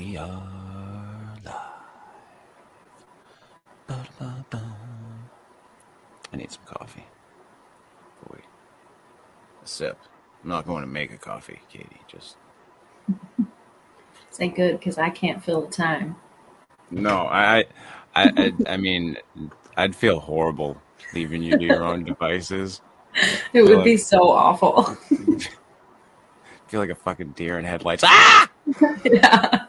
We 0.00 0.16
are 0.16 1.36
live. 1.44 1.54
Ba-da-ba-ba. 3.86 4.76
I 6.32 6.36
need 6.36 6.50
some 6.50 6.62
coffee. 6.64 7.04
Wait. 8.32 8.44
A 9.62 9.68
sip. 9.68 9.98
I'm 10.42 10.48
not 10.48 10.66
going 10.66 10.80
to 10.80 10.86
make 10.86 11.12
a 11.12 11.18
coffee, 11.18 11.60
Katie. 11.70 12.00
Just 12.08 12.38
Say 14.30 14.48
good 14.48 14.78
because 14.78 14.96
I 14.96 15.10
can't 15.10 15.44
fill 15.44 15.66
the 15.66 15.70
time. 15.70 16.16
no. 16.90 17.26
I, 17.26 17.66
I, 18.16 18.32
I, 18.38 18.52
I 18.68 18.76
mean, 18.78 19.18
I'd 19.76 19.94
feel 19.94 20.18
horrible 20.18 20.80
leaving 21.12 21.42
you 21.42 21.58
to 21.58 21.62
your 21.62 21.84
own 21.84 22.04
devices. 22.06 22.80
It 23.52 23.64
would 23.64 23.84
be 23.84 23.98
so 23.98 24.30
awful. 24.30 24.96
feel 26.68 26.80
like 26.80 26.88
a 26.88 26.94
fucking 26.94 27.32
deer 27.32 27.58
in 27.58 27.66
headlights. 27.66 28.02
Ah! 28.06 28.48
yeah. 29.04 29.59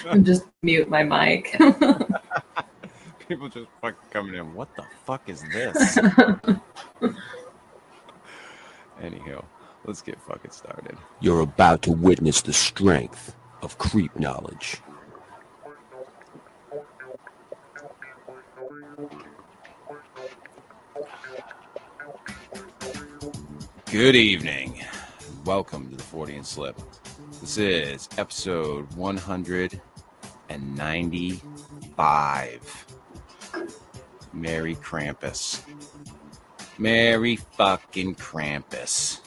And 0.06 0.24
just 0.24 0.44
mute 0.62 0.88
my 0.88 1.02
mic. 1.02 1.52
People 3.28 3.48
just 3.48 3.68
fucking 3.80 4.08
coming 4.10 4.34
in. 4.34 4.54
What 4.54 4.74
the 4.74 4.84
fuck 5.04 5.28
is 5.28 5.44
this? 5.52 5.98
Anyhow, 9.02 9.44
let's 9.84 10.00
get 10.02 10.20
fucking 10.22 10.50
started. 10.50 10.96
You're 11.20 11.40
about 11.40 11.82
to 11.82 11.92
witness 11.92 12.40
the 12.42 12.52
strength 12.52 13.36
of 13.62 13.78
creep 13.78 14.18
knowledge. 14.18 14.80
Good 23.90 24.16
evening. 24.16 24.82
Welcome 25.44 25.90
to 25.90 25.96
the 25.96 26.02
Fortean 26.02 26.44
Slip. 26.44 26.80
This 27.40 27.58
is 27.58 28.08
episode 28.18 28.86
195. 30.50 32.86
Merry 34.32 34.74
Krampus. 34.76 35.62
Merry 36.78 37.36
fucking 37.36 38.14
Krampus. 38.16 39.20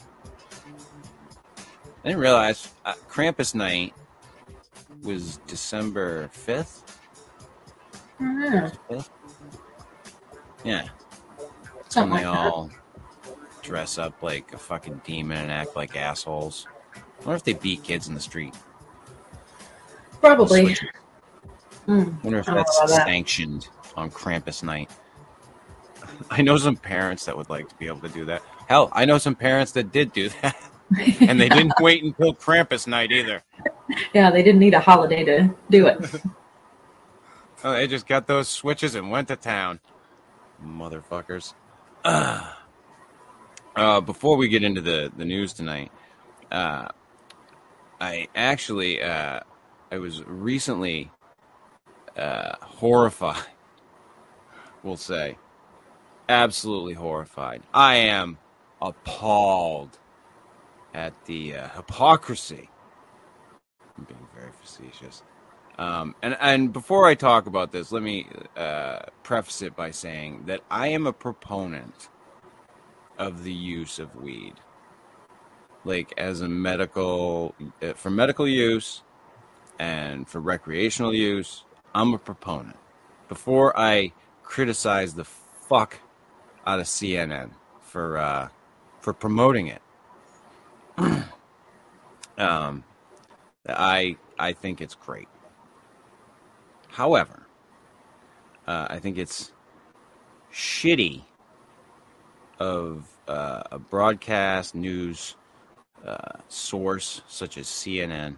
I 2.04 2.08
didn't 2.08 2.20
realize 2.20 2.68
uh, 2.84 2.94
Krampus 3.08 3.54
night 3.54 3.94
was 5.02 5.38
December 5.46 6.28
5th. 6.28 6.82
Ah, 8.20 8.70
5th? 8.90 9.08
Yeah. 10.64 10.88
When 11.36 11.48
Something 11.88 12.10
like 12.10 12.20
they 12.22 12.26
all 12.26 12.70
dress 13.62 13.98
up 13.98 14.22
like 14.22 14.52
a 14.52 14.58
fucking 14.58 15.00
demon 15.04 15.38
and 15.38 15.50
act 15.52 15.76
like 15.76 15.96
assholes. 15.96 16.66
I 16.94 17.00
wonder 17.20 17.36
if 17.36 17.44
they 17.44 17.52
beat 17.54 17.82
kids 17.82 18.08
in 18.08 18.14
the 18.14 18.20
street. 18.20 18.54
Probably. 20.20 20.74
Switch- 20.74 20.84
Mm. 21.86 22.22
wonder 22.24 22.38
if 22.38 22.48
I 22.48 22.54
don't 22.54 22.60
know 22.60 22.64
that's 22.80 22.96
that. 22.96 23.06
sanctioned 23.06 23.68
on 23.96 24.10
Krampus 24.10 24.62
night. 24.62 24.90
I 26.30 26.42
know 26.42 26.56
some 26.56 26.76
parents 26.76 27.24
that 27.26 27.36
would 27.36 27.50
like 27.50 27.68
to 27.68 27.74
be 27.76 27.86
able 27.86 28.00
to 28.00 28.08
do 28.08 28.24
that. 28.26 28.42
Hell, 28.68 28.90
I 28.92 29.04
know 29.04 29.18
some 29.18 29.34
parents 29.34 29.72
that 29.72 29.92
did 29.92 30.12
do 30.12 30.30
that, 30.42 30.56
and 31.20 31.40
they 31.40 31.48
didn't 31.48 31.74
wait 31.80 32.02
until 32.02 32.34
Krampus 32.34 32.86
night 32.86 33.12
either. 33.12 33.42
yeah, 34.14 34.30
they 34.30 34.42
didn't 34.42 34.60
need 34.60 34.74
a 34.74 34.80
holiday 34.80 35.24
to 35.24 35.54
do 35.70 35.86
it. 35.86 36.22
Oh, 37.62 37.72
they 37.72 37.86
just 37.86 38.06
got 38.06 38.26
those 38.26 38.48
switches 38.48 38.94
and 38.94 39.10
went 39.10 39.28
to 39.28 39.36
town. 39.36 39.80
Motherfuckers. 40.64 41.54
Uh, 42.04 42.52
uh, 43.76 44.00
before 44.00 44.36
we 44.36 44.48
get 44.48 44.62
into 44.62 44.80
the, 44.80 45.12
the 45.16 45.24
news 45.24 45.52
tonight, 45.52 45.90
uh, 46.50 46.88
I 48.00 48.28
actually 48.34 49.02
uh, 49.02 49.40
I 49.90 49.98
was 49.98 50.22
recently 50.24 51.10
uh, 52.16 52.56
horrified. 52.60 53.42
We'll 54.82 54.98
say, 54.98 55.38
absolutely 56.28 56.92
horrified. 56.92 57.62
I 57.72 57.94
am 57.94 58.36
appalled 58.82 59.98
at 60.92 61.14
the 61.24 61.56
uh, 61.56 61.68
hypocrisy. 61.70 62.68
I'm 63.96 64.04
being 64.04 64.28
very 64.34 64.52
facetious. 64.60 65.22
Um, 65.78 66.14
and 66.22 66.36
and 66.40 66.72
before 66.72 67.06
I 67.06 67.14
talk 67.14 67.46
about 67.46 67.72
this, 67.72 67.90
let 67.90 68.02
me 68.02 68.26
uh, 68.56 69.00
preface 69.22 69.62
it 69.62 69.74
by 69.74 69.90
saying 69.90 70.44
that 70.46 70.60
I 70.70 70.88
am 70.88 71.06
a 71.06 71.12
proponent 71.12 72.08
of 73.18 73.42
the 73.42 73.52
use 73.52 73.98
of 73.98 74.14
weed, 74.16 74.54
like 75.84 76.12
as 76.16 76.40
a 76.42 76.48
medical 76.48 77.54
uh, 77.82 77.94
for 77.94 78.10
medical 78.10 78.46
use 78.46 79.02
and 79.78 80.28
for 80.28 80.40
recreational 80.40 81.12
use. 81.12 81.64
I'm 81.94 82.12
a 82.12 82.18
proponent. 82.18 82.76
Before 83.28 83.78
I 83.78 84.12
criticize 84.42 85.14
the 85.14 85.24
fuck 85.24 86.00
out 86.66 86.80
of 86.80 86.86
CNN 86.86 87.50
for 87.80 88.18
uh, 88.18 88.48
for 89.00 89.12
promoting 89.12 89.68
it, 89.68 89.82
um, 92.38 92.84
I 93.68 94.16
I 94.38 94.52
think 94.52 94.80
it's 94.80 94.94
great. 94.94 95.28
However, 96.88 97.46
uh, 98.66 98.86
I 98.90 98.98
think 98.98 99.16
it's 99.16 99.52
shitty 100.52 101.22
of 102.58 103.06
uh, 103.28 103.62
a 103.70 103.78
broadcast 103.78 104.74
news 104.74 105.36
uh, 106.04 106.38
source 106.48 107.22
such 107.28 107.56
as 107.56 107.66
CNN 107.66 108.36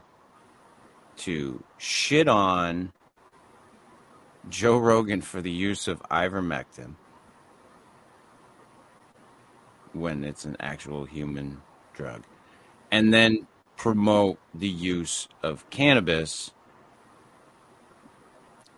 to 1.17 1.63
shit 1.79 2.29
on 2.29 2.93
Joe 4.49 4.79
Rogan 4.79 5.21
for 5.21 5.41
the 5.41 5.51
use 5.51 5.89
of 5.89 6.03
ivermectin 6.05 6.95
when 9.93 10.25
it's 10.25 10.45
an 10.45 10.57
actual 10.61 11.05
human 11.05 11.63
drug, 11.95 12.25
and 12.91 13.13
then 13.13 13.47
promote 13.77 14.39
the 14.55 14.69
use 14.69 15.29
of 15.43 15.69
cannabis 15.71 16.53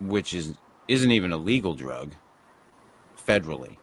which 0.01 0.33
is 0.33 0.55
isn't 0.87 1.11
even 1.11 1.33
a 1.33 1.37
legal 1.37 1.75
drug 1.75 2.15
federally. 3.27 3.77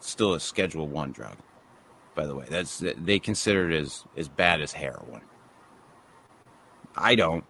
Still 0.00 0.34
a 0.34 0.40
schedule 0.40 0.88
1 0.88 1.12
drug 1.12 1.36
by 2.14 2.26
the 2.26 2.34
way. 2.34 2.46
That's 2.48 2.82
they 2.98 3.18
consider 3.18 3.70
it 3.70 3.80
as 3.80 4.04
as 4.16 4.28
bad 4.28 4.60
as 4.60 4.72
heroin. 4.72 5.22
I 6.96 7.14
don't 7.14 7.44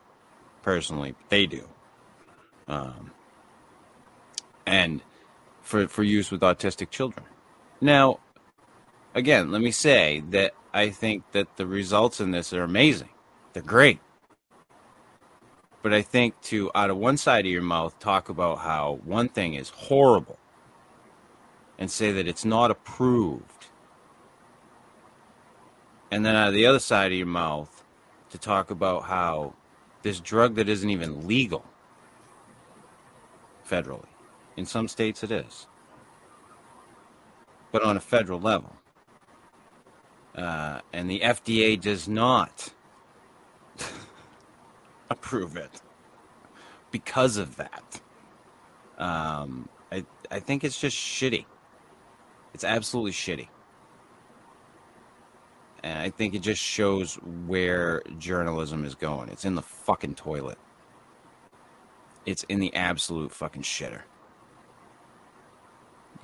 personally 0.62 1.12
but 1.12 1.30
they 1.30 1.46
do. 1.46 1.68
Um, 2.68 3.10
and 4.66 5.02
for 5.62 5.88
for 5.88 6.02
use 6.02 6.30
with 6.30 6.40
autistic 6.40 6.90
children. 6.90 7.24
Now 7.80 8.20
again 9.14 9.50
let 9.50 9.60
me 9.60 9.70
say 9.70 10.22
that 10.30 10.54
i 10.72 10.88
think 10.88 11.22
that 11.32 11.58
the 11.58 11.66
results 11.66 12.20
in 12.20 12.30
this 12.30 12.52
are 12.52 12.62
amazing. 12.62 13.10
They're 13.52 13.62
great. 13.62 14.00
But 15.82 15.92
I 15.92 16.02
think 16.02 16.40
to 16.42 16.70
out 16.74 16.90
of 16.90 16.96
one 16.96 17.16
side 17.16 17.44
of 17.44 17.50
your 17.50 17.62
mouth 17.62 17.98
talk 17.98 18.28
about 18.28 18.58
how 18.58 19.00
one 19.04 19.28
thing 19.28 19.54
is 19.54 19.70
horrible 19.70 20.38
and 21.78 21.90
say 21.90 22.12
that 22.12 22.28
it's 22.28 22.44
not 22.44 22.70
approved, 22.70 23.66
and 26.10 26.24
then 26.24 26.36
out 26.36 26.48
of 26.48 26.54
the 26.54 26.66
other 26.66 26.78
side 26.78 27.10
of 27.10 27.18
your 27.18 27.26
mouth 27.26 27.82
to 28.30 28.38
talk 28.38 28.70
about 28.70 29.04
how 29.04 29.54
this 30.02 30.20
drug 30.20 30.54
that 30.54 30.68
isn't 30.68 30.90
even 30.90 31.26
legal 31.26 31.64
federally, 33.68 34.11
in 34.56 34.66
some 34.66 34.88
states 34.88 35.22
it 35.22 35.30
is, 35.30 35.66
but 37.72 37.82
on 37.82 37.96
a 37.96 38.00
federal 38.00 38.40
level, 38.40 38.76
uh, 40.36 40.80
and 40.92 41.10
the 41.10 41.20
FDA 41.20 41.80
does 41.80 42.08
not 42.08 42.72
approve 45.10 45.56
it 45.56 45.82
because 46.90 47.36
of 47.36 47.56
that. 47.56 48.00
Um, 48.98 49.68
I 49.90 50.04
I 50.30 50.40
think 50.40 50.64
it's 50.64 50.80
just 50.80 50.96
shitty. 50.96 51.46
It's 52.54 52.64
absolutely 52.64 53.12
shitty, 53.12 53.48
and 55.82 55.98
I 55.98 56.10
think 56.10 56.34
it 56.34 56.40
just 56.40 56.62
shows 56.62 57.16
where 57.46 58.02
journalism 58.18 58.84
is 58.84 58.94
going. 58.94 59.30
It's 59.30 59.44
in 59.44 59.54
the 59.54 59.62
fucking 59.62 60.16
toilet. 60.16 60.58
It's 62.26 62.44
in 62.44 62.60
the 62.60 62.74
absolute 62.74 63.32
fucking 63.32 63.62
shitter. 63.62 64.02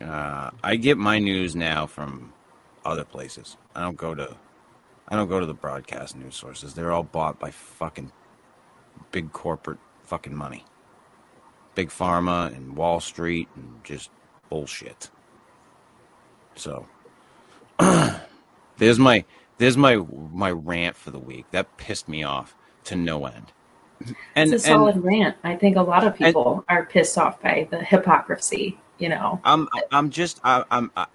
Uh, 0.03 0.51
I 0.63 0.77
get 0.77 0.97
my 0.99 1.19
news 1.19 1.57
now 1.57 1.87
from 1.87 2.33
other 2.85 3.05
places. 3.05 3.57
I 3.75 3.83
don't 3.83 3.97
go 3.97 4.15
to 4.15 4.37
I 5.09 5.17
don't 5.17 5.29
go 5.29 5.41
to 5.41 5.47
the 5.47 5.55
broadcast 5.55 6.17
news 6.17 6.37
sources. 6.37 6.75
They're 6.75 6.93
all 6.93 7.03
bought 7.03 7.39
by 7.39 7.51
fucking 7.51 8.13
big 9.11 9.33
corporate 9.33 9.79
fucking 10.05 10.35
money. 10.35 10.65
Big 11.75 11.89
pharma 11.89 12.55
and 12.55 12.77
Wall 12.77 13.01
Street 13.01 13.49
and 13.57 13.83
just 13.85 14.11
bullshit. 14.51 15.11
So 16.57 16.87
there's 18.79 18.99
my 18.99 19.25
there's 19.59 19.77
my 19.77 19.97
my 19.97 20.51
rant 20.51 20.97
for 20.97 21.11
the 21.11 21.19
week. 21.19 21.47
That 21.53 21.77
pissed 21.77 22.09
me 22.09 22.23
off 22.23 22.55
to 22.85 22.97
no 22.97 23.27
end. 23.27 23.53
And, 24.37 24.53
it's 24.55 24.65
a 24.65 24.71
and 24.73 24.79
solid 24.81 25.05
rant. 25.05 25.37
I 25.43 25.57
think 25.57 25.77
a 25.77 25.83
lot 25.83 26.05
of 26.05 26.15
and- 26.15 26.19
people 26.19 26.65
are 26.69 26.87
pissed 26.87 27.19
off 27.19 27.41
by 27.41 27.67
the 27.71 27.83
hypocrisy. 27.83 28.79
You 28.99 29.09
know, 29.09 29.41
I'm 29.45 29.69
I'm 29.93 30.11
just 30.11 30.41
I, 30.45 30.65
I'm 30.71 30.91
I, 30.97 31.07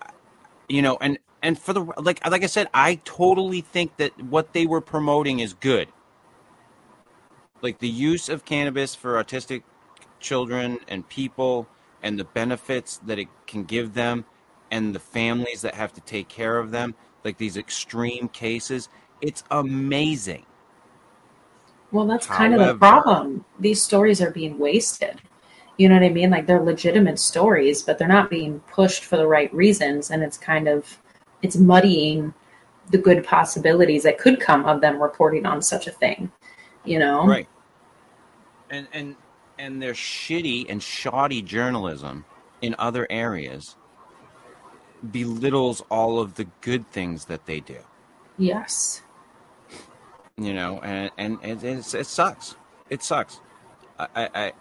you 0.69 0.81
know 0.81 0.97
and 1.01 1.19
and 1.41 1.59
for 1.59 1.73
the 1.73 1.81
like 1.97 2.25
like 2.29 2.43
I 2.43 2.47
said 2.47 2.69
I 2.73 2.95
totally 3.03 3.61
think 3.61 3.97
that 3.97 4.17
what 4.23 4.53
they 4.53 4.65
were 4.65 4.81
promoting 4.81 5.39
is 5.39 5.53
good. 5.53 5.89
Like 7.61 7.79
the 7.79 7.89
use 7.89 8.29
of 8.29 8.45
cannabis 8.45 8.95
for 8.95 9.21
autistic 9.21 9.63
children 10.19 10.79
and 10.87 11.07
people 11.09 11.67
and 12.01 12.19
the 12.19 12.23
benefits 12.23 12.97
that 13.05 13.19
it 13.19 13.27
can 13.47 13.63
give 13.63 13.93
them 13.93 14.25
and 14.71 14.95
the 14.95 14.99
families 14.99 15.61
that 15.61 15.75
have 15.75 15.93
to 15.93 16.01
take 16.01 16.29
care 16.29 16.57
of 16.57 16.71
them 16.71 16.95
like 17.23 17.37
these 17.37 17.57
extreme 17.57 18.29
cases 18.29 18.89
it's 19.23 19.43
amazing. 19.51 20.45
well, 21.93 22.05
that's 22.05 22.27
kind 22.27 22.53
of 22.53 22.59
the 22.59 22.75
problem. 22.75 23.45
These 23.59 23.81
stories 23.81 24.21
are 24.21 24.31
being 24.31 24.59
wasted. 24.59 25.21
You 25.77 25.89
know 25.89 25.95
what 25.95 26.03
I 26.03 26.09
mean? 26.09 26.29
Like 26.29 26.45
they're 26.45 26.61
legitimate 26.61 27.19
stories, 27.19 27.81
but 27.81 27.97
they're 27.97 28.07
not 28.07 28.29
being 28.29 28.59
pushed 28.71 29.03
for 29.03 29.17
the 29.17 29.27
right 29.27 29.53
reasons, 29.53 30.11
and 30.11 30.23
it's 30.23 30.37
kind 30.37 30.67
of 30.67 30.99
it's 31.41 31.57
muddying 31.57 32.33
the 32.91 32.97
good 32.97 33.23
possibilities 33.23 34.03
that 34.03 34.17
could 34.17 34.39
come 34.39 34.65
of 34.65 34.81
them 34.81 35.01
reporting 35.01 35.45
on 35.45 35.61
such 35.61 35.87
a 35.87 35.91
thing. 35.91 36.31
You 36.85 36.99
know, 36.99 37.25
Right. 37.25 37.47
And 38.69 38.87
and 38.93 39.15
and 39.57 39.81
their 39.81 39.93
shitty 39.93 40.65
and 40.69 40.81
shoddy 40.81 41.41
journalism 41.41 42.25
in 42.61 42.75
other 42.77 43.07
areas 43.09 43.75
belittles 45.11 45.81
all 45.89 46.19
of 46.19 46.35
the 46.35 46.45
good 46.61 46.89
things 46.91 47.25
that 47.25 47.45
they 47.45 47.59
do. 47.59 47.79
Yes. 48.37 49.01
You 50.37 50.53
know, 50.53 50.79
and 50.81 51.11
and 51.17 51.39
it, 51.43 51.83
sucks. 51.83 52.55
It 52.89 53.03
sucks. 53.03 53.39
I, 53.99 54.07
I 54.15 54.53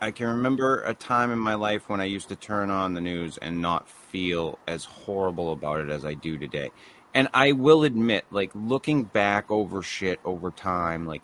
I 0.00 0.10
can 0.12 0.28
remember 0.28 0.82
a 0.82 0.94
time 0.94 1.30
in 1.30 1.38
my 1.38 1.54
life 1.54 1.88
when 1.88 2.00
I 2.00 2.04
used 2.04 2.28
to 2.30 2.36
turn 2.36 2.70
on 2.70 2.94
the 2.94 3.02
news 3.02 3.36
and 3.36 3.60
not 3.60 3.86
feel 3.86 4.58
as 4.66 4.84
horrible 4.86 5.52
about 5.52 5.80
it 5.80 5.90
as 5.90 6.06
I 6.06 6.14
do 6.14 6.38
today. 6.38 6.70
And 7.12 7.28
I 7.34 7.52
will 7.52 7.84
admit, 7.84 8.24
like 8.30 8.50
looking 8.54 9.04
back 9.04 9.50
over 9.50 9.82
shit 9.82 10.18
over 10.24 10.50
time, 10.50 11.06
like 11.06 11.22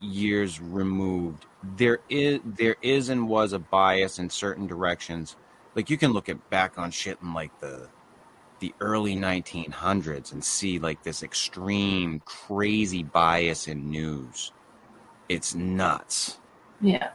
years 0.00 0.60
removed, 0.60 1.46
there 1.62 2.00
is 2.08 2.40
there 2.44 2.76
is 2.82 3.08
and 3.08 3.28
was 3.28 3.52
a 3.52 3.60
bias 3.60 4.18
in 4.18 4.30
certain 4.30 4.66
directions. 4.66 5.36
Like 5.76 5.88
you 5.88 5.96
can 5.96 6.12
look 6.12 6.28
at 6.28 6.50
back 6.50 6.78
on 6.78 6.90
shit 6.90 7.18
in 7.22 7.34
like 7.34 7.60
the 7.60 7.88
the 8.58 8.74
early 8.80 9.14
1900s 9.14 10.32
and 10.32 10.42
see 10.42 10.78
like 10.78 11.02
this 11.02 11.22
extreme 11.22 12.20
crazy 12.24 13.02
bias 13.04 13.68
in 13.68 13.90
news. 13.90 14.52
It's 15.28 15.54
nuts. 15.54 16.38
Yeah. 16.80 17.10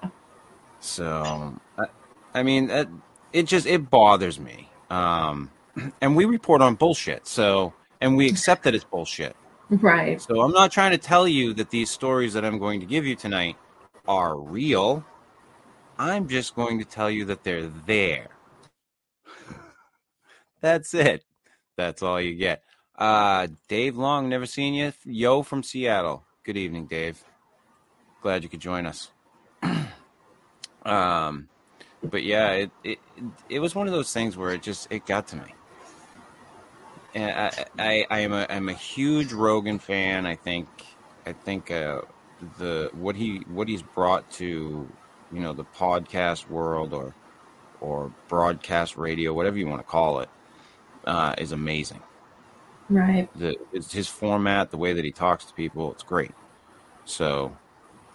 So, 0.80 1.56
I, 1.78 1.86
I 2.34 2.44
mean, 2.44 2.70
it, 2.70 2.88
it 3.34 3.44
just 3.44 3.66
it 3.66 3.90
bothers 3.90 4.40
me. 4.40 4.70
Um, 4.90 5.52
and 6.02 6.16
we 6.16 6.26
report 6.26 6.62
on 6.62 6.76
bullshit. 6.76 7.28
So, 7.28 7.74
and 8.02 8.16
we 8.18 8.28
accept 8.30 8.64
that 8.64 8.76
it's 8.76 8.84
bullshit. 8.84 9.36
Right. 9.70 10.22
So, 10.22 10.42
I'm 10.42 10.52
not 10.52 10.72
trying 10.72 10.92
to 10.92 10.98
tell 10.98 11.28
you 11.28 11.54
that 11.56 11.70
these 11.70 11.90
stories 11.90 12.34
that 12.34 12.46
I'm 12.46 12.60
going 12.60 12.80
to 12.80 12.86
give 12.86 13.06
you 13.06 13.16
tonight 13.16 13.58
are 14.08 14.38
real. 14.40 15.06
I'm 16.00 16.28
just 16.28 16.56
going 16.56 16.80
to 16.80 16.86
tell 16.86 17.10
you 17.10 17.26
that 17.26 17.44
they're 17.44 17.68
there. 17.86 18.28
That's 20.62 20.94
it. 20.94 21.24
That's 21.76 22.02
all 22.02 22.22
you 22.22 22.36
get. 22.36 22.64
Uh, 22.98 23.48
Dave 23.68 23.98
Long, 23.98 24.30
never 24.30 24.46
seen 24.46 24.74
you. 24.74 24.94
Yo 25.06 25.44
from 25.44 25.64
Seattle. 25.64 26.24
Good 26.44 26.58
evening, 26.58 26.88
Dave. 26.88 27.24
Glad 28.22 28.44
you 28.44 28.50
could 28.50 28.60
join 28.62 28.86
us. 28.86 29.12
Um, 30.88 31.50
but 32.04 32.24
yeah, 32.24 32.52
it, 32.54 32.72
it 32.84 33.00
it 33.50 33.60
was 33.60 33.76
one 33.76 33.88
of 33.88 33.94
those 33.94 34.14
things 34.14 34.38
where 34.38 34.54
it 34.54 34.64
just 34.64 34.88
it 34.92 35.06
got 35.08 35.28
to 35.30 35.38
me. 35.38 35.56
And 37.16 37.32
I 37.32 37.66
I, 37.80 38.08
I 38.12 38.20
am 38.22 38.34
a 38.34 38.48
I'm 38.50 38.70
a 38.70 38.74
huge 38.74 39.34
Rogan 39.34 39.80
fan. 39.80 40.26
I 40.26 40.36
think 40.36 40.70
I 41.26 41.34
think 41.34 41.72
uh, 41.72 42.02
the 42.60 42.92
what 42.94 43.16
he 43.16 43.44
what 43.48 43.70
he's 43.70 43.84
brought 43.84 44.30
to 44.32 44.96
you 45.32 45.42
know 45.42 45.54
the 45.54 45.66
podcast 45.66 46.50
world 46.50 46.94
or 46.94 47.16
or 47.82 48.14
broadcast 48.30 48.98
radio, 48.98 49.34
whatever 49.34 49.58
you 49.58 49.68
want 49.68 49.82
to 49.82 49.88
call 49.88 50.22
it, 50.22 50.30
uh, 51.06 51.36
is 51.40 51.52
amazing. 51.54 52.04
Right. 52.90 53.30
The 53.36 53.58
it's 53.74 53.94
his 53.94 54.08
format, 54.08 54.72
the 54.72 54.78
way 54.78 54.94
that 54.94 55.06
he 55.06 55.12
talks 55.12 55.46
to 55.46 55.54
people, 55.54 55.92
it's 55.94 56.04
great. 56.04 56.36
So 57.06 57.60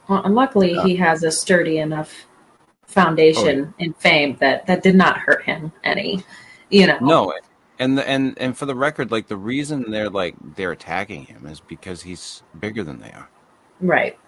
Well, 0.09 0.23
and 0.25 0.35
luckily 0.35 0.75
Yeah. 0.75 0.83
he 0.83 0.97
has 0.97 1.23
a 1.23 1.31
sturdy 1.31 1.79
enough 1.79 2.27
foundation 2.93 3.69
oh, 3.69 3.75
and 3.85 3.97
fame 3.97 4.37
that 4.41 4.67
that 4.67 4.83
did 4.83 4.95
not 4.95 5.19
hurt 5.19 5.45
him 5.45 5.73
any. 5.85 6.23
You 6.71 6.87
know. 6.87 6.99
no, 7.01 7.35
and 7.79 7.99
the, 7.99 8.09
and 8.09 8.39
and 8.39 8.57
for 8.57 8.67
the 8.67 8.75
record, 8.75 9.11
like 9.11 9.29
the 9.29 9.37
reason 9.37 9.91
they're 9.91 10.11
like 10.11 10.37
they're 10.55 10.73
attacking 10.73 11.25
him 11.25 11.47
is 11.47 11.61
because 11.61 12.03
he's 12.03 12.43
bigger 12.59 12.85
than 12.85 13.01
they 13.01 13.11
are. 13.11 13.29
Right. 13.81 14.19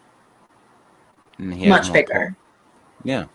And 1.39 1.55
he 1.55 1.69
Much 1.69 1.93
bigger. 1.93 2.37
Yeah. 3.05 3.27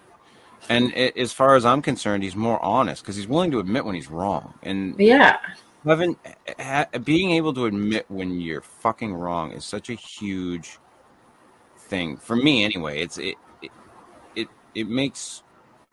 And 0.68 0.92
a 0.94 1.18
as 1.18 1.32
far 1.32 1.56
as 1.56 1.66
I'm 1.66 1.82
concerned, 1.82 2.24
he's 2.24 2.36
more 2.36 2.62
honest 2.64 3.02
because 3.02 3.16
he's 3.16 3.28
willing 3.28 3.52
to 3.52 3.60
admit 3.60 3.86
when 3.86 3.96
he's 3.96 4.10
wrong. 4.10 4.56
And 4.62 4.96
Yeah. 5.00 5.38
having 5.86 6.18
ha, 6.60 6.86
being 7.04 7.32
able 7.32 7.54
to 7.54 7.66
admit 7.66 8.06
when 8.10 8.40
you're 8.40 8.62
fucking 8.62 9.14
wrong 9.14 9.52
is 9.52 9.64
such 9.64 9.90
a 9.90 9.94
huge 9.94 10.80
thing 11.78 12.18
for 12.18 12.36
me. 12.36 12.66
Anyway, 12.66 13.02
it's 13.02 13.18
it 13.18 13.36
it 14.80 14.88
makes 14.90 15.44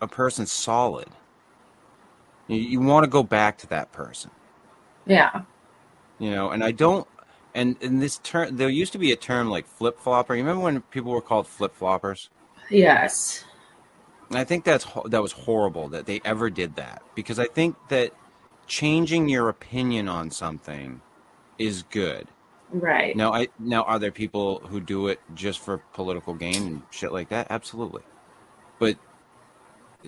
a 0.01 0.07
person 0.07 0.47
solid. 0.47 1.09
You, 2.49 2.57
you 2.59 2.81
want 2.81 3.05
to 3.05 3.11
go 3.11 3.23
back 3.23 3.59
to 3.59 3.67
that 3.69 3.93
person, 3.93 4.31
Yeah. 5.07 5.43
you 6.19 6.31
know. 6.31 6.51
And 6.51 6.63
I 6.63 6.73
don't. 6.73 7.07
And 7.55 7.77
in 7.81 8.01
this 8.01 8.19
term, 8.19 8.57
there 8.57 8.69
used 8.69 8.93
to 8.93 8.99
be 8.99 9.13
a 9.13 9.17
term 9.17 9.49
like 9.49 9.67
flip 9.67 9.99
flopper. 9.99 10.35
You 10.35 10.43
remember 10.43 10.63
when 10.63 10.83
people 10.83 11.11
were 11.13 11.23
called 11.23 11.47
flip 11.47 11.75
floppers? 11.79 12.29
Yes. 12.71 13.45
And 14.29 14.39
I 14.39 14.45
think 14.45 14.65
that's 14.65 14.87
that 15.07 15.23
was 15.23 15.33
horrible 15.33 15.89
that 15.89 16.07
they 16.07 16.21
ever 16.25 16.51
did 16.51 16.77
that 16.77 17.03
because 17.15 17.39
I 17.39 17.47
think 17.47 17.77
that 17.89 18.13
changing 18.67 19.29
your 19.29 19.49
opinion 19.49 20.09
on 20.09 20.31
something 20.31 21.01
is 21.59 21.83
good. 21.85 22.29
Right. 22.71 23.17
Now, 23.17 23.33
I 23.33 23.49
now 23.59 23.85
are 23.85 23.99
there 23.99 24.11
people 24.11 24.59
who 24.67 24.81
do 24.81 25.07
it 25.07 25.21
just 25.35 25.61
for 25.61 25.79
political 25.95 26.35
gain 26.35 26.67
and 26.67 26.83
shit 26.91 27.13
like 27.13 27.29
that? 27.29 27.47
Absolutely, 27.49 28.03
but 28.79 28.97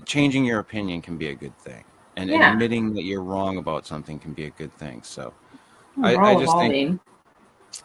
changing 0.05 0.45
your 0.45 0.59
opinion 0.61 1.03
can 1.03 1.17
be 1.19 1.29
a 1.29 1.35
good 1.35 1.57
thing, 1.59 1.85
and 2.17 2.31
Yeah. 2.31 2.53
admitting 2.53 2.95
that 2.95 3.03
you're 3.05 3.23
wrong 3.23 3.59
about 3.59 3.87
something 3.87 4.19
can 4.19 4.33
be 4.33 4.45
a 4.45 4.51
good 4.51 4.73
thing. 4.75 5.03
So, 5.03 5.33
I- 6.03 6.17
I 6.17 6.35
just 6.35 6.57
think- 6.57 7.01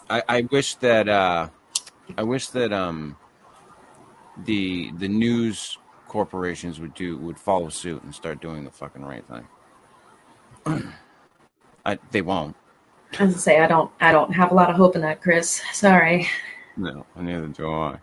I, 0.09 0.23
I 0.29 0.41
wish 0.51 0.75
that 0.75 1.09
uh, 1.09 1.49
I 2.17 2.23
wish 2.23 2.47
that 2.47 2.71
um, 2.71 3.17
the 4.45 4.91
the 4.97 5.07
news 5.07 5.77
corporations 6.07 6.79
would 6.79 6.93
do 6.93 7.17
would 7.17 7.37
follow 7.39 7.69
suit 7.69 8.01
and 8.03 8.13
start 8.15 8.39
doing 8.39 8.63
the 8.63 8.71
fucking 8.71 9.03
right 9.03 9.23
thing. 9.25 9.47
I, 11.85 11.99
they 12.11 12.21
won't. 12.21 12.55
I 13.19 13.25
was 13.25 13.43
say 13.43 13.59
I 13.59 13.67
don't 13.67 13.91
I 13.99 14.11
don't 14.11 14.31
have 14.31 14.51
a 14.51 14.55
lot 14.55 14.69
of 14.69 14.75
hope 14.77 14.95
in 14.95 15.01
that, 15.01 15.21
Chris. 15.21 15.61
Sorry. 15.73 16.27
No, 16.77 17.05
neither 17.15 17.47
do 17.47 17.69
I. 17.71 17.99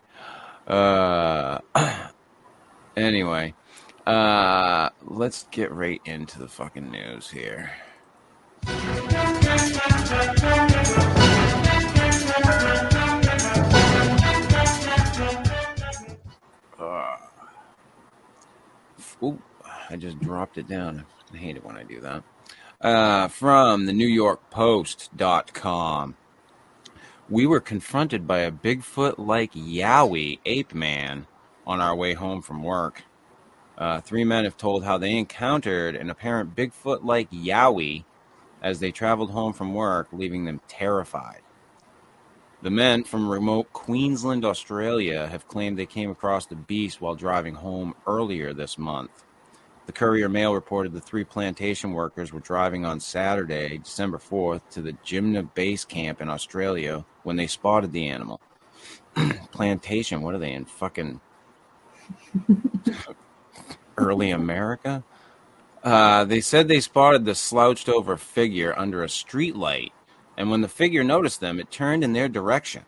Uh, 0.71 1.59
anyway, 3.01 3.55
uh, 4.07 4.91
let's 5.03 5.47
get 5.51 5.73
right 5.73 6.01
into 6.05 6.39
the 6.39 6.49
fucking 6.49 6.91
news 6.91 7.31
here. 7.31 7.71
Uh, 16.79 17.17
I 19.89 19.97
just 19.97 20.21
dropped 20.21 20.59
it 20.59 20.69
down. 20.69 21.05
I 21.33 21.37
hate 21.37 21.57
it 21.57 21.65
when 21.65 21.77
I 21.77 21.83
do 21.83 22.01
that. 22.01 22.23
Uh, 22.81 23.29
from 23.29 23.87
the 23.87 23.93
New 23.93 24.07
York 24.07 24.51
Post.com. 24.51 26.17
We 27.29 27.47
were 27.47 27.61
confronted 27.61 28.27
by 28.27 28.41
a 28.41 28.51
Bigfoot 28.51 29.19
like 29.19 29.53
Yowie 29.53 30.41
ape 30.45 30.75
man 30.75 31.27
on 31.71 31.81
our 31.81 31.95
way 31.95 32.15
home 32.15 32.43
from 32.43 32.65
work. 32.65 33.05
Uh, 33.79 34.01
three 34.01 34.25
men 34.25 34.43
have 34.43 34.57
told 34.57 34.83
how 34.83 34.99
they 34.99 35.17
encountered 35.17 35.95
an 35.95 36.11
apparent 36.11 36.57
Bigfoot 36.57 37.05
like 37.05 37.31
Yowie 37.31 38.05
as 38.61 38.81
they 38.81 38.91
traveled 38.91 39.31
home 39.31 39.53
from 39.53 39.73
work, 39.73 40.09
leaving 40.11 40.45
them 40.45 40.61
terrified. 40.67 41.43
The 42.61 42.73
men 42.73 43.05
from 43.05 43.31
remote 43.31 43.73
Queensland, 43.73 44.45
Australia, 44.45 45.29
have 45.29 45.47
claimed 45.47 45.79
they 45.79 45.87
came 45.87 46.11
across 46.11 46.45
the 46.45 46.57
beast 46.57 47.01
while 47.01 47.15
driving 47.15 47.55
home 47.55 47.95
earlier 48.05 48.53
this 48.53 48.77
month. 48.77 49.23
The 49.87 49.93
Courier 49.93 50.29
Mail 50.29 50.53
reported 50.53 50.93
the 50.93 51.01
three 51.01 51.25
plantation 51.25 51.93
workers 51.93 52.33
were 52.33 52.41
driving 52.41 52.85
on 52.85 52.99
Saturday, 52.99 53.79
December 53.79 54.19
4th, 54.19 54.63
to 54.73 54.83
the 54.83 54.95
Jimna 55.05 55.55
base 55.55 55.85
camp 55.85 56.21
in 56.21 56.31
Australia 56.31 57.05
when 57.23 57.37
they 57.37 57.47
spotted 57.47 57.93
the 57.93 58.09
animal. 58.09 58.41
plantation. 59.53 60.23
What 60.23 60.35
are 60.35 60.39
they 60.39 60.53
in 60.53 60.65
fucking 60.65 61.21
early 63.97 64.31
America? 64.31 65.05
Uh, 65.83 66.25
they 66.25 66.41
said 66.41 66.69
they 66.69 66.81
spotted 66.81 67.25
the 67.25 67.35
slouched 67.35 67.89
over 67.89 68.17
figure 68.17 68.79
under 68.79 69.03
a 69.03 69.07
streetlight, 69.07 69.93
and 70.37 70.51
when 70.51 70.61
the 70.61 70.69
figure 70.69 71.05
noticed 71.05 71.41
them, 71.41 71.59
it 71.59 71.71
turned 71.71 72.05
in 72.05 72.13
their 72.13 72.29
direction. 72.29 72.85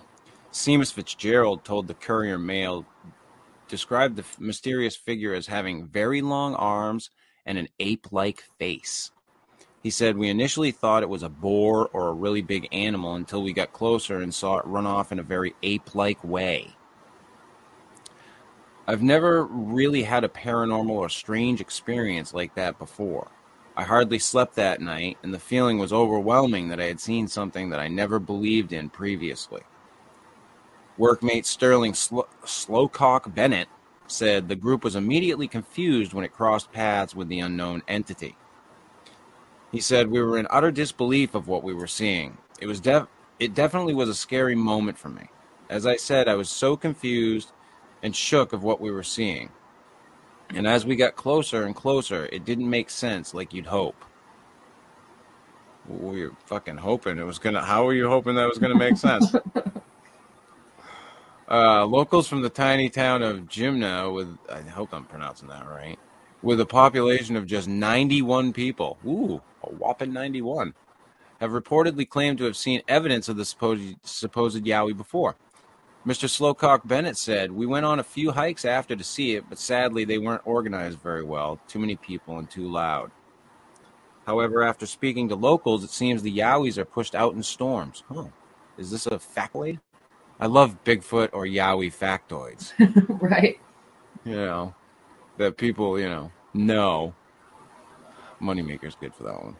Seamus 0.52 0.92
Fitzgerald 0.92 1.64
told 1.64 1.86
the 1.86 1.94
Courier 1.94 2.38
Mail 2.38 2.84
described 3.68 4.16
the 4.16 4.24
mysterious 4.38 4.96
figure 4.96 5.34
as 5.34 5.46
having 5.46 5.86
very 5.86 6.22
long 6.22 6.54
arms 6.54 7.10
and 7.44 7.58
an 7.58 7.68
ape 7.80 8.12
like 8.12 8.44
face. 8.58 9.10
He 9.82 9.90
said, 9.90 10.16
We 10.16 10.28
initially 10.28 10.72
thought 10.72 11.02
it 11.02 11.08
was 11.08 11.22
a 11.22 11.28
boar 11.28 11.88
or 11.92 12.08
a 12.08 12.12
really 12.12 12.42
big 12.42 12.68
animal 12.72 13.14
until 13.14 13.42
we 13.42 13.52
got 13.52 13.72
closer 13.72 14.20
and 14.20 14.34
saw 14.34 14.58
it 14.58 14.66
run 14.66 14.86
off 14.86 15.12
in 15.12 15.18
a 15.18 15.22
very 15.22 15.54
ape 15.62 15.94
like 15.94 16.22
way. 16.24 16.75
I've 18.88 19.02
never 19.02 19.44
really 19.44 20.04
had 20.04 20.22
a 20.22 20.28
paranormal 20.28 20.90
or 20.90 21.08
strange 21.08 21.60
experience 21.60 22.32
like 22.32 22.54
that 22.54 22.78
before. 22.78 23.28
I 23.76 23.82
hardly 23.82 24.18
slept 24.18 24.54
that 24.54 24.80
night, 24.80 25.18
and 25.22 25.34
the 25.34 25.40
feeling 25.40 25.78
was 25.78 25.92
overwhelming 25.92 26.68
that 26.68 26.80
I 26.80 26.84
had 26.84 27.00
seen 27.00 27.26
something 27.26 27.70
that 27.70 27.80
I 27.80 27.88
never 27.88 28.18
believed 28.18 28.72
in 28.72 28.88
previously. 28.88 29.62
Workmate 30.98 31.44
Sterling 31.44 31.94
Slo- 31.94 32.28
Slowcock 32.44 33.34
Bennett 33.34 33.68
said 34.06 34.48
the 34.48 34.56
group 34.56 34.84
was 34.84 34.96
immediately 34.96 35.48
confused 35.48 36.14
when 36.14 36.24
it 36.24 36.32
crossed 36.32 36.72
paths 36.72 37.14
with 37.14 37.28
the 37.28 37.40
unknown 37.40 37.82
entity. 37.88 38.36
He 39.72 39.80
said 39.80 40.08
we 40.08 40.22
were 40.22 40.38
in 40.38 40.46
utter 40.48 40.70
disbelief 40.70 41.34
of 41.34 41.48
what 41.48 41.64
we 41.64 41.74
were 41.74 41.88
seeing. 41.88 42.38
It 42.60 42.66
was 42.66 42.80
def- 42.80 43.08
it 43.38 43.52
definitely 43.52 43.94
was 43.94 44.08
a 44.08 44.14
scary 44.14 44.54
moment 44.54 44.96
for 44.96 45.08
me. 45.08 45.28
As 45.68 45.84
I 45.84 45.96
said, 45.96 46.28
I 46.28 46.34
was 46.36 46.48
so 46.48 46.76
confused 46.76 47.52
and 48.02 48.14
shook 48.14 48.52
of 48.52 48.62
what 48.62 48.80
we 48.80 48.90
were 48.90 49.02
seeing. 49.02 49.50
And 50.50 50.66
as 50.66 50.86
we 50.86 50.96
got 50.96 51.16
closer 51.16 51.64
and 51.64 51.74
closer, 51.74 52.28
it 52.32 52.44
didn't 52.44 52.70
make 52.70 52.90
sense 52.90 53.34
like 53.34 53.52
you'd 53.52 53.66
hope. 53.66 54.04
We 55.88 56.26
were 56.26 56.32
fucking 56.46 56.78
hoping 56.78 57.18
it 57.18 57.24
was 57.24 57.38
gonna. 57.38 57.62
How 57.62 57.84
were 57.84 57.94
you 57.94 58.08
hoping 58.08 58.34
that 58.36 58.48
was 58.48 58.58
gonna 58.58 58.76
make 58.76 58.96
sense? 58.96 59.34
Uh, 61.48 61.86
locals 61.86 62.26
from 62.26 62.42
the 62.42 62.50
tiny 62.50 62.90
town 62.90 63.22
of 63.22 63.42
Jimna, 63.42 64.12
with 64.12 64.36
I 64.50 64.62
hope 64.62 64.92
I'm 64.92 65.04
pronouncing 65.04 65.48
that 65.48 65.68
right, 65.68 65.96
with 66.42 66.60
a 66.60 66.66
population 66.66 67.36
of 67.36 67.46
just 67.46 67.68
91 67.68 68.52
people, 68.52 68.98
ooh, 69.06 69.40
a 69.62 69.70
whopping 69.70 70.12
91, 70.12 70.74
have 71.40 71.52
reportedly 71.52 72.08
claimed 72.08 72.38
to 72.38 72.44
have 72.44 72.56
seen 72.56 72.82
evidence 72.88 73.28
of 73.28 73.36
the 73.36 73.44
supposed 73.44 73.96
supposed 74.02 74.64
Yowie 74.64 74.96
before. 74.96 75.36
Mr. 76.06 76.28
Slowcock 76.28 76.86
Bennett 76.86 77.18
said, 77.18 77.50
"We 77.50 77.66
went 77.66 77.84
on 77.84 77.98
a 77.98 78.04
few 78.04 78.30
hikes 78.30 78.64
after 78.64 78.94
to 78.94 79.02
see 79.02 79.34
it, 79.34 79.48
but 79.48 79.58
sadly 79.58 80.04
they 80.04 80.18
weren't 80.18 80.46
organized 80.46 81.00
very 81.00 81.24
well. 81.24 81.58
Too 81.66 81.80
many 81.80 81.96
people 81.96 82.38
and 82.38 82.48
too 82.48 82.70
loud." 82.70 83.10
However, 84.26 84.62
after 84.62 84.86
speaking 84.86 85.28
to 85.28 85.36
locals, 85.36 85.84
it 85.84 85.90
seems 85.90 86.22
the 86.22 86.36
Yowies 86.36 86.78
are 86.78 86.84
pushed 86.84 87.14
out 87.14 87.34
in 87.34 87.42
storms. 87.42 88.02
Huh. 88.12 88.26
Is 88.76 88.90
this 88.90 89.06
a 89.06 89.18
factoid? 89.18 89.80
I 90.38 90.46
love 90.46 90.82
Bigfoot 90.84 91.30
or 91.32 91.44
Yowie 91.44 91.92
factoids. 91.92 92.72
right. 93.20 93.58
you 94.24 94.36
know, 94.36 94.74
that 95.38 95.56
people, 95.56 95.98
you 95.98 96.08
know, 96.08 96.30
know. 96.52 97.14
Moneymaker's 98.40 98.96
good 98.96 99.14
for 99.14 99.22
that 99.22 99.42
one. 99.42 99.56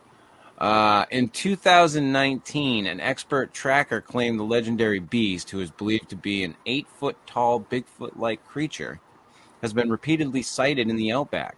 Uh, 0.58 1.04
in 1.10 1.28
2019, 1.28 2.86
an 2.86 3.00
expert 3.00 3.52
tracker 3.52 4.00
claimed 4.00 4.40
the 4.40 4.44
legendary 4.44 4.98
beast, 4.98 5.50
who 5.50 5.60
is 5.60 5.70
believed 5.70 6.08
to 6.08 6.16
be 6.16 6.44
an 6.44 6.56
eight 6.64 6.88
foot 6.88 7.16
tall, 7.26 7.60
Bigfoot 7.60 8.16
like 8.16 8.44
creature, 8.46 9.00
has 9.60 9.74
been 9.74 9.90
repeatedly 9.90 10.42
sighted 10.42 10.88
in 10.88 10.96
the 10.96 11.12
outback. 11.12 11.56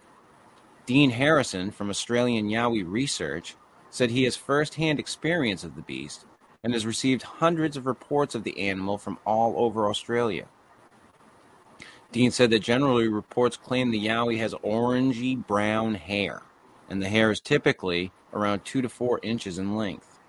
Dean 0.85 1.11
Harrison 1.11 1.71
from 1.71 1.89
Australian 1.89 2.49
Yowie 2.49 2.83
Research 2.85 3.55
said 3.89 4.09
he 4.09 4.23
has 4.23 4.35
first 4.35 4.75
hand 4.75 4.99
experience 4.99 5.63
of 5.63 5.75
the 5.75 5.81
beast 5.81 6.25
and 6.63 6.73
has 6.73 6.85
received 6.85 7.21
hundreds 7.21 7.77
of 7.77 7.85
reports 7.85 8.35
of 8.35 8.43
the 8.43 8.59
animal 8.59 8.97
from 8.97 9.17
all 9.25 9.53
over 9.57 9.87
Australia. 9.87 10.45
Dean 12.11 12.31
said 12.31 12.49
that 12.49 12.59
generally 12.59 13.07
reports 13.07 13.55
claim 13.55 13.91
the 13.91 14.07
Yowie 14.07 14.39
has 14.39 14.53
orangey 14.55 15.35
brown 15.37 15.93
hair, 15.93 16.41
and 16.89 17.01
the 17.01 17.09
hair 17.09 17.31
is 17.31 17.39
typically 17.39 18.11
around 18.33 18.65
two 18.65 18.81
to 18.81 18.89
four 18.89 19.19
inches 19.23 19.57
in 19.57 19.75
length. 19.75 20.19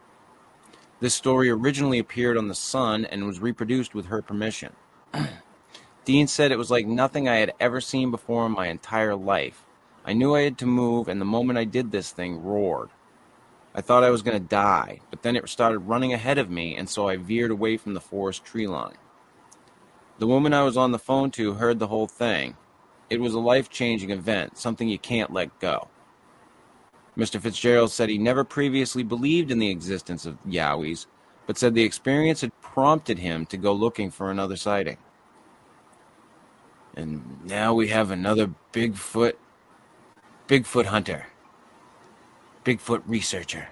This 1.00 1.14
story 1.14 1.48
originally 1.48 1.98
appeared 1.98 2.36
on 2.36 2.48
The 2.48 2.54
Sun 2.54 3.06
and 3.06 3.26
was 3.26 3.40
reproduced 3.40 3.94
with 3.94 4.06
her 4.06 4.20
permission. 4.20 4.74
Dean 6.04 6.26
said 6.26 6.52
it 6.52 6.58
was 6.58 6.70
like 6.70 6.86
nothing 6.86 7.28
I 7.28 7.36
had 7.36 7.54
ever 7.58 7.80
seen 7.80 8.10
before 8.10 8.46
in 8.46 8.52
my 8.52 8.68
entire 8.68 9.14
life. 9.14 9.64
I 10.04 10.12
knew 10.12 10.34
I 10.34 10.42
had 10.42 10.58
to 10.58 10.66
move, 10.66 11.08
and 11.08 11.20
the 11.20 11.26
moment 11.26 11.58
I 11.58 11.64
did 11.64 11.90
this 11.90 12.10
thing 12.10 12.42
roared. 12.42 12.90
I 13.74 13.80
thought 13.80 14.04
I 14.04 14.10
was 14.10 14.22
going 14.22 14.36
to 14.36 14.48
die, 14.48 15.00
but 15.10 15.22
then 15.22 15.36
it 15.36 15.48
started 15.48 15.78
running 15.80 16.12
ahead 16.12 16.38
of 16.38 16.50
me, 16.50 16.74
and 16.74 16.88
so 16.88 17.08
I 17.08 17.16
veered 17.16 17.50
away 17.50 17.76
from 17.76 17.94
the 17.94 18.00
forest 18.00 18.44
tree 18.44 18.66
line. 18.66 18.96
The 20.18 20.26
woman 20.26 20.52
I 20.52 20.64
was 20.64 20.76
on 20.76 20.92
the 20.92 20.98
phone 20.98 21.30
to 21.32 21.54
heard 21.54 21.78
the 21.78 21.86
whole 21.86 22.06
thing. 22.06 22.56
It 23.08 23.20
was 23.20 23.32
a 23.32 23.40
life 23.40 23.70
changing 23.70 24.10
event, 24.10 24.58
something 24.58 24.88
you 24.88 24.98
can't 24.98 25.32
let 25.32 25.58
go. 25.60 25.88
Mr. 27.16 27.40
Fitzgerald 27.40 27.90
said 27.90 28.08
he 28.08 28.18
never 28.18 28.44
previously 28.44 29.02
believed 29.02 29.50
in 29.50 29.58
the 29.58 29.70
existence 29.70 30.26
of 30.26 30.38
Yowies, 30.46 31.06
but 31.46 31.58
said 31.58 31.74
the 31.74 31.82
experience 31.82 32.40
had 32.40 32.58
prompted 32.60 33.18
him 33.18 33.44
to 33.46 33.56
go 33.56 33.72
looking 33.72 34.10
for 34.10 34.30
another 34.30 34.56
sighting. 34.56 34.96
And 36.96 37.44
now 37.44 37.74
we 37.74 37.88
have 37.88 38.10
another 38.10 38.50
Bigfoot 38.72 39.34
Bigfoot 40.48 40.86
hunter. 40.86 41.26
Bigfoot 42.64 43.02
researcher. 43.06 43.68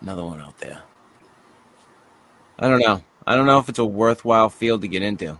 Another 0.00 0.24
one 0.24 0.40
out 0.40 0.58
there. 0.58 0.82
I 2.58 2.68
don't 2.68 2.80
know. 2.80 3.02
I 3.26 3.36
don't 3.36 3.46
know 3.46 3.58
if 3.58 3.68
it's 3.68 3.78
a 3.78 3.84
worthwhile 3.84 4.48
field 4.48 4.80
to 4.82 4.88
get 4.88 5.02
into. 5.02 5.38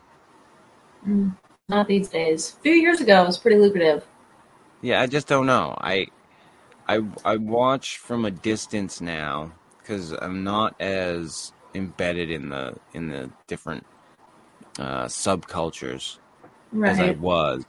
Mm, 1.06 1.36
not 1.68 1.88
these 1.88 2.08
days. 2.08 2.54
A 2.58 2.62
few 2.62 2.72
years 2.72 3.00
ago, 3.00 3.22
it 3.22 3.26
was 3.26 3.38
pretty 3.38 3.56
lucrative. 3.56 4.06
Yeah, 4.82 5.00
I 5.00 5.06
just 5.06 5.26
don't 5.26 5.46
know. 5.46 5.74
I 5.80 6.08
I 6.88 7.02
I 7.24 7.36
watch 7.36 7.98
from 7.98 8.24
a 8.24 8.30
distance 8.30 9.00
now 9.00 9.52
because 9.78 10.12
I'm 10.12 10.44
not 10.44 10.80
as 10.80 11.52
embedded 11.74 12.30
in 12.30 12.48
the 12.50 12.76
in 12.94 13.08
the 13.08 13.30
different 13.46 13.86
uh, 14.78 15.06
subcultures 15.06 16.18
as 16.84 17.00
I 17.00 17.10
was. 17.12 17.64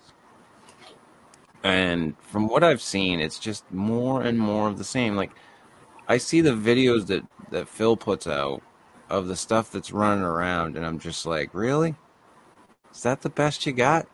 And 1.64 2.16
from 2.22 2.48
what 2.48 2.64
I've 2.64 2.82
seen, 2.82 3.20
it's 3.20 3.40
just 3.40 3.70
more 3.72 4.22
and 4.22 4.38
more 4.38 4.68
of 4.68 4.78
the 4.78 4.84
same. 4.84 5.16
Like 5.16 5.32
I 6.08 6.18
see 6.18 6.42
the 6.42 6.52
videos 6.52 7.08
that 7.08 7.24
that 7.52 7.70
Phil 7.70 7.98
puts 7.98 8.28
out 8.28 8.62
of 9.10 9.28
the 9.28 9.36
stuff 9.36 9.72
that's 9.72 9.92
running 9.92 10.24
around, 10.24 10.76
and 10.76 10.86
I'm 10.86 11.00
just 11.00 11.26
like, 11.26 11.54
really? 11.54 11.96
Is 12.94 13.04
that 13.04 13.22
the 13.22 13.30
best 13.30 13.66
you 13.66 13.74
got? 13.74 14.08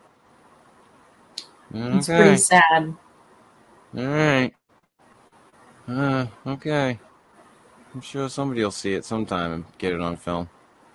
It's 1.92 2.08
pretty 2.08 2.36
sad. 2.36 2.96
All 3.96 4.06
right. 4.06 4.54
Uh, 5.90 6.26
okay. 6.46 6.98
I'm 7.92 8.00
sure 8.00 8.28
somebody 8.28 8.62
will 8.62 8.70
see 8.70 8.94
it 8.94 9.04
sometime 9.04 9.52
and 9.52 9.64
get 9.78 9.92
it 9.92 10.00
on 10.00 10.16
film. 10.16 10.48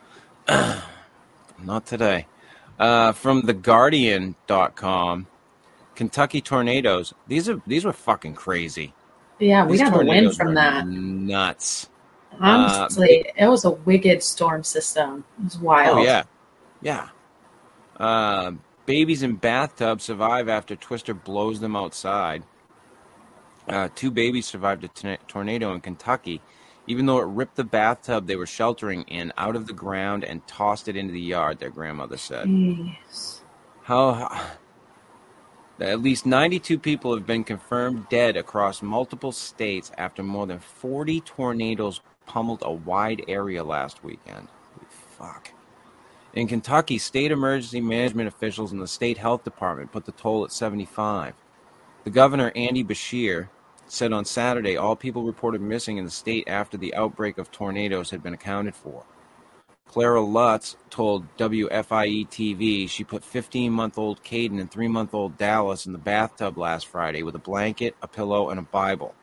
Not 0.48 1.86
today. 1.86 2.28
Uh, 2.80 3.12
from 3.12 3.42
theguardian.com, 3.42 5.28
Kentucky 5.96 6.42
tornadoes. 6.42 7.14
These 7.28 7.50
are 7.50 7.62
these 7.68 7.84
were 7.84 7.94
fucking 7.94 8.36
crazy. 8.36 8.94
Yeah, 9.40 9.66
we 9.66 9.78
got 9.78 9.98
the 9.98 10.06
win 10.06 10.32
from 10.32 10.56
that. 10.56 10.88
Nuts. 10.88 11.90
Honestly, 12.40 13.32
it 13.38 13.48
was 13.48 13.66
a 13.66 13.72
wicked 13.72 14.24
storm 14.24 14.64
system. 14.64 15.24
It 15.40 15.46
was 15.46 15.58
wild. 15.58 16.00
Oh 16.00 16.04
yeah, 16.04 16.24
yeah. 16.82 17.10
Uh, 17.98 18.54
babies 18.86 19.24
in 19.24 19.36
bathtub 19.36 20.02
survive 20.02 20.50
after 20.50 20.75
Twister 20.75 21.14
blows 21.14 21.60
them 21.60 21.75
outside. 21.75 22.44
Uh, 23.67 23.89
two 23.95 24.12
babies 24.12 24.45
survived 24.45 24.84
a 24.84 24.88
t- 24.89 25.17
tornado 25.27 25.74
in 25.74 25.81
Kentucky, 25.81 26.41
even 26.88 27.05
though 27.05 27.19
it 27.19 27.27
ripped 27.27 27.55
the 27.55 27.63
bathtub 27.63 28.27
they 28.27 28.36
were 28.36 28.45
sheltering 28.45 29.03
in 29.03 29.34
out 29.38 29.55
of 29.55 29.67
the 29.67 29.74
ground 29.74 30.24
and 30.24 30.45
tossed 30.48 30.88
it 30.88 30.95
into 30.95 31.13
the 31.13 31.22
yard. 31.22 31.60
Their 31.60 31.72
grandmother 31.72 32.17
said. 32.17 32.48
Jeez. 32.48 33.39
How? 33.84 34.50
At 35.79 36.01
least 36.01 36.25
92 36.25 36.79
people 36.79 37.13
have 37.13 37.25
been 37.25 37.43
confirmed 37.43 38.07
dead 38.10 38.38
across 38.38 38.81
multiple 38.81 39.34
states 39.34 39.91
after 39.98 40.24
more 40.24 40.48
than 40.48 40.60
40 40.60 41.19
tornadoes 41.22 42.00
pummeled 42.25 42.63
a 42.63 42.72
wide 42.72 43.24
area 43.27 43.63
last 43.63 44.03
weekend. 44.03 44.48
Fuck. 45.17 45.51
In 46.34 46.48
Kentucky, 46.48 46.98
state 46.98 47.31
emergency 47.31 47.81
management 47.81 48.27
officials 48.27 48.72
and 48.72 48.81
the 48.81 48.88
state 48.88 49.17
health 49.17 49.43
department 49.43 49.91
put 49.91 50.05
the 50.05 50.12
toll 50.12 50.43
at 50.43 50.51
75. 50.51 51.34
The 52.03 52.10
governor, 52.10 52.51
Andy 52.55 52.84
Beshear, 52.84 53.50
said 53.88 54.13
on 54.13 54.25
Saturday 54.25 54.77
all 54.77 54.96
people 54.96 55.24
reported 55.24 55.62
missing 55.62 55.98
in 55.98 56.06
the 56.06 56.12
state 56.12 56.48
after 56.48 56.77
the 56.77 56.94
outbreak 56.96 57.38
of 57.38 57.51
tornadoes 57.51 58.10
had 58.10 58.24
been 58.24 58.34
accounted 58.34 58.75
for. 58.75 59.06
Clara 59.88 60.22
Lutz 60.22 60.75
told 60.89 61.25
WFIE 61.38 62.27
TV 62.27 62.89
she 62.89 63.04
put 63.04 63.24
15 63.24 63.72
month 63.72 63.98
old 63.98 64.24
Caden 64.24 64.60
and 64.60 64.70
3 64.70 64.88
month 64.88 65.13
old 65.13 65.38
Dallas 65.38 65.86
in 65.86 65.94
the 65.94 66.00
bathtub 66.00 66.58
last 66.58 66.88
Friday 66.88 67.24
with 67.24 67.36
a 67.36 67.39
blanket, 67.39 67.96
a 68.01 68.08
pillow, 68.08 68.50
and 68.50 68.60
a 68.60 68.63
Bible. 68.63 69.15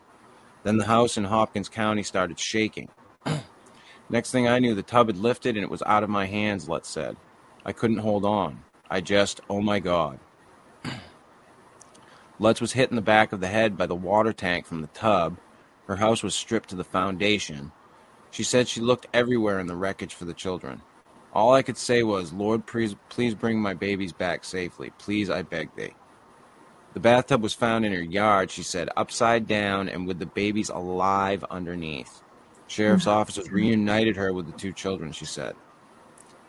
Then 0.63 0.79
the 0.79 0.87
house 0.87 1.17
in 1.17 1.25
Hopkins 1.25 1.69
County 1.69 2.03
started 2.03 2.39
shaking. 2.39 2.89
Next 4.09 4.31
thing 4.31 4.47
I 4.47 4.61
knew, 4.61 4.75
the 4.75 4.83
tub 4.83 5.09
had 5.09 5.17
lifted 5.17 5.57
and 5.57 5.65
it 5.65 5.71
was 5.71 5.83
out 5.85 6.05
of 6.05 6.11
my 6.11 6.27
hands, 6.27 6.69
Lutz 6.69 6.89
said. 6.89 7.17
I 7.65 7.73
couldn't 7.73 7.99
hold 7.99 8.25
on. 8.25 8.63
I 8.89 9.01
just, 9.01 9.41
oh 9.51 9.61
my 9.61 9.81
God. 9.81 10.21
Lutz 12.39 12.61
was 12.61 12.73
hit 12.73 12.91
in 12.91 12.97
the 12.97 13.03
back 13.03 13.33
of 13.33 13.41
the 13.41 13.49
head 13.49 13.77
by 13.77 13.87
the 13.87 13.95
water 13.95 14.33
tank 14.33 14.67
from 14.67 14.81
the 14.81 14.89
tub. 14.89 15.37
Her 15.87 15.97
house 15.97 16.23
was 16.23 16.35
stripped 16.35 16.71
to 16.71 16.77
the 16.77 16.85
foundation. 16.85 17.73
She 18.31 18.43
said 18.43 18.69
she 18.69 18.81
looked 18.81 19.07
everywhere 19.13 19.61
in 19.61 19.67
the 19.67 19.77
wreckage 19.77 20.15
for 20.15 20.25
the 20.25 20.35
children. 20.35 20.83
All 21.35 21.55
I 21.55 21.63
could 21.63 21.79
say 21.79 22.03
was, 22.03 22.33
Lord, 22.33 22.67
please, 22.67 22.95
please 23.09 23.35
bring 23.35 23.61
my 23.61 23.75
babies 23.75 24.13
back 24.13 24.45
safely. 24.45 24.91
Please, 24.99 25.31
I 25.31 25.43
beg 25.43 25.75
thee. 25.77 25.95
The 26.95 27.01
bathtub 27.01 27.43
was 27.43 27.55
found 27.55 27.87
in 27.87 27.93
her 27.93 28.03
yard, 28.03 28.51
she 28.51 28.63
said, 28.63 28.91
upside 28.97 29.47
down 29.47 29.89
and 29.89 30.07
with 30.07 30.19
the 30.19 30.27
babies 30.27 30.69
alive 30.69 31.43
underneath. 31.51 32.23
Sheriff's 32.67 33.05
mm-hmm. 33.05 33.19
officers 33.19 33.51
reunited 33.51 34.17
her 34.17 34.33
with 34.33 34.47
the 34.47 34.59
two 34.59 34.73
children, 34.73 35.13
she 35.13 35.25
said. 35.25 35.55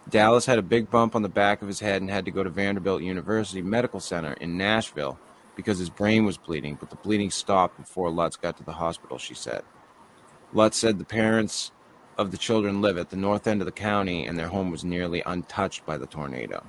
Dallas 0.10 0.46
had 0.46 0.60
a 0.60 0.64
big 0.64 0.92
bump 0.92 1.16
on 1.16 1.22
the 1.22 1.30
back 1.30 1.62
of 1.62 1.70
his 1.70 1.80
head 1.80 2.02
and 2.02 2.12
had 2.12 2.26
to 2.26 2.32
go 2.32 2.44
to 2.44 2.50
Vanderbilt 2.50 3.02
University 3.02 3.62
Medical 3.62 4.02
Center 4.02 4.34
in 4.34 4.58
Nashville 4.58 5.18
because 5.56 5.78
his 5.78 5.90
brain 5.90 6.26
was 6.26 6.38
bleeding, 6.38 6.76
but 6.80 6.90
the 6.90 6.96
bleeding 6.98 7.32
stopped 7.32 7.78
before 7.78 8.10
Lutz 8.10 8.36
got 8.36 8.58
to 8.58 8.64
the 8.64 8.74
hospital, 8.74 9.18
she 9.18 9.34
said. 9.34 9.64
Lutz 10.54 10.78
said 10.78 11.00
the 11.00 11.06
parents 11.06 11.72
of 12.18 12.32
the 12.32 12.38
children 12.38 12.82
live 12.82 12.98
at 12.98 13.10
the 13.10 13.18
north 13.18 13.48
end 13.48 13.62
of 13.62 13.66
the 13.66 13.72
county 13.72 14.26
and 14.26 14.38
their 14.38 14.48
home 14.48 14.70
was 14.72 14.84
nearly 14.84 15.24
untouched 15.26 15.86
by 15.86 15.98
the 15.98 16.06
tornado. 16.06 16.64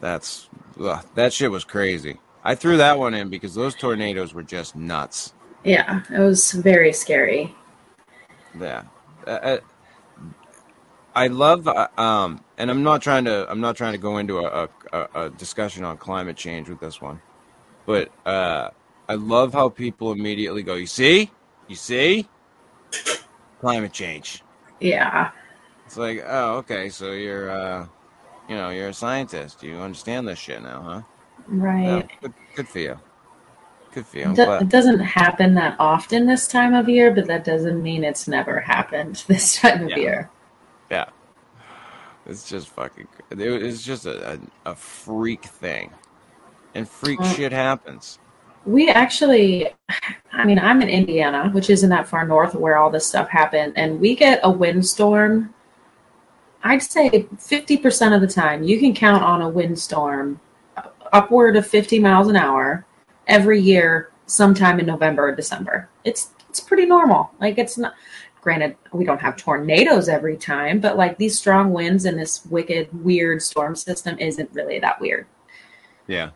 That's 0.00 0.48
ugh, 0.80 1.04
that 1.14 1.32
shit 1.32 1.50
was 1.50 1.64
crazy. 1.64 2.18
I 2.44 2.54
threw 2.54 2.76
that 2.76 2.98
one 2.98 3.14
in 3.14 3.30
because 3.30 3.54
those 3.54 3.74
tornadoes 3.74 4.34
were 4.34 4.42
just 4.42 4.76
nuts. 4.76 5.32
Yeah, 5.64 6.02
it 6.12 6.18
was 6.18 6.52
very 6.52 6.92
scary. 6.92 7.54
Yeah. 8.60 8.84
Uh, 9.26 9.30
uh, 9.30 9.58
I 11.14 11.28
love, 11.28 11.68
uh, 11.68 11.88
um, 11.98 12.44
and 12.58 12.70
I'm 12.70 12.82
not 12.82 13.02
trying 13.02 13.24
to, 13.26 13.50
I'm 13.50 13.60
not 13.60 13.76
trying 13.76 13.92
to 13.92 13.98
go 13.98 14.18
into 14.18 14.38
a, 14.40 14.68
a, 14.92 15.08
a 15.14 15.30
discussion 15.30 15.84
on 15.84 15.96
climate 15.98 16.36
change 16.36 16.68
with 16.68 16.80
this 16.80 17.00
one, 17.00 17.20
but 17.86 18.10
uh, 18.26 18.70
I 19.08 19.14
love 19.14 19.52
how 19.52 19.68
people 19.68 20.12
immediately 20.12 20.62
go, 20.62 20.74
"You 20.74 20.86
see, 20.86 21.30
you 21.68 21.76
see, 21.76 22.28
climate 23.60 23.92
change." 23.92 24.42
Yeah. 24.80 25.30
It's 25.86 25.96
like, 25.96 26.24
oh, 26.26 26.56
okay, 26.58 26.88
so 26.88 27.12
you're, 27.12 27.50
uh, 27.50 27.86
you 28.48 28.56
know, 28.56 28.70
you're 28.70 28.88
a 28.88 28.94
scientist. 28.94 29.62
You 29.62 29.76
understand 29.78 30.26
this 30.26 30.38
shit 30.38 30.62
now, 30.62 30.82
huh? 30.82 31.02
Right. 31.46 32.08
Good, 32.22 32.34
good 32.54 32.68
for 32.68 32.78
you. 32.78 33.00
Good 33.92 34.06
for 34.06 34.18
you. 34.18 34.24
It 34.30 34.34
do- 34.36 34.42
it 34.60 34.68
doesn't 34.68 35.00
happen 35.00 35.54
that 35.54 35.76
often 35.78 36.26
this 36.26 36.48
time 36.48 36.74
of 36.74 36.88
year, 36.88 37.12
but 37.12 37.26
that 37.26 37.44
doesn't 37.44 37.82
mean 37.82 38.04
it's 38.04 38.26
never 38.26 38.60
happened 38.60 39.24
this 39.28 39.56
time 39.60 39.84
of 39.84 39.90
Yeah. 39.90 39.96
year. 39.96 40.30
It's 42.26 42.48
just 42.48 42.68
fucking. 42.68 43.06
It's 43.30 43.82
just 43.82 44.06
a, 44.06 44.34
a, 44.34 44.70
a 44.70 44.74
freak 44.74 45.44
thing, 45.44 45.90
and 46.74 46.88
freak 46.88 47.18
Mm. 47.20 47.36
shit 47.36 47.52
happens. 47.52 48.18
We 48.66 48.88
actually, 48.88 49.68
I 50.32 50.44
mean, 50.44 50.58
I'm 50.58 50.80
in 50.80 50.88
Indiana, 50.88 51.50
which 51.50 51.68
isn't 51.68 51.90
that 51.90 52.08
far 52.08 52.26
north 52.26 52.54
where 52.54 52.78
all 52.78 52.88
this 52.90 53.06
stuff 53.06 53.28
happened, 53.28 53.74
and 53.76 54.00
we 54.00 54.14
get 54.16 54.40
a 54.42 54.50
windstorm. 54.50 55.52
I'd 56.62 56.82
say 56.82 57.10
50% 57.36 58.14
of 58.14 58.22
the 58.22 58.26
time, 58.26 58.62
you 58.62 58.78
can 58.80 58.94
count 58.94 59.22
on 59.22 59.42
a 59.42 59.48
windstorm 59.50 60.40
upward 61.12 61.56
of 61.56 61.66
50 61.66 61.98
miles 61.98 62.28
an 62.28 62.36
hour 62.36 62.86
every 63.26 63.60
year, 63.60 64.10
sometime 64.26 64.80
in 64.80 64.86
November 64.86 65.28
or 65.28 65.34
December. 65.36 65.90
It's 66.04 66.30
it's 66.48 66.60
pretty 66.60 66.86
normal. 66.86 67.32
Like 67.40 67.58
it's 67.58 67.76
not. 67.76 67.94
Granted, 68.44 68.76
we 68.92 69.06
don't 69.06 69.22
have 69.22 69.38
tornadoes 69.38 70.06
every 70.06 70.36
time, 70.36 70.78
but 70.78 70.98
like 70.98 71.16
these 71.16 71.38
strong 71.38 71.72
winds 71.72 72.04
and 72.04 72.18
this 72.18 72.44
wicked, 72.44 72.88
weird 73.02 73.40
storm 73.40 73.74
system 73.74 74.18
isn't 74.18 74.50
really 74.52 74.78
that 74.80 75.00
weird. 75.00 75.26
Yeah. 76.06 76.30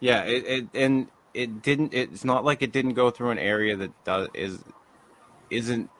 Yeah. 0.00 0.22
It, 0.22 0.46
it 0.46 0.66
and 0.72 1.08
it 1.34 1.60
didn't. 1.60 1.92
It's 1.92 2.24
not 2.24 2.46
like 2.46 2.62
it 2.62 2.72
didn't 2.72 2.94
go 2.94 3.10
through 3.10 3.28
an 3.28 3.38
area 3.38 3.76
that 3.76 4.04
does 4.04 4.28
is 4.32 4.64
isn't. 5.50 5.90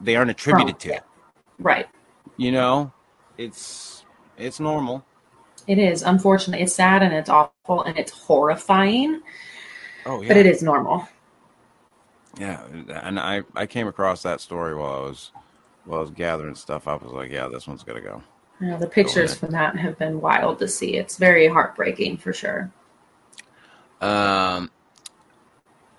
They 0.00 0.16
aren't 0.16 0.30
attributed 0.30 0.80
to. 0.80 1.02
Right. 1.58 1.86
You 2.38 2.52
know, 2.52 2.94
it's 3.36 4.02
it's 4.38 4.60
normal. 4.60 5.04
It 5.66 5.78
is. 5.78 6.02
Unfortunately, 6.02 6.64
it's 6.64 6.74
sad 6.74 7.02
and 7.02 7.12
it's 7.12 7.28
awful 7.28 7.82
and 7.82 7.98
it's 7.98 8.12
horrifying, 8.12 9.20
Oh 10.06 10.22
yeah. 10.22 10.28
but 10.28 10.38
it 10.38 10.46
is 10.46 10.62
normal. 10.62 11.06
Yeah, 12.38 12.62
and 12.88 13.18
I 13.18 13.42
I 13.54 13.66
came 13.66 13.88
across 13.88 14.22
that 14.22 14.40
story 14.40 14.74
while 14.74 14.94
I 14.94 15.08
was 15.08 15.30
while 15.84 15.98
I 15.98 16.02
was 16.02 16.10
gathering 16.10 16.54
stuff. 16.54 16.86
up. 16.86 17.02
I 17.02 17.04
was 17.06 17.14
like, 17.14 17.30
yeah, 17.30 17.48
this 17.48 17.66
one's 17.66 17.82
gonna 17.82 18.00
go. 18.00 18.22
Know, 18.60 18.78
the 18.78 18.86
pictures 18.86 19.34
from 19.34 19.50
that 19.50 19.76
have 19.76 19.98
been 19.98 20.20
wild 20.20 20.58
to 20.60 20.68
see. 20.68 20.96
It's 20.96 21.18
very 21.18 21.46
heartbreaking 21.46 22.16
for 22.18 22.32
sure. 22.32 22.72
Um, 24.00 24.70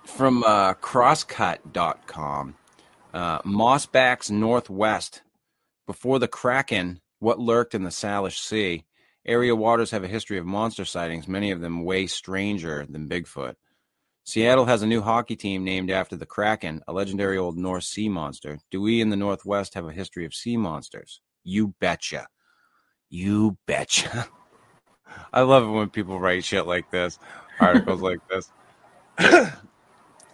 from 0.04 0.42
uh, 0.42 0.74
crosscut.com, 0.74 2.56
uh, 3.14 3.42
Mossback's 3.42 4.30
Northwest. 4.30 5.22
Before 5.86 6.18
the 6.18 6.28
Kraken, 6.28 7.00
what 7.20 7.38
lurked 7.38 7.74
in 7.74 7.84
the 7.84 7.90
Salish 7.90 8.38
Sea? 8.38 8.84
Area 9.24 9.54
waters 9.54 9.90
have 9.90 10.04
a 10.04 10.08
history 10.08 10.38
of 10.38 10.46
monster 10.46 10.84
sightings, 10.84 11.28
many 11.28 11.50
of 11.50 11.60
them 11.60 11.84
way 11.84 12.06
stranger 12.06 12.86
than 12.88 13.08
Bigfoot. 13.08 13.54
Seattle 14.28 14.66
has 14.66 14.82
a 14.82 14.86
new 14.86 15.00
hockey 15.00 15.36
team 15.36 15.64
named 15.64 15.90
after 15.90 16.14
the 16.14 16.26
Kraken, 16.26 16.82
a 16.86 16.92
legendary 16.92 17.38
old 17.38 17.56
Norse 17.56 17.88
sea 17.88 18.10
monster. 18.10 18.58
Do 18.70 18.78
we 18.82 19.00
in 19.00 19.08
the 19.08 19.16
Northwest 19.16 19.72
have 19.72 19.86
a 19.86 19.90
history 19.90 20.26
of 20.26 20.34
sea 20.34 20.58
monsters? 20.58 21.22
You 21.44 21.68
betcha. 21.80 22.28
You 23.08 23.56
betcha. 23.64 24.28
I 25.32 25.40
love 25.40 25.62
it 25.62 25.70
when 25.70 25.88
people 25.88 26.20
write 26.20 26.44
shit 26.44 26.66
like 26.66 26.90
this, 26.90 27.18
articles 27.58 28.02
like 28.02 28.18
this. 28.28 28.52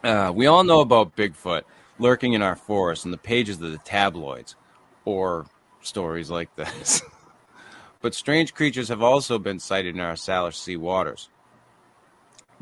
uh, 0.03 0.33
we 0.35 0.49
all 0.49 0.65
know 0.65 0.81
about 0.81 1.15
Bigfoot 1.15 1.63
lurking 2.01 2.33
in 2.33 2.43
our 2.43 2.57
forests 2.57 3.05
in 3.05 3.13
the 3.13 3.17
pages 3.17 3.61
of 3.61 3.71
the 3.71 3.79
tabloids, 3.79 4.57
or 5.05 5.47
stories 5.83 6.31
like 6.31 6.53
this. 6.57 7.01
but 8.01 8.13
strange 8.13 8.55
creatures 8.55 8.89
have 8.89 9.03
also 9.03 9.39
been 9.39 9.61
sighted 9.61 9.95
in 9.95 10.01
our 10.01 10.15
Salish 10.15 10.57
Sea 10.57 10.77
waters. 10.77 11.29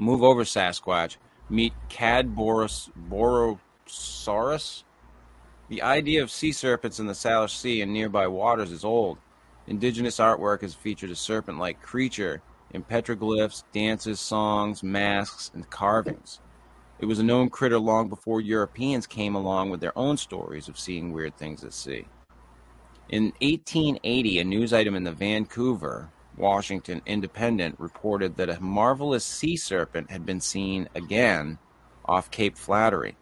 Move 0.02 0.24
over, 0.24 0.42
Sasquatch. 0.42 1.16
Meet 1.48 1.74
Cadboros 1.88 2.90
Borosaurus. 3.08 4.82
The 5.68 5.82
idea 5.82 6.24
of 6.24 6.30
sea 6.30 6.50
serpents 6.50 6.98
in 6.98 7.06
the 7.06 7.12
Salish 7.12 7.56
Sea 7.56 7.82
and 7.82 7.92
nearby 7.92 8.26
waters 8.26 8.72
is 8.72 8.84
old. 8.84 9.18
Indigenous 9.68 10.18
artwork 10.18 10.62
has 10.62 10.74
featured 10.74 11.10
a 11.10 11.14
serpent 11.14 11.60
like 11.60 11.80
creature 11.80 12.42
in 12.72 12.82
petroglyphs, 12.82 13.62
dances, 13.72 14.18
songs, 14.18 14.82
masks, 14.82 15.52
and 15.54 15.70
carvings. 15.70 16.40
It 16.98 17.06
was 17.06 17.20
a 17.20 17.24
known 17.24 17.48
critter 17.48 17.78
long 17.78 18.08
before 18.08 18.40
Europeans 18.40 19.06
came 19.06 19.36
along 19.36 19.70
with 19.70 19.80
their 19.80 19.96
own 19.96 20.16
stories 20.16 20.66
of 20.66 20.80
seeing 20.80 21.12
weird 21.12 21.36
things 21.36 21.62
at 21.62 21.74
sea. 21.74 22.06
In 23.08 23.26
1880, 23.40 24.40
a 24.40 24.44
news 24.44 24.72
item 24.72 24.96
in 24.96 25.04
the 25.04 25.12
Vancouver, 25.12 26.10
Washington 26.36 27.02
Independent 27.06 27.78
reported 27.78 28.36
that 28.36 28.48
a 28.48 28.60
marvelous 28.60 29.24
sea 29.24 29.56
serpent 29.56 30.10
had 30.10 30.24
been 30.24 30.40
seen 30.40 30.88
again 30.94 31.58
off 32.04 32.30
Cape 32.30 32.56
Flattery. 32.56 33.16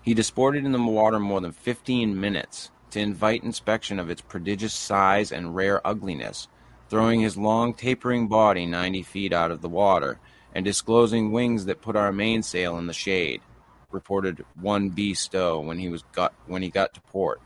He 0.00 0.14
disported 0.14 0.64
in 0.64 0.72
the 0.72 0.78
water 0.78 1.18
more 1.18 1.40
than 1.40 1.52
15 1.52 2.18
minutes 2.18 2.70
to 2.90 3.00
invite 3.00 3.42
inspection 3.42 3.98
of 3.98 4.08
its 4.08 4.20
prodigious 4.20 4.72
size 4.72 5.32
and 5.32 5.56
rare 5.56 5.84
ugliness, 5.86 6.48
throwing 6.88 7.20
his 7.20 7.36
long 7.36 7.74
tapering 7.74 8.28
body 8.28 8.66
90 8.66 9.02
feet 9.02 9.32
out 9.32 9.50
of 9.50 9.60
the 9.60 9.68
water 9.68 10.20
and 10.54 10.64
disclosing 10.64 11.32
wings 11.32 11.66
that 11.66 11.82
put 11.82 11.96
our 11.96 12.12
mainsail 12.12 12.78
in 12.78 12.86
the 12.86 12.92
shade, 12.92 13.42
reported 13.90 14.44
one 14.58 14.88
B. 14.88 15.12
Stowe 15.12 15.60
when 15.60 15.78
he 15.78 15.88
was 15.88 16.02
got 16.12 16.32
when 16.46 16.62
he 16.62 16.70
got 16.70 16.94
to 16.94 17.00
port. 17.02 17.40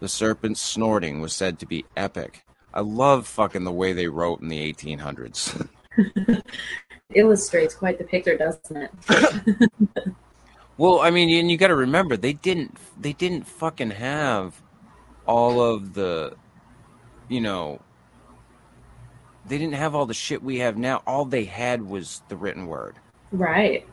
The 0.00 0.08
serpent's 0.08 0.60
snorting 0.60 1.20
was 1.20 1.34
said 1.34 1.58
to 1.58 1.66
be 1.66 1.84
epic. 1.96 2.44
I 2.74 2.80
love 2.80 3.26
fucking 3.26 3.64
the 3.64 3.72
way 3.72 3.92
they 3.92 4.08
wrote 4.08 4.40
in 4.40 4.48
the 4.48 4.72
1800s. 4.72 5.68
Illustrates 7.14 7.74
quite 7.74 7.98
the 7.98 8.04
picture, 8.04 8.36
doesn't 8.36 8.76
it? 8.76 9.70
Well, 10.78 11.00
I 11.00 11.10
mean, 11.10 11.28
and 11.40 11.50
you 11.50 11.56
got 11.56 11.68
to 11.68 11.74
remember 11.74 12.16
they 12.16 12.32
didn't 12.32 12.76
they 12.98 13.12
didn't 13.12 13.46
fucking 13.46 13.90
have 13.90 14.62
all 15.26 15.60
of 15.60 15.94
the, 15.94 16.36
you 17.28 17.40
know, 17.40 17.80
they 19.44 19.58
didn't 19.58 19.74
have 19.74 19.96
all 19.96 20.06
the 20.06 20.14
shit 20.14 20.40
we 20.42 20.60
have 20.60 20.78
now. 20.78 21.02
All 21.04 21.24
they 21.24 21.44
had 21.44 21.82
was 21.82 22.22
the 22.28 22.36
written 22.36 22.66
word. 22.66 23.00
right. 23.32 23.86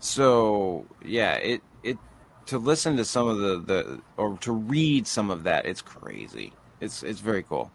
So 0.00 0.86
yeah, 1.04 1.34
it 1.34 1.62
it 1.82 1.98
to 2.46 2.58
listen 2.58 2.96
to 2.96 3.04
some 3.04 3.28
of 3.28 3.38
the, 3.38 3.58
the 3.60 4.00
or 4.16 4.38
to 4.38 4.52
read 4.52 5.06
some 5.06 5.30
of 5.30 5.42
that, 5.44 5.66
it's 5.66 5.82
crazy. 5.82 6.54
It's 6.80 7.02
it's 7.02 7.20
very 7.20 7.42
cool. 7.42 7.70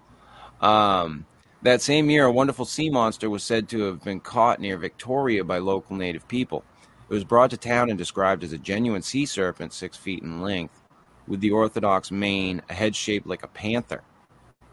Um, 0.61 1.25
that 1.61 1.81
same 1.81 2.09
year, 2.09 2.25
a 2.25 2.31
wonderful 2.31 2.65
sea 2.65 2.89
monster 2.89 3.29
was 3.29 3.43
said 3.43 3.69
to 3.69 3.83
have 3.83 4.03
been 4.03 4.19
caught 4.19 4.59
near 4.59 4.77
Victoria 4.77 5.43
by 5.43 5.59
local 5.59 5.95
native 5.95 6.27
people. 6.27 6.63
It 7.09 7.13
was 7.13 7.23
brought 7.23 7.51
to 7.51 7.57
town 7.57 7.89
and 7.89 7.97
described 7.97 8.43
as 8.43 8.53
a 8.53 8.57
genuine 8.57 9.01
sea 9.01 9.25
serpent, 9.25 9.73
six 9.73 9.95
feet 9.95 10.23
in 10.23 10.41
length, 10.41 10.81
with 11.27 11.41
the 11.41 11.51
orthodox 11.51 12.11
mane, 12.11 12.61
a 12.69 12.73
head 12.73 12.95
shaped 12.95 13.27
like 13.27 13.43
a 13.43 13.47
panther. 13.47 14.03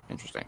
Interesting. 0.09 0.47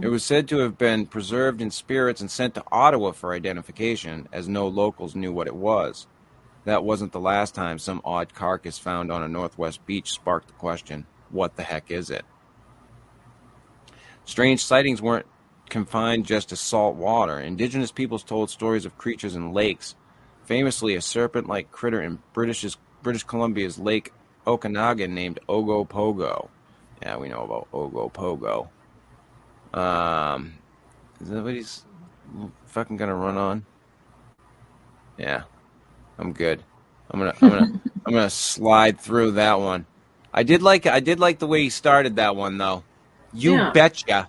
It 0.00 0.08
was 0.08 0.24
said 0.24 0.48
to 0.48 0.58
have 0.58 0.78
been 0.78 1.06
preserved 1.06 1.60
in 1.60 1.72
spirits 1.72 2.20
and 2.20 2.30
sent 2.30 2.54
to 2.54 2.64
Ottawa 2.70 3.10
for 3.10 3.34
identification, 3.34 4.28
as 4.32 4.48
no 4.48 4.68
locals 4.68 5.16
knew 5.16 5.32
what 5.32 5.48
it 5.48 5.56
was. 5.56 6.06
That 6.64 6.84
wasn't 6.84 7.10
the 7.10 7.20
last 7.20 7.54
time 7.54 7.78
some 7.78 8.00
odd 8.04 8.32
carcass 8.32 8.78
found 8.78 9.10
on 9.10 9.22
a 9.22 9.28
northwest 9.28 9.84
beach 9.84 10.12
sparked 10.12 10.46
the 10.48 10.54
question 10.54 11.06
what 11.30 11.56
the 11.56 11.62
heck 11.62 11.90
is 11.90 12.10
it? 12.10 12.24
Strange 14.24 14.64
sightings 14.64 15.02
weren't 15.02 15.26
confined 15.68 16.26
just 16.26 16.50
to 16.50 16.56
salt 16.56 16.96
water. 16.96 17.40
Indigenous 17.40 17.90
peoples 17.90 18.22
told 18.22 18.50
stories 18.50 18.84
of 18.84 18.98
creatures 18.98 19.34
in 19.34 19.52
lakes. 19.52 19.94
Famously, 20.44 20.94
a 20.94 21.00
serpent 21.00 21.48
like 21.48 21.72
critter 21.72 22.02
in 22.02 22.18
British, 22.32 22.76
British 23.02 23.24
Columbia's 23.24 23.78
Lake 23.78 24.12
Okanagan 24.46 25.14
named 25.14 25.40
Ogopogo. 25.48 26.48
Yeah, 27.00 27.16
we 27.16 27.28
know 27.28 27.42
about 27.44 27.70
Ogopogo. 27.72 28.68
Um, 29.72 30.54
is 31.20 31.28
that 31.30 31.42
what 31.42 31.54
he's 31.54 31.84
fucking 32.66 32.96
gonna 32.96 33.14
run 33.14 33.36
on? 33.36 33.64
Yeah, 35.16 35.44
I'm 36.18 36.32
good. 36.32 36.62
I'm 37.10 37.20
gonna, 37.20 37.34
I'm 37.40 37.48
gonna, 37.48 37.80
I'm 38.06 38.12
gonna 38.12 38.30
slide 38.30 39.00
through 39.00 39.32
that 39.32 39.60
one. 39.60 39.86
I 40.32 40.42
did 40.42 40.62
like, 40.62 40.86
I 40.86 41.00
did 41.00 41.20
like 41.20 41.38
the 41.38 41.46
way 41.46 41.62
he 41.62 41.70
started 41.70 42.16
that 42.16 42.36
one 42.36 42.58
though. 42.58 42.84
You 43.32 43.58
Yeah. 43.58 43.70
betcha. 43.72 44.28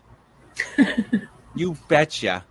you 1.55 1.77
betcha. 1.87 2.45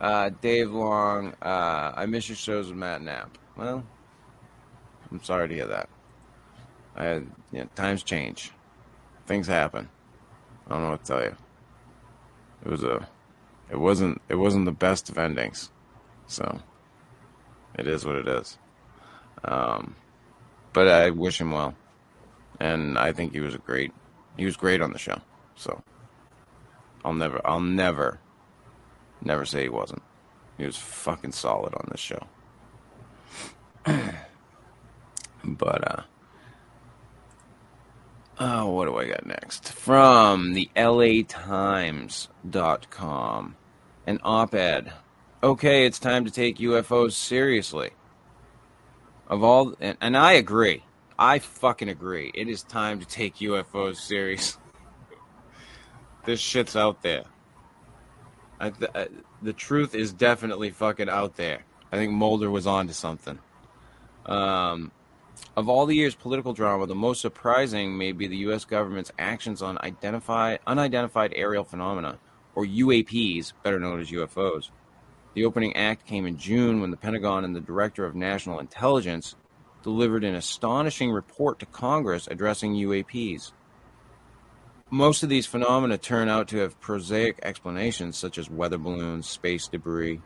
Uh, 0.00 0.30
Dave 0.40 0.70
Long, 0.70 1.34
uh, 1.42 1.92
I 1.96 2.06
miss 2.06 2.28
your 2.28 2.36
shows 2.36 2.68
with 2.68 2.76
Matt 2.76 3.02
Knapp. 3.02 3.38
Well, 3.56 3.84
I'm 5.10 5.22
sorry 5.22 5.48
to 5.48 5.54
hear 5.54 5.66
that. 5.66 5.88
I, 6.96 7.14
you 7.14 7.24
know, 7.52 7.68
times 7.74 8.02
change, 8.02 8.52
things 9.26 9.46
happen. 9.46 9.88
I 10.66 10.70
don't 10.72 10.82
know 10.82 10.90
what 10.90 11.04
to 11.04 11.12
tell 11.12 11.22
you. 11.22 11.36
It 12.64 12.70
was 12.70 12.82
a, 12.84 13.08
it 13.70 13.78
wasn't, 13.78 14.20
it 14.28 14.34
wasn't 14.34 14.64
the 14.66 14.72
best 14.72 15.08
of 15.08 15.18
endings, 15.18 15.70
so 16.26 16.60
it 17.78 17.86
is 17.86 18.04
what 18.04 18.16
it 18.16 18.28
is. 18.28 18.58
Um, 19.44 19.96
but 20.72 20.88
I 20.88 21.10
wish 21.10 21.40
him 21.40 21.52
well, 21.52 21.74
and 22.60 22.98
I 22.98 23.12
think 23.12 23.32
he 23.32 23.40
was 23.40 23.54
a 23.54 23.58
great, 23.58 23.92
he 24.36 24.44
was 24.44 24.56
great 24.56 24.80
on 24.80 24.92
the 24.92 24.98
show. 24.98 25.20
So 25.54 25.82
I'll 27.04 27.14
never, 27.14 27.40
I'll 27.44 27.60
never, 27.60 28.18
never 29.22 29.44
say 29.44 29.62
he 29.62 29.68
wasn't. 29.68 30.02
He 30.58 30.64
was 30.64 30.76
fucking 30.76 31.32
solid 31.32 31.74
on 31.74 31.88
this 31.90 32.00
show. 32.00 32.20
but 35.44 35.90
uh, 35.90 36.02
oh, 38.40 38.70
what 38.70 38.86
do 38.86 38.96
I 38.96 39.06
got 39.06 39.26
next? 39.26 39.72
From 39.72 40.54
the 40.54 40.70
LATimes.com, 40.74 43.56
an 44.06 44.20
op-ed. 44.22 44.92
Okay, 45.42 45.86
it's 45.86 45.98
time 45.98 46.24
to 46.24 46.30
take 46.30 46.56
UFOs 46.58 47.12
seriously. 47.12 47.90
Of 49.28 49.42
all, 49.42 49.74
and, 49.80 49.98
and 50.00 50.16
I 50.16 50.32
agree. 50.32 50.84
I 51.18 51.38
fucking 51.38 51.88
agree. 51.88 52.30
It 52.34 52.48
is 52.48 52.62
time 52.62 53.00
to 53.00 53.06
take 53.06 53.36
UFOs 53.36 53.96
serious. 53.96 54.58
this 56.24 56.40
shit's 56.40 56.76
out 56.76 57.02
there. 57.02 57.24
I 58.60 58.70
th- 58.70 58.90
I, 58.94 59.08
the 59.42 59.52
truth 59.52 59.94
is 59.94 60.12
definitely 60.12 60.70
fucking 60.70 61.08
out 61.08 61.36
there. 61.36 61.64
I 61.92 61.96
think 61.96 62.12
Mulder 62.12 62.50
was 62.50 62.66
onto 62.66 62.92
something. 62.92 63.38
Um, 64.26 64.92
of 65.56 65.68
all 65.68 65.86
the 65.86 65.94
year's 65.94 66.14
political 66.14 66.52
drama, 66.52 66.86
the 66.86 66.94
most 66.94 67.20
surprising 67.20 67.96
may 67.96 68.12
be 68.12 68.26
the 68.26 68.36
U.S. 68.38 68.64
government's 68.64 69.12
actions 69.18 69.62
on 69.62 69.78
identify, 69.78 70.56
unidentified 70.66 71.32
aerial 71.36 71.64
phenomena, 71.64 72.18
or 72.54 72.64
UAPs, 72.64 73.52
better 73.62 73.78
known 73.78 74.00
as 74.00 74.10
UFOs. 74.10 74.70
The 75.34 75.44
opening 75.44 75.76
act 75.76 76.06
came 76.06 76.26
in 76.26 76.38
June 76.38 76.80
when 76.80 76.90
the 76.90 76.96
Pentagon 76.96 77.44
and 77.44 77.54
the 77.54 77.60
Director 77.60 78.06
of 78.06 78.14
National 78.14 78.58
Intelligence 78.58 79.36
delivered 79.86 80.24
an 80.24 80.34
astonishing 80.34 81.12
report 81.12 81.60
to 81.60 81.66
Congress 81.66 82.26
addressing 82.28 82.74
UAPs. 82.74 83.52
Most 84.90 85.22
of 85.22 85.28
these 85.28 85.46
phenomena 85.46 85.96
turn 85.96 86.28
out 86.28 86.48
to 86.48 86.56
have 86.56 86.80
prosaic 86.80 87.38
explanations, 87.44 88.18
such 88.18 88.36
as 88.36 88.50
weather 88.50 88.78
balloons, 88.78 89.28
space 89.28 89.68
debris, 89.68 90.20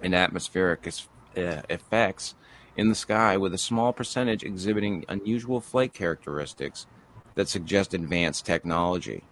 and 0.00 0.14
atmospheric 0.14 0.88
uh, 1.36 1.60
effects 1.68 2.34
in 2.78 2.88
the 2.88 2.94
sky, 2.94 3.36
with 3.36 3.52
a 3.52 3.58
small 3.58 3.92
percentage 3.92 4.42
exhibiting 4.42 5.04
unusual 5.06 5.60
flight 5.60 5.92
characteristics 5.92 6.86
that 7.34 7.50
suggest 7.50 7.92
advanced 7.92 8.46
technology. 8.46 9.22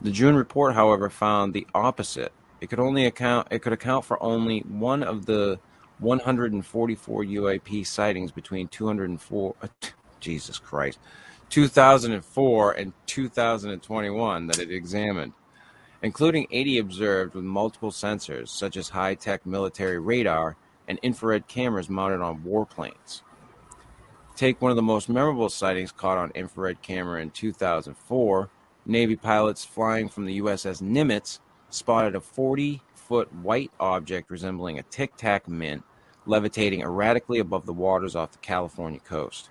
The 0.00 0.10
June 0.10 0.34
report, 0.34 0.74
however, 0.74 1.10
found 1.10 1.54
the 1.54 1.68
opposite. 1.76 2.32
It 2.60 2.70
could 2.70 2.80
only 2.80 3.06
account 3.06 3.46
it 3.52 3.60
could 3.60 3.72
account 3.72 4.04
for 4.04 4.20
only 4.20 4.60
one 4.60 5.04
of 5.04 5.26
the 5.26 5.60
144 6.02 7.24
UAP 7.24 7.86
sightings 7.86 8.32
between 8.32 8.68
204 8.68 9.54
uh, 9.62 9.68
Jesus 10.20 10.58
Christ 10.58 10.98
2004 11.52 12.72
and 12.72 12.94
2021 13.04 14.46
that 14.46 14.58
it 14.58 14.72
examined, 14.72 15.34
including 16.02 16.46
80 16.50 16.78
observed 16.78 17.34
with 17.34 17.44
multiple 17.44 17.90
sensors 17.90 18.48
such 18.48 18.78
as 18.78 18.88
high-tech 18.88 19.44
military 19.44 19.98
radar 19.98 20.56
and 20.88 20.98
infrared 21.02 21.46
cameras 21.48 21.90
mounted 21.90 22.22
on 22.22 22.42
warplanes. 22.42 23.20
Take 24.34 24.62
one 24.62 24.70
of 24.70 24.76
the 24.76 24.82
most 24.82 25.10
memorable 25.10 25.50
sightings 25.50 25.92
caught 25.92 26.16
on 26.16 26.32
infrared 26.34 26.80
camera 26.80 27.20
in 27.20 27.30
2004. 27.30 28.48
Navy 28.86 29.16
pilots 29.16 29.62
flying 29.62 30.08
from 30.08 30.24
the 30.24 30.40
USS 30.40 30.80
Nimitz 30.80 31.38
spotted 31.68 32.14
a 32.14 32.20
40 32.20 32.80
foot 32.94 33.30
white 33.34 33.70
object 33.78 34.30
resembling 34.30 34.78
a 34.78 34.82
tic 34.84 35.16
tac 35.16 35.46
mint 35.46 35.82
levitating 36.26 36.80
erratically 36.80 37.38
above 37.38 37.66
the 37.66 37.72
waters 37.72 38.14
off 38.14 38.32
the 38.32 38.38
California 38.38 39.00
coast. 39.00 39.50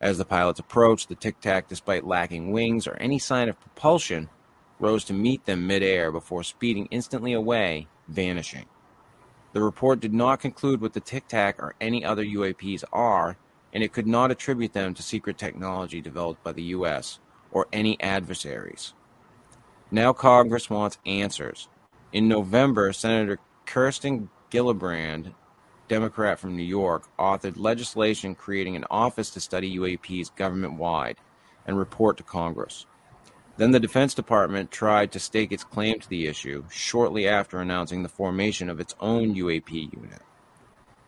As 0.00 0.18
the 0.18 0.24
pilots 0.24 0.60
approached, 0.60 1.08
the 1.08 1.14
tic 1.14 1.40
tac, 1.40 1.68
despite 1.68 2.06
lacking 2.06 2.52
wings 2.52 2.86
or 2.86 2.96
any 2.96 3.18
sign 3.18 3.48
of 3.48 3.60
propulsion, 3.60 4.28
rose 4.78 5.04
to 5.04 5.12
meet 5.12 5.46
them 5.46 5.66
midair 5.66 6.12
before 6.12 6.42
speeding 6.42 6.86
instantly 6.90 7.32
away, 7.32 7.88
vanishing. 8.08 8.66
The 9.52 9.62
report 9.62 10.00
did 10.00 10.12
not 10.12 10.40
conclude 10.40 10.82
what 10.82 10.92
the 10.92 11.00
tic 11.00 11.28
tac 11.28 11.58
or 11.58 11.74
any 11.80 12.04
other 12.04 12.24
UAPs 12.24 12.84
are, 12.92 13.38
and 13.72 13.82
it 13.82 13.92
could 13.92 14.06
not 14.06 14.30
attribute 14.30 14.74
them 14.74 14.92
to 14.94 15.02
secret 15.02 15.38
technology 15.38 16.00
developed 16.00 16.44
by 16.44 16.52
the 16.52 16.62
U.S. 16.64 17.18
or 17.50 17.66
any 17.72 18.00
adversaries. 18.02 18.92
Now 19.90 20.12
Congress 20.12 20.68
wants 20.68 20.98
answers. 21.06 21.68
In 22.12 22.28
November, 22.28 22.92
Senator 22.92 23.38
Kirsten 23.64 24.28
Gillibrand, 24.50 25.32
Democrat 25.88 26.38
from 26.38 26.56
New 26.56 26.62
York, 26.62 27.04
authored 27.18 27.56
legislation 27.56 28.34
creating 28.34 28.76
an 28.76 28.84
office 28.90 29.30
to 29.30 29.40
study 29.40 29.76
UAPs 29.78 30.34
government 30.34 30.74
wide 30.74 31.18
and 31.66 31.78
report 31.78 32.16
to 32.16 32.22
Congress. 32.22 32.86
Then 33.56 33.70
the 33.70 33.80
Defense 33.80 34.12
Department 34.12 34.70
tried 34.70 35.12
to 35.12 35.20
stake 35.20 35.50
its 35.50 35.64
claim 35.64 35.98
to 36.00 36.08
the 36.08 36.26
issue 36.26 36.64
shortly 36.70 37.26
after 37.26 37.58
announcing 37.58 38.02
the 38.02 38.08
formation 38.08 38.68
of 38.68 38.80
its 38.80 38.94
own 39.00 39.34
UAP 39.34 39.72
unit. 39.72 40.20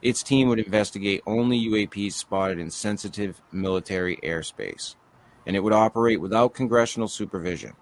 Its 0.00 0.22
team 0.22 0.48
would 0.48 0.60
investigate 0.60 1.22
only 1.26 1.58
UAPs 1.68 2.12
spotted 2.12 2.58
in 2.58 2.70
sensitive 2.70 3.42
military 3.52 4.16
airspace, 4.22 4.94
and 5.44 5.56
it 5.56 5.60
would 5.60 5.72
operate 5.72 6.20
without 6.20 6.54
congressional 6.54 7.08
supervision. 7.08 7.72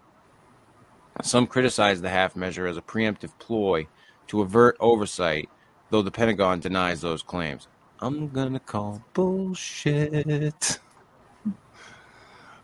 Some 1.22 1.46
criticized 1.46 2.02
the 2.02 2.08
half 2.08 2.34
measure 2.34 2.66
as 2.66 2.76
a 2.76 2.82
preemptive 2.82 3.38
ploy 3.38 3.86
to 4.28 4.40
avert 4.40 4.76
oversight, 4.80 5.48
though 5.90 6.02
the 6.02 6.10
Pentagon 6.10 6.60
denies 6.60 7.00
those 7.00 7.22
claims. 7.22 7.68
I'm 8.00 8.28
gonna 8.28 8.60
call 8.60 9.02
bullshit. 9.14 10.78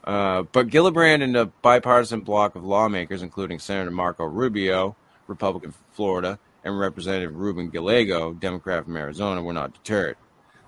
Uh, 0.05 0.43
but 0.51 0.67
Gillibrand 0.67 1.23
and 1.23 1.37
a 1.37 1.47
bipartisan 1.47 2.23
block 2.23 2.57
of 2.57 2.65
lawmakers, 2.65 3.23
including 3.23 3.61
Senator 3.61 3.93
Marco 3.93 4.25
Rubio, 4.25 4.97
Republican 5.29 5.71
from 5.71 5.85
Florida, 5.93 6.41
and 6.65 6.79
Representative 6.79 7.37
Ruben 7.37 7.71
Gallego, 7.71 8.33
Democrat 8.33 8.85
from 8.85 8.97
Arizona, 8.97 9.43
were 9.43 9.53
not 9.53 9.75
deterred. 9.75 10.17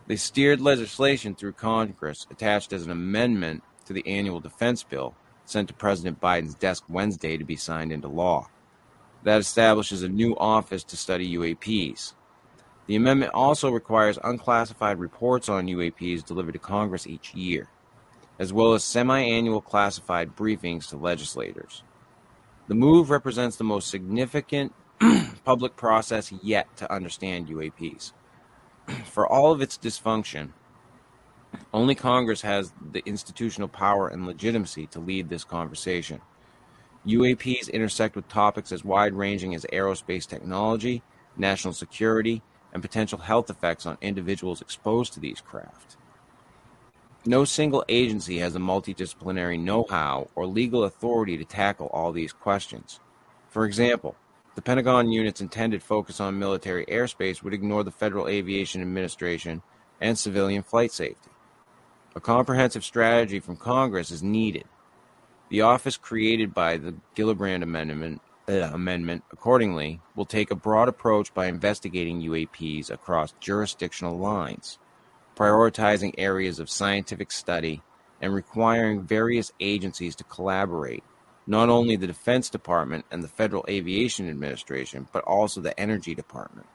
They 0.07 0.17
steered 0.17 0.61
legislation 0.61 1.35
through 1.35 1.53
Congress 1.53 2.27
attached 2.31 2.73
as 2.73 2.85
an 2.85 2.91
amendment 2.91 3.63
to 3.87 3.93
the 3.93 4.07
annual 4.07 4.41
defense 4.41 4.83
bill 4.83 5.15
sent 5.45 5.69
to 5.69 5.75
President 5.75 6.21
Biden's 6.21 6.55
desk 6.55 6.85
Wednesday 6.89 7.37
to 7.37 7.45
be 7.45 7.57
signed 7.57 7.93
into 7.93 8.09
law. 8.09 8.49
That 9.23 9.41
establishes 9.41 10.03
a 10.03 10.09
new 10.09 10.37
office 10.37 10.85
to 10.85 10.97
study 10.97 11.37
UAPs. 11.37 12.15
The 12.87 12.97
amendment 12.97 13.33
also 13.33 13.71
requires 13.71 14.19
unclassified 14.23 14.99
reports 14.99 15.49
on 15.49 15.67
UAPs 15.67 16.25
delivered 16.25 16.53
to 16.53 16.59
Congress 16.59 17.07
each 17.07 17.35
year, 17.35 17.69
as 18.39 18.53
well 18.53 18.75
as 18.75 18.85
semi 18.85 19.21
annual 19.21 19.63
classified 19.63 20.37
briefings 20.37 20.89
to 20.89 20.97
legislators. 20.97 21.83
The 22.69 22.75
move 22.75 23.11
represents 23.11 23.57
the 23.57 23.65
most 23.65 23.91
significant 23.91 24.75
public 25.45 25.77
process 25.77 26.33
yet 26.43 26.77
to 26.77 26.93
understand 26.93 27.49
UAPs. 27.49 28.13
For 29.07 29.27
all 29.27 29.51
of 29.51 29.63
its 29.63 29.79
dysfunction, 29.79 30.51
only 31.73 31.95
Congress 31.95 32.43
has 32.43 32.73
the 32.93 33.03
institutional 33.07 33.69
power 33.69 34.09
and 34.09 34.27
legitimacy 34.27 34.87
to 34.89 35.01
lead 35.01 35.29
this 35.29 35.45
conversation. 35.45 36.21
UAPs 37.07 37.71
intersect 37.71 38.17
with 38.17 38.29
topics 38.29 38.73
as 38.73 38.85
wide 38.85 39.15
ranging 39.15 39.55
as 39.55 39.67
aerospace 39.73 40.27
technology, 40.27 41.03
national 41.37 41.75
security, 41.75 42.43
and 42.75 42.83
potential 42.83 43.21
health 43.21 43.49
effects 43.49 43.87
on 43.87 43.97
individuals 44.03 44.61
exposed 44.61 45.15
to 45.15 45.21
these 45.21 45.41
craft. 45.41 45.97
No 47.25 47.47
single 47.47 47.85
agency 47.89 48.39
has 48.41 48.53
the 48.53 48.59
multidisciplinary 48.59 49.59
know 49.59 49.87
how 49.89 50.29
or 50.35 50.45
legal 50.45 50.85
authority 50.85 51.39
to 51.39 51.45
tackle 51.45 51.87
all 51.87 52.13
these 52.13 52.35
questions. 52.35 53.01
For 53.49 53.65
example, 53.65 54.17
the 54.57 54.63
Pentagon 54.63 55.11
unit's 55.11 55.41
intended 55.41 55.83
focus 55.83 56.21
on 56.21 56.39
military 56.39 56.85
airspace 56.87 57.43
would 57.43 57.55
ignore 57.55 57.83
the 57.83 57.91
Federal 57.91 58.29
Aviation 58.29 58.83
Administration 58.83 59.63
and 60.01 60.19
civilian 60.19 60.63
flight 60.63 60.93
safety. 60.93 61.31
A 62.15 62.21
comprehensive 62.21 62.85
strategy 62.85 63.41
from 63.41 63.57
Congress 63.57 64.11
is 64.11 64.23
needed. 64.23 64.65
The 65.49 65.63
office 65.63 65.97
created 65.97 66.53
by 66.53 66.77
the 66.77 66.95
Gillibrand 67.17 67.63
Amendment, 67.63 68.21
uh, 68.49 68.71
amendment, 68.73 69.25
accordingly, 69.33 70.01
will 70.15 70.25
take 70.25 70.51
a 70.51 70.57
broad 70.57 70.89
approach 70.89 71.33
by 71.33 71.47
investigating 71.47 72.21
UAPs 72.21 72.91
across 72.91 73.35
jurisdictional 73.41 74.19
lines, 74.19 74.79
prioritizing 75.37 76.15
areas 76.19 76.59
of 76.59 76.71
scientific 76.71 77.33
study, 77.33 77.83
and 78.21 78.35
requiring 78.35 79.03
various 79.03 79.53
agencies 79.61 80.15
to 80.17 80.25
collaborate 80.25 81.03
not 81.47 81.69
only 81.69 81.97
the 81.97 82.07
Defense 82.07 82.49
Department 82.49 83.05
and 83.11 83.23
the 83.23 83.29
Federal 83.29 83.65
Aviation 83.69 84.29
Administration, 84.29 85.09
but 85.13 85.25
also 85.25 85.61
the 85.61 85.79
Energy 85.79 86.15
Department, 86.15 86.67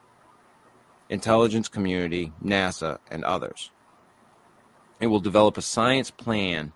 intelligence 1.08 1.68
community, 1.68 2.32
NASA, 2.44 2.98
and 3.10 3.24
others. 3.24 3.70
It 5.00 5.08
will 5.08 5.20
develop 5.20 5.56
a 5.56 5.62
science 5.62 6.10
plan 6.10 6.72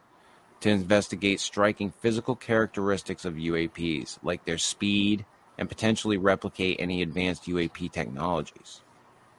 to 0.64 0.70
investigate 0.70 1.40
striking 1.40 1.90
physical 1.90 2.34
characteristics 2.34 3.26
of 3.26 3.34
UAPs, 3.34 4.18
like 4.22 4.46
their 4.46 4.56
speed, 4.56 5.26
and 5.58 5.68
potentially 5.68 6.16
replicate 6.16 6.78
any 6.80 7.02
advanced 7.02 7.44
UAP 7.44 7.92
technologies, 7.92 8.80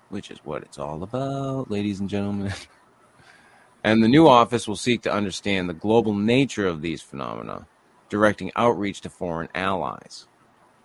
which 0.10 0.30
is 0.30 0.38
what 0.44 0.62
it's 0.62 0.78
all 0.78 1.02
about, 1.02 1.72
ladies 1.72 2.00
and 2.00 2.12
gentlemen. 2.12 2.54
and 3.84 4.04
the 4.04 4.08
new 4.08 4.28
office 4.28 4.68
will 4.68 4.76
seek 4.76 5.02
to 5.02 5.12
understand 5.12 5.68
the 5.68 5.74
global 5.74 6.14
nature 6.14 6.68
of 6.68 6.84
these 6.84 7.02
phenomena 7.02 7.66
directing 8.08 8.52
outreach 8.56 9.02
to 9.02 9.10
foreign 9.10 9.50
allies. 9.56 10.28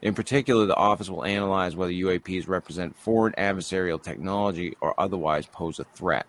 In 0.01 0.15
particular, 0.15 0.65
the 0.65 0.75
office 0.75 1.11
will 1.11 1.27
analyze 1.27 1.77
whether 1.77 1.93
UAPs 1.93 2.49
represent 2.49 2.97
foreign 2.97 3.35
adversarial 3.35 4.03
technology 4.03 4.75
or 4.81 4.99
otherwise 4.99 5.45
pose 5.45 5.79
a 5.79 5.85
threat. 5.85 6.25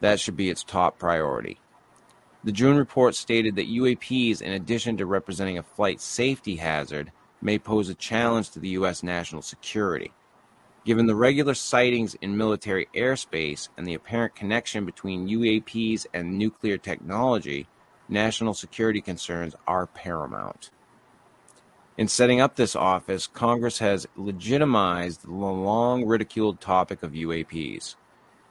That 0.00 0.18
should 0.18 0.36
be 0.36 0.50
its 0.50 0.64
top 0.64 0.98
priority. 0.98 1.60
The 2.44 2.52
June 2.52 2.76
report 2.76 3.14
stated 3.14 3.54
that 3.54 3.68
UAPs, 3.68 4.42
in 4.42 4.52
addition 4.52 4.96
to 4.96 5.06
representing 5.06 5.58
a 5.58 5.62
flight 5.62 6.00
safety 6.00 6.56
hazard, 6.56 7.12
may 7.40 7.58
pose 7.58 7.88
a 7.88 7.94
challenge 7.94 8.50
to 8.50 8.58
the 8.58 8.70
U.S. 8.70 9.04
national 9.04 9.42
security. 9.42 10.12
Given 10.84 11.06
the 11.06 11.14
regular 11.14 11.54
sightings 11.54 12.16
in 12.16 12.36
military 12.36 12.88
airspace 12.96 13.68
and 13.76 13.86
the 13.86 13.94
apparent 13.94 14.34
connection 14.34 14.84
between 14.84 15.28
UAPs 15.28 16.06
and 16.12 16.36
nuclear 16.36 16.76
technology, 16.76 17.68
national 18.08 18.54
security 18.54 19.00
concerns 19.00 19.54
are 19.68 19.86
paramount. 19.86 20.70
In 21.96 22.08
setting 22.08 22.40
up 22.40 22.56
this 22.56 22.74
office, 22.74 23.28
Congress 23.28 23.78
has 23.78 24.08
legitimized 24.16 25.22
the 25.22 25.30
long 25.30 26.04
ridiculed 26.04 26.60
topic 26.60 27.04
of 27.04 27.12
UAPs. 27.12 27.94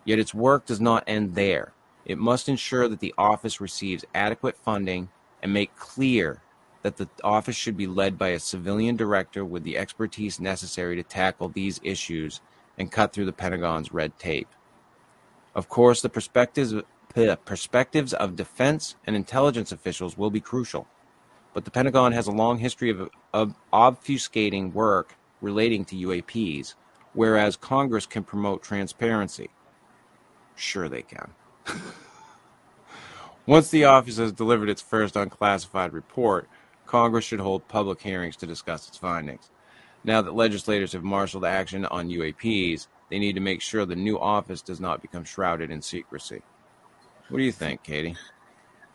Yet 0.05 0.19
its 0.19 0.33
work 0.33 0.65
does 0.65 0.79
not 0.79 1.03
end 1.07 1.35
there. 1.35 1.73
It 2.05 2.17
must 2.17 2.49
ensure 2.49 2.87
that 2.87 2.99
the 2.99 3.13
office 3.17 3.61
receives 3.61 4.05
adequate 4.13 4.57
funding 4.57 5.09
and 5.41 5.53
make 5.53 5.75
clear 5.75 6.41
that 6.81 6.97
the 6.97 7.07
office 7.23 7.55
should 7.55 7.77
be 7.77 7.87
led 7.87 8.17
by 8.17 8.29
a 8.29 8.39
civilian 8.39 8.95
director 8.95 9.45
with 9.45 9.63
the 9.63 9.77
expertise 9.77 10.39
necessary 10.39 10.95
to 10.95 11.03
tackle 11.03 11.49
these 11.49 11.79
issues 11.83 12.41
and 12.77 12.91
cut 12.91 13.13
through 13.13 13.25
the 13.25 13.33
Pentagon's 13.33 13.93
red 13.93 14.17
tape. 14.17 14.47
Of 15.53 15.69
course, 15.69 16.01
the 16.01 16.09
perspectives 16.09 16.73
perspectives 17.45 18.13
of 18.13 18.37
defense 18.37 18.95
and 19.05 19.15
intelligence 19.17 19.73
officials 19.73 20.17
will 20.17 20.29
be 20.29 20.39
crucial, 20.39 20.87
but 21.53 21.65
the 21.65 21.71
Pentagon 21.71 22.13
has 22.13 22.27
a 22.27 22.31
long 22.31 22.57
history 22.57 22.89
of, 22.89 23.09
of 23.33 23.53
obfuscating 23.73 24.71
work 24.71 25.17
relating 25.41 25.83
to 25.85 25.95
UAPs, 25.95 26.75
whereas 27.13 27.57
Congress 27.57 28.05
can 28.05 28.23
promote 28.23 28.63
transparency. 28.63 29.49
Sure, 30.55 30.87
they 30.87 31.01
can. 31.01 31.31
Once 33.45 33.69
the 33.69 33.83
office 33.83 34.17
has 34.17 34.31
delivered 34.31 34.69
its 34.69 34.81
first 34.81 35.15
unclassified 35.15 35.91
report, 35.93 36.47
Congress 36.85 37.25
should 37.25 37.39
hold 37.39 37.67
public 37.67 38.01
hearings 38.01 38.35
to 38.35 38.45
discuss 38.45 38.87
its 38.87 38.97
findings. 38.97 39.49
Now 40.03 40.21
that 40.21 40.35
legislators 40.35 40.93
have 40.93 41.03
marshaled 41.03 41.45
action 41.45 41.85
on 41.85 42.09
UAPs, 42.09 42.87
they 43.09 43.19
need 43.19 43.33
to 43.33 43.41
make 43.41 43.61
sure 43.61 43.85
the 43.85 43.95
new 43.95 44.19
office 44.19 44.61
does 44.61 44.79
not 44.79 45.01
become 45.01 45.23
shrouded 45.23 45.71
in 45.71 45.81
secrecy. 45.81 46.41
What 47.29 47.37
do 47.37 47.43
you 47.43 47.51
think, 47.51 47.83
Katie? 47.83 48.15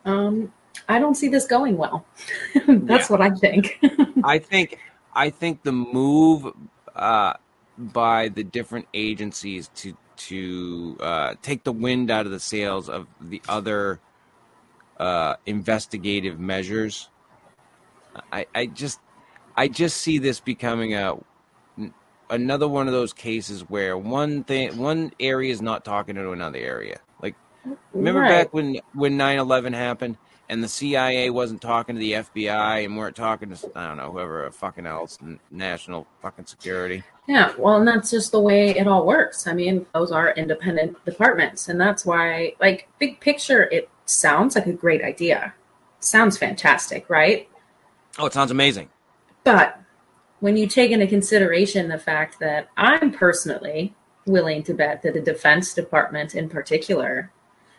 Um, 0.05 0.53
I 0.89 0.99
don't 0.99 1.15
see 1.15 1.29
this 1.29 1.47
going 1.47 1.77
well. 1.77 2.07
That's 2.67 3.09
yeah. 3.09 3.17
what 3.17 3.21
I 3.21 3.31
think. 3.31 3.79
I 4.25 4.39
think 4.39 4.79
I 5.15 5.31
think 5.31 5.63
the 5.63 5.73
move 5.73 6.53
uh, 6.95 7.35
by 7.79 8.29
the 8.29 8.45
different 8.45 8.87
agencies 8.95 9.71
to 9.77 9.97
to 10.17 10.97
uh, 11.01 11.35
take 11.43 11.65
the 11.65 11.73
wind 11.73 12.11
out 12.11 12.27
of 12.27 12.33
the 12.33 12.41
sails 12.41 12.89
of 12.89 13.07
the 13.21 13.41
other 13.49 14.01
uh, 14.99 15.37
investigative 15.47 16.39
measures. 16.39 17.09
I, 18.33 18.47
I 18.55 18.67
just 18.67 19.01
I 19.57 19.69
just 19.69 19.99
see 19.99 20.19
this 20.19 20.41
becoming 20.41 20.95
a 20.95 21.17
another 22.31 22.67
one 22.67 22.87
of 22.87 22.93
those 22.93 23.13
cases 23.13 23.63
where 23.69 23.97
one 23.97 24.45
thing 24.45 24.77
one 24.77 25.13
area 25.21 25.53
is 25.53 25.63
not 25.63 25.85
talking 25.85 26.15
to 26.17 26.33
another 26.33 26.59
area. 26.59 27.01
Like 27.23 27.35
remember 27.93 28.21
right. 28.21 28.29
back 28.29 28.55
when 28.55 28.79
when 28.95 29.19
9/11 29.19 29.75
happened 29.75 30.17
and 30.49 30.63
the 30.63 30.69
CIA 30.69 31.31
wasn't 31.31 31.61
talking 31.61 31.97
to 31.97 32.01
the 32.01 32.13
FBI 32.13 32.85
and 32.85 32.97
weren't 32.97 33.17
talking 33.17 33.55
to 33.55 33.71
I 33.75 33.89
don't 33.89 33.97
know 33.97 34.13
whoever 34.13 34.51
fucking 34.51 34.87
else 34.87 35.19
national 35.51 36.07
fucking 36.23 36.47
security. 36.47 37.03
Yeah, 37.29 37.53
well, 37.59 37.77
and 37.77 37.89
that's 37.89 38.11
just 38.11 38.31
the 38.31 38.41
way 38.41 38.71
it 38.71 38.87
all 38.87 39.05
works. 39.05 39.47
I 39.47 39.53
mean, 39.53 39.85
those 39.93 40.13
are 40.13 40.31
independent 40.31 41.05
departments, 41.05 41.69
and 41.69 41.81
that's 41.81 42.07
why, 42.07 42.55
like, 42.61 42.89
big 43.01 43.19
picture, 43.19 43.65
it 43.65 43.91
sounds 44.05 44.55
like 44.55 44.67
a 44.67 44.73
great 44.73 45.03
idea. 45.03 45.53
Sounds 45.99 46.39
fantastic, 46.39 47.11
right? 47.11 47.49
Oh, 48.19 48.27
it 48.27 48.33
sounds 48.33 48.53
amazing. 48.53 48.91
But 49.43 49.81
when 50.39 50.57
you 50.57 50.69
take 50.69 50.93
into 50.93 51.09
consideration 51.09 51.89
the 51.89 51.99
fact 51.99 52.39
that 52.39 52.69
I'm 52.77 53.11
personally 53.11 53.95
willing 54.27 54.63
to 54.65 54.75
bet 54.75 55.03
that 55.03 55.15
the 55.15 55.21
Defense 55.21 55.75
Department, 55.75 56.35
in 56.35 56.49
particular, 56.49 57.33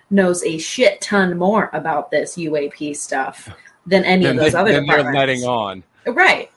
knows 0.09 0.43
a 0.43 0.57
shit 0.57 1.01
ton 1.01 1.37
more 1.37 1.69
about 1.73 2.11
this 2.11 2.37
UAP 2.37 2.95
stuff 2.95 3.49
than 3.85 4.03
any 4.03 4.25
of 4.25 4.35
those 4.35 4.53
they, 4.53 4.57
other 4.57 4.79
departments. 4.79 5.03
They're 5.05 5.27
letting 5.27 5.43
on. 5.43 5.83
Right. 6.05 6.51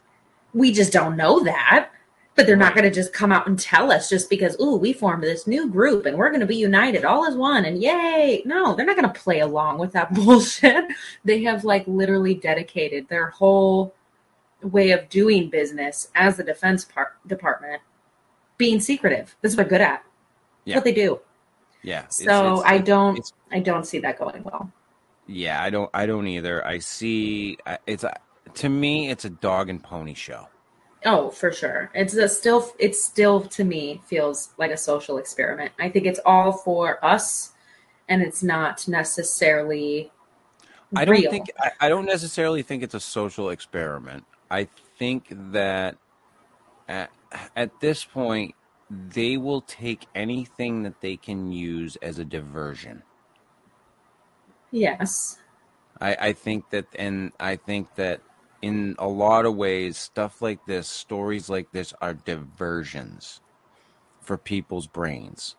We 0.52 0.72
just 0.72 0.92
don't 0.92 1.16
know 1.16 1.40
that. 1.44 1.90
But 2.36 2.46
they're 2.46 2.56
not 2.56 2.74
going 2.74 2.84
to 2.84 2.90
just 2.90 3.12
come 3.12 3.32
out 3.32 3.48
and 3.48 3.58
tell 3.58 3.92
us 3.92 4.08
just 4.08 4.30
because, 4.30 4.58
ooh, 4.60 4.76
we 4.76 4.94
formed 4.94 5.22
this 5.22 5.46
new 5.46 5.68
group 5.68 6.06
and 6.06 6.16
we're 6.16 6.30
going 6.30 6.40
to 6.40 6.46
be 6.46 6.56
united 6.56 7.04
all 7.04 7.26
as 7.26 7.34
one 7.34 7.66
and 7.66 7.82
yay. 7.82 8.40
No, 8.46 8.74
they're 8.74 8.86
not 8.86 8.96
going 8.96 9.12
to 9.12 9.20
play 9.20 9.40
along 9.40 9.78
with 9.78 9.92
that 9.92 10.14
bullshit. 10.14 10.84
They 11.24 11.42
have 11.42 11.64
like 11.64 11.84
literally 11.86 12.34
dedicated 12.34 13.08
their 13.08 13.28
whole 13.30 13.94
way 14.62 14.92
of 14.92 15.08
doing 15.08 15.50
business 15.50 16.08
as 16.14 16.36
the 16.36 16.44
Defense 16.44 16.84
part- 16.84 17.16
Department 17.26 17.82
being 18.56 18.80
secretive. 18.80 19.36
This 19.42 19.52
is 19.52 19.58
what 19.58 19.68
they're 19.68 19.78
good 19.78 19.84
at. 19.84 20.04
Yeah. 20.64 20.76
What 20.76 20.84
they 20.84 20.94
do. 20.94 21.20
Yeah. 21.82 22.08
So 22.08 22.54
it's, 22.54 22.60
it's, 22.60 22.70
I 22.70 22.78
don't 22.78 23.32
I 23.52 23.60
don't 23.60 23.86
see 23.86 23.98
that 24.00 24.18
going 24.18 24.42
well. 24.44 24.70
Yeah, 25.26 25.62
I 25.62 25.70
don't 25.70 25.90
I 25.94 26.06
don't 26.06 26.26
either. 26.26 26.66
I 26.66 26.78
see 26.78 27.58
it's 27.86 28.04
a, 28.04 28.18
to 28.54 28.68
me 28.68 29.10
it's 29.10 29.24
a 29.24 29.30
dog 29.30 29.68
and 29.70 29.82
pony 29.82 30.14
show. 30.14 30.48
Oh, 31.06 31.30
for 31.30 31.50
sure. 31.52 31.90
It's 31.94 32.14
a 32.14 32.28
still 32.28 32.72
it 32.78 32.94
still 32.94 33.40
to 33.42 33.64
me 33.64 34.02
feels 34.06 34.50
like 34.58 34.70
a 34.70 34.76
social 34.76 35.18
experiment. 35.18 35.72
I 35.78 35.88
think 35.88 36.06
it's 36.06 36.20
all 36.26 36.52
for 36.52 37.02
us 37.04 37.52
and 38.08 38.22
it's 38.22 38.42
not 38.42 38.86
necessarily 38.86 40.12
I 40.94 41.04
don't 41.04 41.20
real. 41.20 41.30
think 41.30 41.50
I, 41.58 41.86
I 41.86 41.88
don't 41.88 42.06
necessarily 42.06 42.62
think 42.62 42.82
it's 42.82 42.94
a 42.94 43.00
social 43.00 43.50
experiment. 43.50 44.24
I 44.50 44.68
think 44.98 45.28
that 45.52 45.96
at, 46.88 47.10
at 47.54 47.80
this 47.80 48.04
point 48.04 48.54
Mm-hmm. 48.92 49.08
they 49.10 49.36
will 49.36 49.60
take 49.60 50.06
anything 50.14 50.82
that 50.82 51.00
they 51.00 51.16
can 51.16 51.52
use 51.52 51.96
as 51.96 52.18
a 52.18 52.24
diversion. 52.24 53.02
Yes. 54.72 55.38
I, 56.00 56.16
I 56.20 56.32
think 56.32 56.70
that, 56.70 56.86
and 56.98 57.32
I 57.38 57.56
think 57.56 57.94
that 57.96 58.20
in 58.62 58.96
a 58.98 59.06
lot 59.06 59.46
of 59.46 59.54
ways, 59.54 59.96
stuff 59.96 60.42
like 60.42 60.66
this, 60.66 60.88
stories 60.88 61.48
like 61.48 61.70
this, 61.72 61.92
are 62.00 62.14
diversions 62.14 63.40
for 64.20 64.36
people's 64.36 64.86
brains 64.86 65.56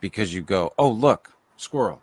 because 0.00 0.34
you 0.34 0.42
go, 0.42 0.72
oh, 0.78 0.90
look, 0.90 1.32
squirrel. 1.56 2.02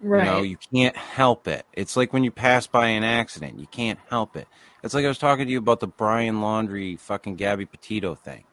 Right. 0.00 0.24
You 0.24 0.30
know, 0.30 0.42
you 0.42 0.58
can't 0.74 0.96
help 0.96 1.48
it. 1.48 1.64
It's 1.72 1.96
like 1.96 2.12
when 2.12 2.24
you 2.24 2.30
pass 2.30 2.66
by 2.66 2.88
an 2.88 3.04
accident, 3.04 3.58
you 3.58 3.66
can't 3.66 3.98
help 4.10 4.36
it. 4.36 4.46
It's 4.82 4.92
like 4.92 5.06
I 5.06 5.08
was 5.08 5.18
talking 5.18 5.46
to 5.46 5.52
you 5.52 5.58
about 5.58 5.80
the 5.80 5.86
Brian 5.86 6.36
Laundrie 6.36 6.98
fucking 6.98 7.36
Gabby 7.36 7.64
Petito 7.64 8.14
thing. 8.14 8.44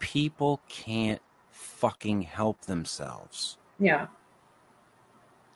People 0.00 0.60
can't 0.68 1.22
fucking 1.52 2.22
help 2.22 2.62
themselves. 2.62 3.56
yeah. 3.78 4.08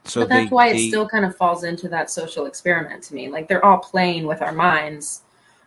So 0.07 0.20
but 0.20 0.28
that's 0.28 0.50
they- 0.50 0.54
why 0.54 0.70
they- 0.72 0.85
it 0.85 0.88
still 0.88 1.09
kind 1.09 1.24
of 1.24 1.35
falls 1.35 1.64
into 1.64 1.88
that 1.88 2.11
social 2.11 2.44
experiment 2.46 3.02
to 3.04 3.14
me. 3.14 3.28
Like 3.28 3.48
they're 3.48 3.64
all 3.64 3.78
playing 3.78 4.26
with 4.26 4.42
our 4.42 4.52
minds 4.52 5.22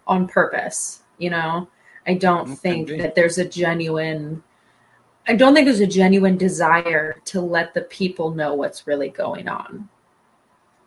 on 0.06 0.28
purpose. 0.28 1.02
You 1.18 1.32
know, 1.32 1.68
I 2.06 2.14
don't 2.14 2.50
mm, 2.50 2.58
think 2.58 2.88
be. 2.90 2.98
that 2.98 3.16
there's 3.16 3.40
a 3.40 3.46
genuine. 3.50 4.44
I 5.28 5.36
don't 5.36 5.56
think 5.56 5.66
there's 5.66 5.80
a 5.80 5.88
genuine 5.88 6.38
desire 6.38 7.20
to 7.26 7.42
let 7.42 7.74
the 7.74 7.82
people 7.82 8.30
know 8.32 8.54
what's 8.54 8.86
really 8.86 9.10
going 9.10 9.48
on. 9.48 9.90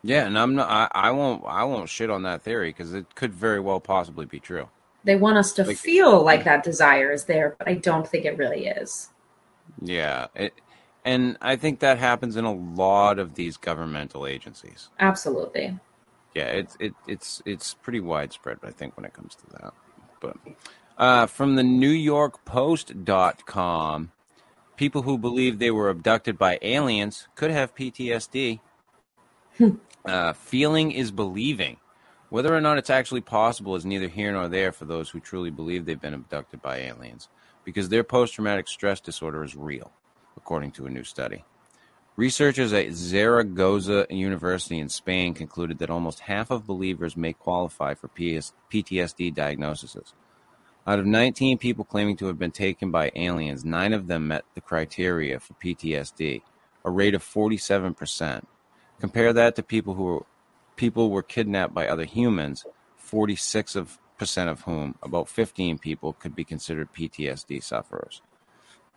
Yeah, 0.01 0.25
and 0.25 0.39
I'm 0.39 0.55
not. 0.55 0.69
I, 0.69 1.09
I 1.09 1.11
won't. 1.11 1.43
I 1.45 1.65
won't 1.65 1.89
shit 1.89 2.09
on 2.09 2.23
that 2.23 2.41
theory 2.43 2.69
because 2.69 2.93
it 2.93 3.13
could 3.15 3.33
very 3.33 3.59
well 3.59 3.81
possibly 3.81 4.25
be 4.25 4.39
true. 4.39 4.69
They 5.03 5.15
want 5.15 5.37
us 5.37 5.51
to 5.53 5.63
Like- 5.63 5.77
feel 5.77 6.23
like 6.23 6.43
that 6.43 6.63
desire 6.63 7.11
is 7.11 7.25
there, 7.25 7.55
but 7.57 7.67
I 7.67 7.73
don't 7.75 8.07
think 8.07 8.25
it 8.25 8.37
really 8.37 8.67
is. 8.67 9.09
Yeah, 9.81 10.27
it, 10.35 10.53
and 11.03 11.37
I 11.41 11.55
think 11.55 11.79
that 11.79 11.97
happens 11.97 12.35
in 12.35 12.45
a 12.45 12.53
lot 12.53 13.17
of 13.17 13.33
these 13.35 13.57
governmental 13.57 14.27
agencies. 14.27 14.89
Absolutely. 14.99 15.79
Yeah, 16.35 16.45
it's 16.45 16.77
it, 16.79 16.93
it's 17.07 17.41
it's 17.45 17.73
pretty 17.73 17.99
widespread. 17.99 18.59
I 18.63 18.71
think 18.71 18.95
when 18.95 19.05
it 19.05 19.13
comes 19.13 19.35
to 19.35 19.45
that. 19.59 19.73
But 20.19 20.37
uh, 20.97 21.25
from 21.25 21.55
the 21.55 21.63
New 21.63 21.89
York 21.89 22.45
Post.com, 22.45 24.11
people 24.77 25.01
who 25.01 25.17
believe 25.17 25.57
they 25.59 25.71
were 25.71 25.89
abducted 25.89 26.37
by 26.37 26.59
aliens 26.61 27.27
could 27.35 27.51
have 27.51 27.73
PTSD. 27.75 28.59
uh, 30.05 30.33
feeling 30.33 30.91
is 30.91 31.11
believing. 31.11 31.77
Whether 32.31 32.55
or 32.55 32.61
not 32.61 32.77
it's 32.77 32.89
actually 32.89 33.19
possible 33.19 33.75
is 33.75 33.85
neither 33.85 34.07
here 34.07 34.31
nor 34.31 34.47
there 34.47 34.71
for 34.71 34.85
those 34.85 35.09
who 35.09 35.19
truly 35.19 35.49
believe 35.49 35.85
they've 35.85 35.99
been 35.99 36.13
abducted 36.13 36.61
by 36.61 36.77
aliens, 36.77 37.27
because 37.65 37.89
their 37.89 38.05
post 38.05 38.35
traumatic 38.35 38.69
stress 38.69 39.01
disorder 39.01 39.43
is 39.43 39.53
real, 39.53 39.91
according 40.37 40.71
to 40.71 40.85
a 40.85 40.89
new 40.89 41.03
study. 41.03 41.43
Researchers 42.15 42.71
at 42.71 42.93
Zaragoza 42.93 44.07
University 44.09 44.79
in 44.79 44.87
Spain 44.87 45.33
concluded 45.33 45.79
that 45.79 45.89
almost 45.89 46.21
half 46.21 46.51
of 46.51 46.65
believers 46.65 47.17
may 47.17 47.33
qualify 47.33 47.95
for 47.95 48.07
PTSD 48.07 49.35
diagnoses. 49.35 50.13
Out 50.87 50.99
of 50.99 51.05
19 51.05 51.57
people 51.57 51.83
claiming 51.83 52.15
to 52.15 52.27
have 52.27 52.39
been 52.39 52.51
taken 52.51 52.91
by 52.91 53.11
aliens, 53.13 53.65
nine 53.65 53.91
of 53.91 54.07
them 54.07 54.29
met 54.29 54.45
the 54.55 54.61
criteria 54.61 55.37
for 55.37 55.53
PTSD, 55.55 56.43
a 56.85 56.89
rate 56.89 57.13
of 57.13 57.25
47%. 57.25 58.45
Compare 59.01 59.33
that 59.33 59.57
to 59.57 59.63
people 59.63 59.95
who 59.95 60.25
people 60.81 61.11
were 61.11 61.21
kidnapped 61.21 61.75
by 61.75 61.87
other 61.87 62.05
humans, 62.05 62.65
46 62.97 63.75
of 63.75 63.99
percent 64.17 64.49
of 64.49 64.61
whom, 64.61 64.95
about 65.03 65.29
15 65.29 65.77
people, 65.77 66.13
could 66.13 66.35
be 66.35 66.43
considered 66.43 66.91
PTSD 66.91 67.61
sufferers. 67.61 68.23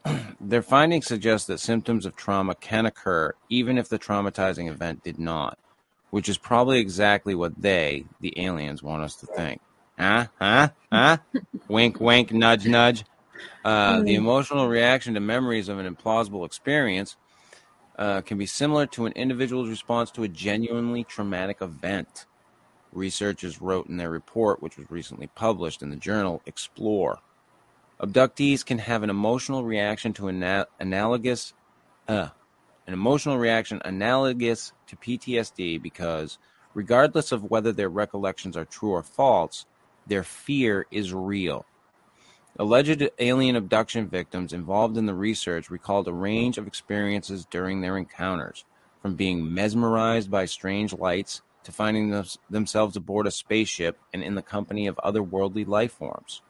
Their 0.40 0.62
findings 0.62 1.04
suggest 1.06 1.46
that 1.48 1.60
symptoms 1.60 2.06
of 2.06 2.16
trauma 2.16 2.54
can 2.54 2.86
occur 2.86 3.34
even 3.50 3.76
if 3.76 3.90
the 3.90 3.98
traumatizing 3.98 4.66
event 4.70 5.04
did 5.04 5.18
not, 5.18 5.58
which 6.08 6.26
is 6.26 6.38
probably 6.38 6.78
exactly 6.78 7.34
what 7.34 7.60
they, 7.60 8.06
the 8.18 8.32
aliens, 8.42 8.82
want 8.82 9.02
us 9.02 9.16
to 9.16 9.26
think. 9.26 9.60
Huh? 9.98 10.28
Huh? 10.40 10.70
Huh? 10.90 11.18
wink, 11.68 12.00
wink, 12.00 12.32
nudge, 12.32 12.66
nudge. 12.66 13.04
Uh, 13.62 14.00
the 14.00 14.14
emotional 14.14 14.68
reaction 14.68 15.12
to 15.14 15.20
memories 15.20 15.68
of 15.68 15.78
an 15.78 15.94
implausible 15.94 16.46
experience 16.46 17.18
uh, 17.98 18.20
can 18.22 18.38
be 18.38 18.46
similar 18.46 18.86
to 18.86 19.06
an 19.06 19.12
individual's 19.12 19.68
response 19.68 20.10
to 20.12 20.22
a 20.24 20.28
genuinely 20.28 21.04
traumatic 21.04 21.60
event. 21.60 22.26
Researchers 22.92 23.60
wrote 23.60 23.88
in 23.88 23.96
their 23.96 24.10
report, 24.10 24.62
which 24.62 24.76
was 24.76 24.90
recently 24.90 25.26
published 25.28 25.82
in 25.82 25.90
the 25.90 25.96
journal 25.96 26.42
Explore. 26.46 27.18
Abductees 28.00 28.64
can 28.64 28.78
have 28.78 29.02
an 29.02 29.10
emotional 29.10 29.64
reaction 29.64 30.12
to 30.14 30.28
ana- 30.28 30.66
analogous, 30.80 31.54
uh, 32.08 32.28
an 32.86 32.92
emotional 32.92 33.38
reaction 33.38 33.80
analogous 33.84 34.72
to 34.88 34.96
PTSD 34.96 35.80
because, 35.80 36.38
regardless 36.74 37.32
of 37.32 37.44
whether 37.44 37.72
their 37.72 37.88
recollections 37.88 38.56
are 38.56 38.64
true 38.64 38.90
or 38.90 39.02
false, 39.02 39.66
their 40.06 40.22
fear 40.24 40.86
is 40.90 41.14
real. 41.14 41.64
Alleged 42.56 43.10
alien 43.18 43.56
abduction 43.56 44.06
victims 44.08 44.52
involved 44.52 44.96
in 44.96 45.06
the 45.06 45.14
research 45.14 45.70
recalled 45.70 46.06
a 46.06 46.12
range 46.12 46.56
of 46.56 46.68
experiences 46.68 47.46
during 47.50 47.80
their 47.80 47.98
encounters, 47.98 48.64
from 49.02 49.16
being 49.16 49.52
mesmerized 49.52 50.30
by 50.30 50.44
strange 50.44 50.92
lights 50.92 51.42
to 51.64 51.72
finding 51.72 52.10
them- 52.10 52.24
themselves 52.48 52.96
aboard 52.96 53.26
a 53.26 53.32
spaceship 53.32 53.98
and 54.12 54.22
in 54.22 54.36
the 54.36 54.42
company 54.42 54.86
of 54.86 55.00
otherworldly 55.02 55.66
life 55.66 55.92
forms. 55.92 56.42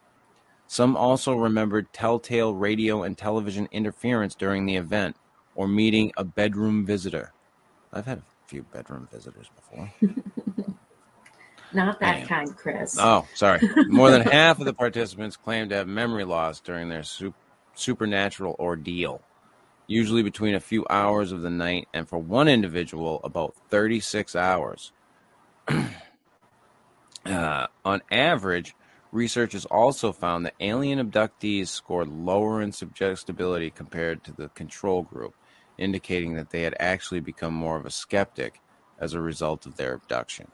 Some 0.67 0.95
also 0.95 1.35
remembered 1.35 1.93
telltale 1.95 2.53
radio 2.53 3.03
and 3.03 3.17
television 3.17 3.67
interference 3.73 4.35
during 4.35 4.67
the 4.67 4.77
event 4.77 5.17
or 5.55 5.67
meeting 5.67 6.13
a 6.19 6.25
bedroom 6.25 6.85
visitor. 6.85 7.33
I've 7.95 8.07
had 8.07 8.19
a 8.19 8.49
few 8.49 8.65
bedroom 8.65 9.09
visitors 9.11 9.49
before. 9.57 9.91
Not 11.75 11.99
that 12.01 12.19
Damn. 12.19 12.29
kind, 12.29 12.57
Chris. 12.57 12.97
Oh, 12.99 13.27
sorry. 13.35 13.61
More 13.89 14.11
than 14.11 14.21
half 14.31 14.61
of 14.61 14.67
the 14.67 14.73
participants 14.73 15.37
claimed 15.37 15.71
to 15.71 15.77
have 15.77 15.89
memory 15.89 16.25
loss 16.25 16.61
during 16.61 16.89
their 16.89 17.03
sup- 17.03 17.35
supernatural 17.75 18.55
ordeal, 18.59 19.21
usually 19.89 20.23
between 20.23 20.55
a 20.55 20.61
few 20.61 20.87
hours 20.89 21.33
of 21.33 21.43
the 21.43 21.51
night, 21.51 21.89
and 21.93 22.09
for 22.09 22.19
one 22.19 22.47
individual, 22.49 23.21
about 23.25 23.55
36 23.71 24.37
hours. 24.37 24.93
uh, 27.27 27.67
on 27.85 28.03
average, 28.13 28.75
researchers 29.11 29.65
also 29.65 30.13
found 30.13 30.47
that 30.47 30.55
alien 30.61 30.99
abductees 31.01 31.69
scored 31.69 32.09
lower 32.09 32.63
in 32.63 32.71
suggestibility 32.71 33.71
compared 33.71 34.23
to 34.25 34.33
the 34.33 34.49
control 34.51 35.03
group, 35.03 35.35
indicating 35.77 36.35
that 36.35 36.51
they 36.51 36.63
had 36.63 36.77
actually 36.79 37.21
become 37.21 37.55
more 37.55 37.77
of 37.77 37.87
a 37.87 37.91
skeptic 37.91 38.61
as 39.01 39.13
a 39.13 39.21
result 39.21 39.67
of 39.67 39.77
their 39.77 39.95
abduction. 39.95 40.47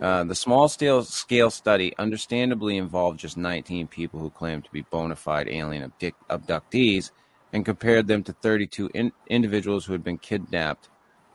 Uh, 0.00 0.24
the 0.24 0.34
small 0.34 0.68
scale, 0.68 1.02
scale 1.02 1.50
study 1.50 1.94
understandably 1.98 2.76
involved 2.76 3.20
just 3.20 3.36
19 3.36 3.86
people 3.88 4.20
who 4.20 4.30
claimed 4.30 4.64
to 4.64 4.70
be 4.70 4.82
bona 4.82 5.16
fide 5.16 5.48
alien 5.48 5.92
abductees 6.30 7.10
and 7.52 7.64
compared 7.64 8.06
them 8.06 8.22
to 8.22 8.32
32 8.32 8.90
in- 8.94 9.12
individuals 9.28 9.84
who 9.84 9.92
had 9.92 10.04
been 10.04 10.18
kidnapped 10.18 10.88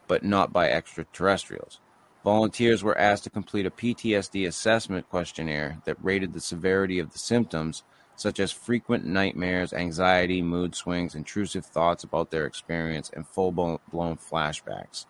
but 0.08 0.24
not 0.24 0.52
by 0.52 0.70
extraterrestrials. 0.70 1.80
Volunteers 2.26 2.84
were 2.84 2.98
asked 2.98 3.24
to 3.24 3.30
complete 3.30 3.66
a 3.66 3.72
PTSD 3.72 4.46
assessment 4.46 5.08
questionnaire 5.10 5.82
that 5.86 6.04
rated 6.04 6.34
the 6.34 6.42
severity 6.42 7.00
of 7.00 7.14
the 7.14 7.20
symptoms, 7.20 7.84
such 8.16 8.40
as 8.40 8.52
frequent 8.52 9.06
nightmares, 9.06 9.72
anxiety, 9.72 10.42
mood 10.42 10.76
swings, 10.76 11.16
intrusive 11.16 11.66
thoughts 11.66 12.04
about 12.04 12.32
their 12.32 12.46
experience, 12.46 13.10
and 13.16 13.26
full 13.26 13.52
blown 13.52 14.18
flashbacks. 14.18 15.06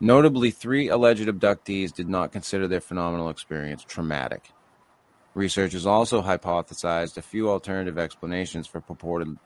Notably, 0.00 0.52
three 0.52 0.88
alleged 0.88 1.26
abductees 1.26 1.92
did 1.92 2.08
not 2.08 2.30
consider 2.30 2.68
their 2.68 2.80
phenomenal 2.80 3.30
experience 3.30 3.82
traumatic. 3.82 4.50
Researchers 5.34 5.86
also 5.86 6.22
hypothesized 6.22 7.16
a 7.16 7.22
few 7.22 7.50
alternative 7.50 7.98
explanations 7.98 8.66
for 8.66 8.80
purported 8.80 9.36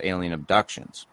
alien 0.00 0.32
abductions, 0.32 1.06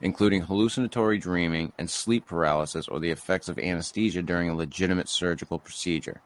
including 0.00 0.42
hallucinatory 0.42 1.18
dreaming 1.18 1.72
and 1.78 1.90
sleep 1.90 2.26
paralysis 2.26 2.86
or 2.86 3.00
the 3.00 3.10
effects 3.10 3.48
of 3.48 3.58
anesthesia 3.58 4.22
during 4.22 4.48
a 4.48 4.54
legitimate 4.54 5.08
surgical 5.08 5.58
procedure. 5.58 6.20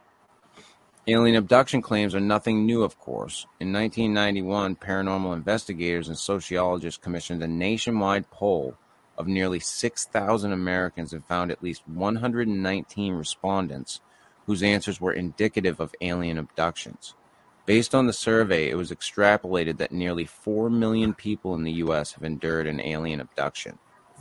Alien 1.08 1.36
abduction 1.36 1.80
claims 1.80 2.14
are 2.14 2.20
nothing 2.20 2.66
new, 2.66 2.82
of 2.82 2.98
course. 2.98 3.46
In 3.60 3.72
1991, 3.72 4.76
paranormal 4.76 5.34
investigators 5.34 6.08
and 6.08 6.18
sociologists 6.18 7.00
commissioned 7.00 7.42
a 7.42 7.46
nationwide 7.46 8.30
poll 8.30 8.76
of 9.18 9.26
nearly 9.26 9.60
6,000 9.60 10.52
Americans 10.52 11.12
and 11.12 11.24
found 11.24 11.50
at 11.50 11.62
least 11.62 11.82
119 11.86 13.14
respondents 13.14 14.00
whose 14.46 14.62
answers 14.62 15.00
were 15.00 15.12
indicative 15.12 15.80
of 15.80 15.94
alien 16.00 16.38
abductions. 16.38 17.14
Based 17.64 17.94
on 17.94 18.06
the 18.06 18.12
survey, 18.12 18.70
it 18.70 18.76
was 18.76 18.90
extrapolated 18.92 19.78
that 19.78 19.90
nearly 19.90 20.24
4 20.24 20.70
million 20.70 21.14
people 21.14 21.54
in 21.54 21.64
the 21.64 21.72
U.S. 21.72 22.12
have 22.12 22.22
endured 22.22 22.66
an 22.66 22.80
alien 22.80 23.20
abduction. 23.20 23.78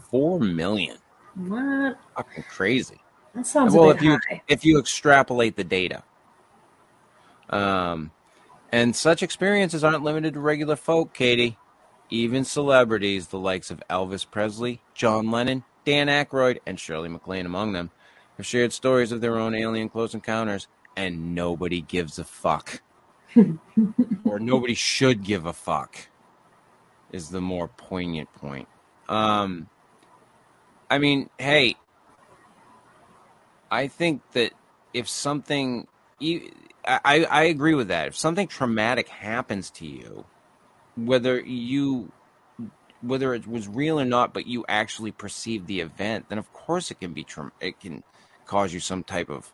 4 0.10 0.40
million. 0.40 0.98
What? 1.36 1.98
Fucking 2.16 2.46
crazy. 2.50 3.02
That 3.36 3.46
sounds 3.46 3.74
well, 3.74 3.92
if 3.92 4.02
you 4.02 4.20
high. 4.30 4.42
if 4.48 4.64
you 4.66 4.80
extrapolate 4.80 5.58
the 5.58 5.64
data, 5.64 6.04
um, 7.50 8.12
And 8.72 8.96
such 8.96 9.22
experiences 9.22 9.84
aren't 9.84 10.04
limited 10.04 10.34
to 10.34 10.40
regular 10.40 10.76
folk, 10.76 11.14
Katie. 11.14 11.58
Even 12.10 12.44
celebrities, 12.44 13.28
the 13.28 13.40
likes 13.40 13.72
of 13.72 13.84
Elvis 13.90 14.30
Presley, 14.30 14.82
John 14.94 15.32
Lennon, 15.32 15.64
Dan 15.86 16.08
Aykroyd, 16.08 16.60
and 16.66 16.80
Shirley 16.80 17.10
MacLaine 17.10 17.46
among 17.46 17.74
them, 17.74 17.92
have 18.38 18.46
shared 18.46 18.74
stories 18.74 19.12
of 19.12 19.22
their 19.22 19.38
own 19.38 19.56
alien 19.56 19.90
close 19.90 20.14
encounters, 20.14 20.68
and 20.96 21.34
nobody 21.34 21.82
gives 21.82 22.20
a 22.20 22.24
fuck. 22.24 22.82
or 24.24 24.40
nobody 24.40 24.74
should 24.74 25.24
give 25.24 25.46
a 25.46 25.54
fuck, 25.54 26.08
is 27.12 27.30
the 27.30 27.42
more 27.42 27.68
poignant 27.68 28.32
point. 28.34 28.68
Um, 29.10 29.68
I 30.90 31.00
mean, 31.00 31.30
hey, 31.38 31.76
I 33.70 33.88
think 33.88 34.22
that 34.34 34.54
if 34.94 35.10
something, 35.10 35.88
I, 36.22 37.26
I 37.30 37.44
agree 37.44 37.74
with 37.74 37.90
that. 37.90 38.08
If 38.08 38.16
something 38.16 38.48
traumatic 38.48 39.08
happens 39.08 39.70
to 39.72 39.86
you, 39.86 40.26
whether 40.96 41.40
you 41.40 42.12
whether 43.02 43.34
it 43.34 43.46
was 43.46 43.68
real 43.68 44.00
or 44.00 44.06
not, 44.06 44.34
but 44.34 44.48
you 44.48 44.66
actually 44.68 45.12
perceive 45.12 45.68
the 45.68 45.80
event, 45.80 46.28
then 46.30 46.38
of 46.38 46.52
course 46.54 46.92
it 46.92 47.00
can 47.00 47.14
be 47.14 47.24
tra- 47.24 47.52
it 47.60 47.80
can 47.80 48.04
cause 48.46 48.74
you 48.74 48.80
some 48.80 49.04
type 49.04 49.30
of 49.30 49.52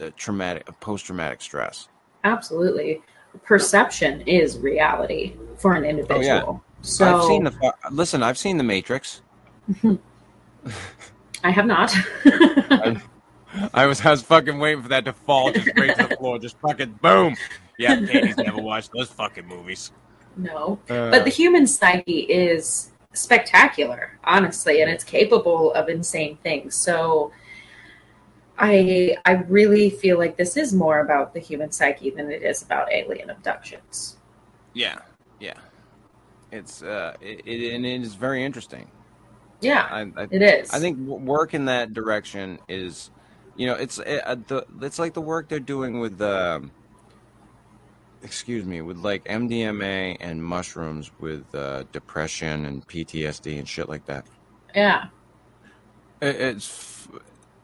uh, 0.00 0.10
traumatic 0.16 0.66
post 0.80 1.06
traumatic 1.06 1.40
stress. 1.40 1.88
Absolutely, 2.24 3.02
perception 3.44 4.20
is 4.22 4.58
reality 4.58 5.34
for 5.56 5.74
an 5.74 5.84
individual. 5.84 6.20
Oh, 6.20 6.52
yeah. 6.52 6.58
So 6.82 7.16
I've 7.16 7.24
seen 7.24 7.44
the 7.44 7.74
listen. 7.90 8.22
I've 8.22 8.38
seen 8.38 8.56
the 8.56 8.64
Matrix. 8.64 9.22
I 11.42 11.50
have 11.50 11.66
not. 11.66 11.92
I, 12.24 13.00
I, 13.74 13.86
was 13.86 14.04
I 14.04 14.10
was 14.10 14.22
fucking 14.22 14.58
waiting 14.58 14.82
for 14.82 14.88
that 14.88 15.04
to 15.06 15.12
fall 15.12 15.52
just 15.52 15.68
straight 15.68 15.96
to 15.96 16.06
the 16.06 16.16
floor, 16.16 16.38
just 16.38 16.58
fucking 16.58 16.98
boom. 17.02 17.36
Yeah, 17.78 17.96
Katie's 17.96 18.36
never 18.36 18.60
watched 18.60 18.90
those 18.92 19.08
fucking 19.08 19.46
movies. 19.46 19.92
No, 20.40 20.78
uh, 20.88 21.10
but 21.10 21.24
the 21.24 21.30
human 21.30 21.66
psyche 21.66 22.20
is 22.20 22.90
spectacular, 23.12 24.18
honestly, 24.24 24.80
and 24.80 24.90
it's 24.90 25.04
capable 25.04 25.72
of 25.74 25.88
insane 25.88 26.38
things. 26.42 26.74
So, 26.74 27.32
I 28.58 29.16
I 29.24 29.32
really 29.48 29.90
feel 29.90 30.18
like 30.18 30.36
this 30.36 30.56
is 30.56 30.72
more 30.72 31.00
about 31.00 31.34
the 31.34 31.40
human 31.40 31.72
psyche 31.72 32.10
than 32.10 32.30
it 32.30 32.42
is 32.42 32.62
about 32.62 32.92
alien 32.92 33.30
abductions. 33.30 34.16
Yeah, 34.74 34.98
yeah, 35.40 35.58
it's 36.52 36.82
uh, 36.82 37.14
it, 37.20 37.42
it 37.46 37.74
and 37.74 37.84
it 37.84 38.02
is 38.02 38.14
very 38.14 38.44
interesting. 38.44 38.90
Yeah, 39.60 39.88
I, 39.90 40.00
I, 40.16 40.28
it 40.30 40.42
is. 40.42 40.70
I 40.72 40.78
think 40.78 40.98
work 40.98 41.54
in 41.54 41.66
that 41.66 41.92
direction 41.92 42.58
is, 42.68 43.10
you 43.56 43.66
know, 43.66 43.74
it's 43.74 43.98
it, 43.98 44.22
uh, 44.24 44.36
the 44.46 44.66
it's 44.80 44.98
like 44.98 45.14
the 45.14 45.20
work 45.20 45.48
they're 45.48 45.60
doing 45.60 46.00
with 46.00 46.18
the. 46.18 46.56
Um, 46.56 46.70
excuse 48.22 48.64
me, 48.64 48.80
with 48.80 48.98
like 48.98 49.24
MDMA 49.24 50.16
and 50.20 50.42
mushrooms 50.42 51.10
with 51.20 51.54
uh, 51.54 51.84
depression 51.92 52.64
and 52.66 52.86
PTSD 52.86 53.58
and 53.58 53.68
shit 53.68 53.88
like 53.88 54.06
that. 54.06 54.26
Yeah. 54.74 55.06
It's, 56.20 57.08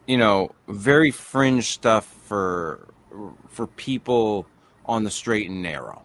you 0.07 0.17
know, 0.17 0.51
very 0.67 1.11
fringe 1.11 1.71
stuff 1.71 2.05
for 2.25 2.87
for 3.49 3.67
people 3.67 4.47
on 4.85 5.03
the 5.03 5.11
straight 5.11 5.49
and 5.49 5.61
narrow. 5.61 6.03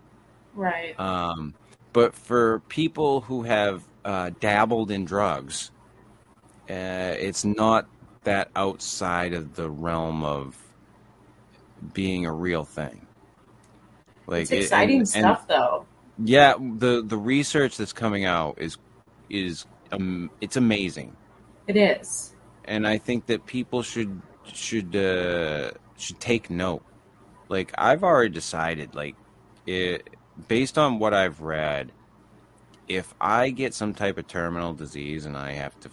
Right. 0.55 0.99
Um, 0.99 1.55
but 1.93 2.15
for 2.15 2.61
people 2.69 3.21
who 3.21 3.43
have 3.43 3.83
uh, 4.05 4.31
dabbled 4.41 4.91
in 4.91 5.05
drugs, 5.05 5.71
uh, 6.71 7.15
it's 7.19 7.45
not 7.45 7.87
that 8.25 8.51
outside 8.55 9.35
of 9.35 9.55
the 9.55 9.69
realm 9.69 10.23
of 10.25 10.57
being 11.93 12.27
a 12.27 12.33
real 12.33 12.65
thing. 12.65 13.07
Like 14.27 14.43
it's 14.43 14.53
exciting 14.53 14.99
and, 14.99 15.09
stuff, 15.09 15.41
and, 15.41 15.49
though. 15.49 15.87
Yeah, 16.25 16.55
the 16.59 17.03
the 17.03 17.17
research 17.17 17.77
that's 17.77 17.93
coming 17.93 18.25
out 18.25 18.59
is 18.61 18.79
is 19.29 19.67
um, 19.91 20.31
it's 20.41 20.57
amazing. 20.57 21.17
It 21.67 21.77
is, 21.77 22.35
and 22.65 22.87
I 22.87 22.99
think 22.99 23.27
that 23.27 23.47
people 23.47 23.83
should 23.83 24.21
should 24.45 24.95
uh, 24.95 25.73
should 25.97 26.21
take 26.21 26.51
note. 26.51 26.85
Like 27.49 27.73
I've 27.77 28.05
already 28.05 28.31
decided, 28.31 28.95
like 28.95 29.17
it 29.67 30.09
based 30.49 30.79
on 30.79 30.99
what 30.99 31.15
I've 31.15 31.41
read, 31.41 31.93
if 32.89 33.15
I 33.21 33.51
get 33.51 33.75
some 33.75 33.95
type 33.95 34.19
of 34.19 34.27
terminal 34.27 34.75
disease 34.75 35.27
and 35.27 35.37
I 35.37 35.53
have 35.53 35.79
to, 35.81 35.91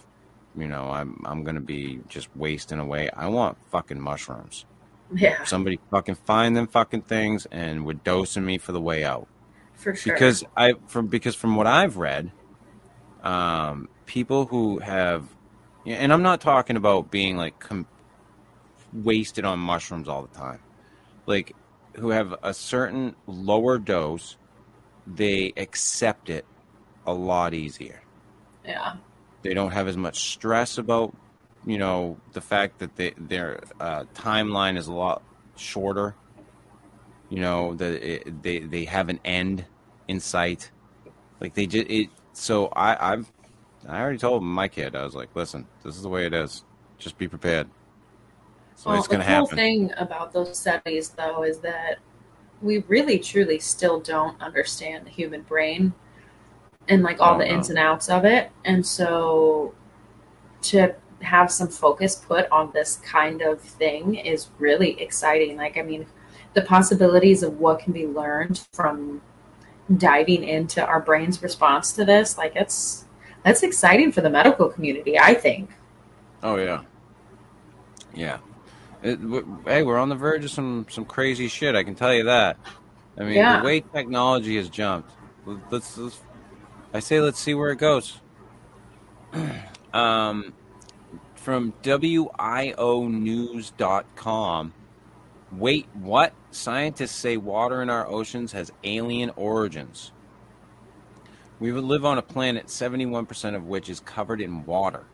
you 0.56 0.68
know, 0.68 0.90
I'm 0.90 1.20
I'm 1.24 1.44
gonna 1.44 1.60
be 1.60 2.00
just 2.08 2.28
wasting 2.36 2.78
away. 2.78 3.10
I 3.10 3.28
want 3.28 3.58
fucking 3.70 4.00
mushrooms. 4.00 4.66
Yeah. 5.14 5.42
Somebody 5.44 5.80
fucking 5.90 6.14
find 6.14 6.56
them 6.56 6.68
fucking 6.68 7.02
things 7.02 7.46
and 7.50 7.84
would 7.84 8.04
dosing 8.04 8.44
me 8.44 8.58
for 8.58 8.70
the 8.70 8.80
way 8.80 9.04
out. 9.04 9.26
For 9.74 9.94
sure. 9.94 10.12
Because 10.12 10.44
I 10.56 10.74
from 10.86 11.08
because 11.08 11.34
from 11.34 11.56
what 11.56 11.66
I've 11.66 11.96
read, 11.96 12.30
um, 13.22 13.88
people 14.06 14.46
who 14.46 14.78
have, 14.78 15.26
and 15.86 16.12
I'm 16.12 16.22
not 16.22 16.40
talking 16.40 16.76
about 16.76 17.10
being 17.10 17.36
like 17.36 17.58
com- 17.58 17.86
wasted 18.92 19.44
on 19.44 19.58
mushrooms 19.58 20.08
all 20.08 20.22
the 20.22 20.36
time, 20.36 20.60
like 21.26 21.56
who 21.96 22.10
have 22.10 22.34
a 22.42 22.54
certain 22.54 23.16
lower 23.26 23.78
dose, 23.78 24.36
they 25.06 25.52
accept 25.56 26.30
it 26.30 26.44
a 27.06 27.12
lot 27.12 27.54
easier. 27.54 28.00
Yeah. 28.64 28.96
They 29.42 29.54
don't 29.54 29.72
have 29.72 29.88
as 29.88 29.96
much 29.96 30.32
stress 30.32 30.78
about 30.78 31.16
you 31.66 31.78
know 31.78 32.18
the 32.32 32.40
fact 32.40 32.78
that 32.78 32.96
they, 32.96 33.12
their 33.18 33.60
uh, 33.80 34.04
timeline 34.14 34.76
is 34.78 34.86
a 34.86 34.92
lot 34.92 35.22
shorter. 35.56 36.14
You 37.28 37.40
know 37.40 37.74
that 37.74 38.42
they 38.42 38.60
they 38.60 38.84
have 38.86 39.08
an 39.08 39.20
end 39.24 39.64
in 40.08 40.20
sight. 40.20 40.70
Like 41.40 41.54
they 41.54 41.66
just 41.66 41.88
it. 41.88 42.08
So 42.32 42.66
I 42.68 43.12
I've 43.12 43.32
I 43.88 44.00
already 44.00 44.18
told 44.18 44.42
my 44.42 44.68
kid 44.68 44.94
I 44.94 45.04
was 45.04 45.14
like, 45.14 45.34
listen, 45.34 45.66
this 45.84 45.96
is 45.96 46.02
the 46.02 46.08
way 46.08 46.26
it 46.26 46.34
is. 46.34 46.64
Just 46.98 47.18
be 47.18 47.28
prepared. 47.28 47.68
So 48.74 48.90
well, 48.90 49.02
the 49.02 49.18
cool 49.18 49.46
thing 49.46 49.92
about 49.98 50.32
those 50.32 50.58
studies, 50.58 51.10
though, 51.10 51.42
is 51.42 51.58
that 51.58 51.98
we 52.62 52.78
really 52.88 53.18
truly 53.18 53.58
still 53.58 54.00
don't 54.00 54.40
understand 54.40 55.06
the 55.06 55.10
human 55.10 55.42
brain 55.42 55.92
and 56.88 57.02
like 57.02 57.20
all 57.20 57.38
the 57.38 57.44
know. 57.44 57.52
ins 57.52 57.70
and 57.70 57.78
outs 57.78 58.08
of 58.08 58.24
it. 58.24 58.50
And 58.64 58.84
so 58.84 59.74
to 60.62 60.94
have 61.22 61.50
some 61.50 61.68
focus 61.68 62.16
put 62.16 62.50
on 62.50 62.70
this 62.72 62.96
kind 62.96 63.42
of 63.42 63.60
thing 63.60 64.16
is 64.16 64.48
really 64.58 65.00
exciting. 65.00 65.56
Like, 65.56 65.76
I 65.76 65.82
mean, 65.82 66.06
the 66.54 66.62
possibilities 66.62 67.42
of 67.42 67.58
what 67.58 67.80
can 67.80 67.92
be 67.92 68.06
learned 68.06 68.66
from 68.72 69.22
diving 69.96 70.44
into 70.44 70.84
our 70.84 71.00
brain's 71.00 71.42
response 71.42 71.92
to 71.92 72.04
this, 72.04 72.38
like, 72.38 72.56
it's 72.56 73.04
that's 73.42 73.62
exciting 73.62 74.12
for 74.12 74.20
the 74.20 74.30
medical 74.30 74.68
community. 74.68 75.18
I 75.18 75.34
think. 75.34 75.70
Oh 76.42 76.56
yeah, 76.56 76.82
yeah. 78.14 78.38
It, 79.02 79.20
w- 79.22 79.58
hey, 79.64 79.82
we're 79.82 79.98
on 79.98 80.10
the 80.10 80.14
verge 80.14 80.44
of 80.44 80.50
some 80.50 80.86
some 80.90 81.04
crazy 81.04 81.48
shit. 81.48 81.74
I 81.74 81.82
can 81.82 81.94
tell 81.94 82.12
you 82.12 82.24
that. 82.24 82.58
I 83.18 83.24
mean, 83.24 83.34
yeah. 83.34 83.60
the 83.60 83.64
way 83.64 83.80
technology 83.80 84.56
has 84.56 84.68
jumped. 84.68 85.10
Let's, 85.70 85.96
let's 85.98 86.20
I 86.92 87.00
say, 87.00 87.20
let's 87.20 87.38
see 87.38 87.54
where 87.54 87.70
it 87.70 87.78
goes. 87.78 88.20
um, 89.92 90.52
from 91.40 91.72
WIOnews.com. 91.82 92.74
Wait, 95.52 95.88
what? 95.94 96.34
Scientists 96.50 97.16
say 97.16 97.38
water 97.38 97.80
in 97.80 97.88
our 97.88 98.06
oceans 98.06 98.52
has 98.52 98.70
alien 98.84 99.30
origins. 99.36 100.12
We 101.58 101.72
live 101.72 102.04
on 102.04 102.18
a 102.18 102.22
planet 102.22 102.66
71% 102.66 103.56
of 103.56 103.66
which 103.66 103.88
is 103.88 104.00
covered 104.00 104.42
in 104.42 104.66
water. 104.66 105.06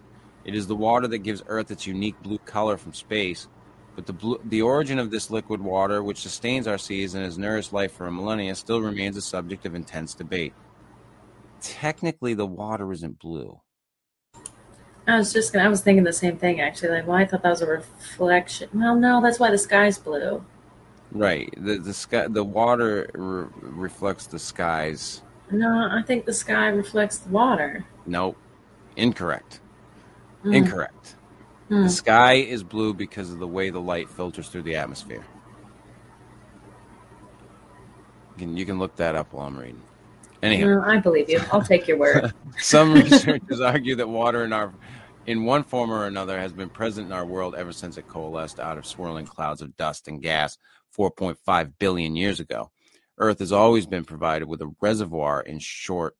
It 0.45 0.57
is 0.57 0.66
the 0.66 0.74
water 0.74 1.07
that 1.09 1.18
gives 1.18 1.45
Earth 1.47 1.70
its 1.70 1.87
unique 1.87 2.20
blue 2.22 2.39
color 2.39 2.77
from 2.77 2.93
space. 2.93 3.47
But 3.95 4.07
the, 4.07 4.12
blue, 4.12 4.41
the 4.45 4.62
origin 4.62 4.99
of 4.99 5.12
this 5.12 5.31
liquid 5.31 5.61
water, 5.61 6.03
which 6.03 6.20
sustains 6.20 6.66
our 6.66 6.77
seas 6.77 7.14
and 7.14 7.24
has 7.24 7.39
nourished 7.39 7.72
life 7.72 7.93
for 7.93 8.09
a 8.09 8.12
millennia, 8.12 8.57
still 8.57 8.81
remains 8.81 9.16
a 9.16 9.22
subject 9.22 9.64
of 9.64 9.77
intense 9.77 10.12
debate. 10.12 10.55
Technically, 11.61 12.35
the 12.35 12.47
water 12.47 12.93
isn't 12.93 13.20
blue. 13.20 13.61
I 15.07 15.19
was 15.19 15.33
just 15.33 15.53
gonna, 15.53 15.65
I 15.65 15.69
was 15.69 15.83
thinking 15.83 16.05
the 16.05 16.13
same 16.13 16.37
thing 16.37 16.61
actually. 16.61 16.91
Like, 16.91 17.07
well, 17.07 17.17
I 17.17 17.25
thought 17.25 17.43
that 17.43 17.51
was 17.51 17.63
a 17.63 17.67
reflection. 17.67 18.69
Well, 18.75 18.97
no, 18.97 19.21
that's 19.21 19.39
why 19.39 19.51
the 19.51 19.59
sky's 19.59 19.99
blue. 19.99 20.45
Right. 21.13 21.53
The 21.57 21.79
the 21.79 21.95
sky, 21.95 22.27
the 22.29 22.45
water 22.45 23.09
re- 23.15 23.49
reflects 23.61 24.27
the 24.27 24.39
skies. 24.39 25.23
No, 25.51 25.89
I 25.91 26.03
think 26.03 26.25
the 26.25 26.33
sky 26.33 26.69
reflects 26.69 27.19
the 27.19 27.31
water. 27.31 27.85
Nope. 28.05 28.37
Incorrect. 28.97 29.61
Mm. 30.45 30.57
Incorrect. 30.57 31.15
Mm. 31.71 31.85
The 31.85 31.91
sky 31.91 32.35
is 32.35 32.63
blue 32.63 32.93
because 32.95 33.31
of 33.31 33.39
the 33.39 33.47
way 33.47 33.71
the 33.71 33.81
light 33.81 34.09
filters 34.09 34.49
through 34.49 34.63
the 34.63 34.77
atmosphere. 34.77 35.25
You 38.35 38.39
can, 38.39 38.57
you 38.57 38.67
can 38.67 38.79
look 38.79 38.97
that 38.97 39.15
up 39.15 39.33
while 39.33 39.47
I'm 39.47 39.59
reading. 39.59 39.83
Anyhow, 40.47 40.66
no, 40.66 40.82
I 40.82 40.99
believe 40.99 41.28
you. 41.28 41.40
I'll 41.53 41.62
take 41.62 41.88
your 41.88 41.99
word. 41.99 42.32
Some 42.59 42.94
researchers 42.94 43.61
argue 43.61 43.97
that 43.97 44.09
water 44.09 44.44
in 44.44 44.53
our 44.53 44.72
in 45.26 45.44
one 45.44 45.64
form 45.64 45.90
or 45.90 46.07
another 46.07 46.38
has 46.38 46.53
been 46.53 46.68
present 46.68 47.09
in 47.09 47.12
our 47.12 47.26
world 47.26 47.55
ever 47.57 47.72
since 47.72 47.99
it 47.99 48.07
coalesced 48.07 48.61
out 48.61 48.78
of 48.78 48.86
swirling 48.86 49.26
clouds 49.26 49.61
of 49.61 49.76
dust 49.76 50.07
and 50.07 50.22
gas 50.22 50.57
4.5 50.97 51.72
billion 51.78 52.14
years 52.14 52.38
ago. 52.38 52.70
Earth 53.18 53.40
has 53.40 53.53
always 53.53 53.86
been 53.86 54.05
provided 54.05 54.47
with 54.47 54.62
a 54.62 54.72
reservoir 54.80 55.40
in 55.40 55.59
short, 55.59 56.16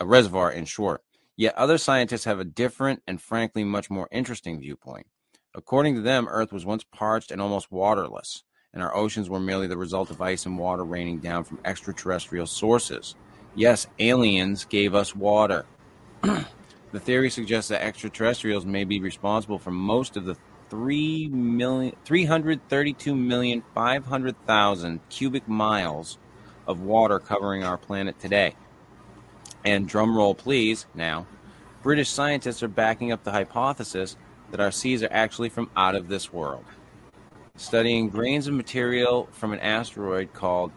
a 0.00 0.06
reservoir 0.06 0.50
in 0.50 0.64
short. 0.64 1.02
Yet 1.36 1.54
other 1.54 1.78
scientists 1.78 2.24
have 2.24 2.40
a 2.40 2.44
different 2.44 3.02
and 3.06 3.22
frankly 3.22 3.62
much 3.62 3.90
more 3.90 4.08
interesting 4.10 4.58
viewpoint. 4.58 5.06
According 5.54 5.94
to 5.94 6.00
them, 6.00 6.26
Earth 6.28 6.52
was 6.52 6.66
once 6.66 6.84
parched 6.84 7.30
and 7.30 7.40
almost 7.40 7.70
waterless, 7.70 8.42
and 8.72 8.82
our 8.82 8.94
oceans 8.94 9.30
were 9.30 9.38
merely 9.38 9.66
the 9.66 9.76
result 9.76 10.10
of 10.10 10.20
ice 10.20 10.46
and 10.46 10.58
water 10.58 10.84
raining 10.84 11.18
down 11.18 11.44
from 11.44 11.60
extraterrestrial 11.64 12.46
sources. 12.46 13.14
Yes, 13.58 13.86
aliens 13.98 14.64
gave 14.66 14.94
us 14.94 15.16
water. 15.16 15.66
the 16.22 17.00
theory 17.00 17.28
suggests 17.28 17.70
that 17.70 17.82
extraterrestrials 17.82 18.64
may 18.64 18.84
be 18.84 19.00
responsible 19.00 19.58
for 19.58 19.72
most 19.72 20.16
of 20.16 20.26
the 20.26 20.36
3 20.70 21.26
million, 21.26 21.96
332,500,000 22.06 25.00
cubic 25.10 25.48
miles 25.48 26.18
of 26.68 26.82
water 26.82 27.18
covering 27.18 27.64
our 27.64 27.76
planet 27.76 28.20
today. 28.20 28.54
And 29.64 29.90
drumroll 29.90 30.38
please, 30.38 30.86
now, 30.94 31.26
British 31.82 32.10
scientists 32.10 32.62
are 32.62 32.68
backing 32.68 33.10
up 33.10 33.24
the 33.24 33.32
hypothesis 33.32 34.16
that 34.52 34.60
our 34.60 34.70
seas 34.70 35.02
are 35.02 35.10
actually 35.10 35.48
from 35.48 35.68
out 35.76 35.96
of 35.96 36.06
this 36.06 36.32
world. 36.32 36.64
Studying 37.56 38.08
grains 38.08 38.46
of 38.46 38.54
material 38.54 39.28
from 39.32 39.52
an 39.52 39.58
asteroid 39.58 40.32
called 40.32 40.70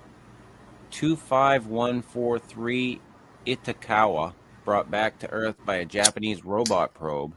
25143 0.91 3.01
Itokawa, 3.47 4.33
brought 4.63 4.91
back 4.91 5.17
to 5.19 5.29
Earth 5.31 5.55
by 5.65 5.77
a 5.77 5.85
Japanese 5.85 6.45
robot 6.45 6.93
probe, 6.93 7.33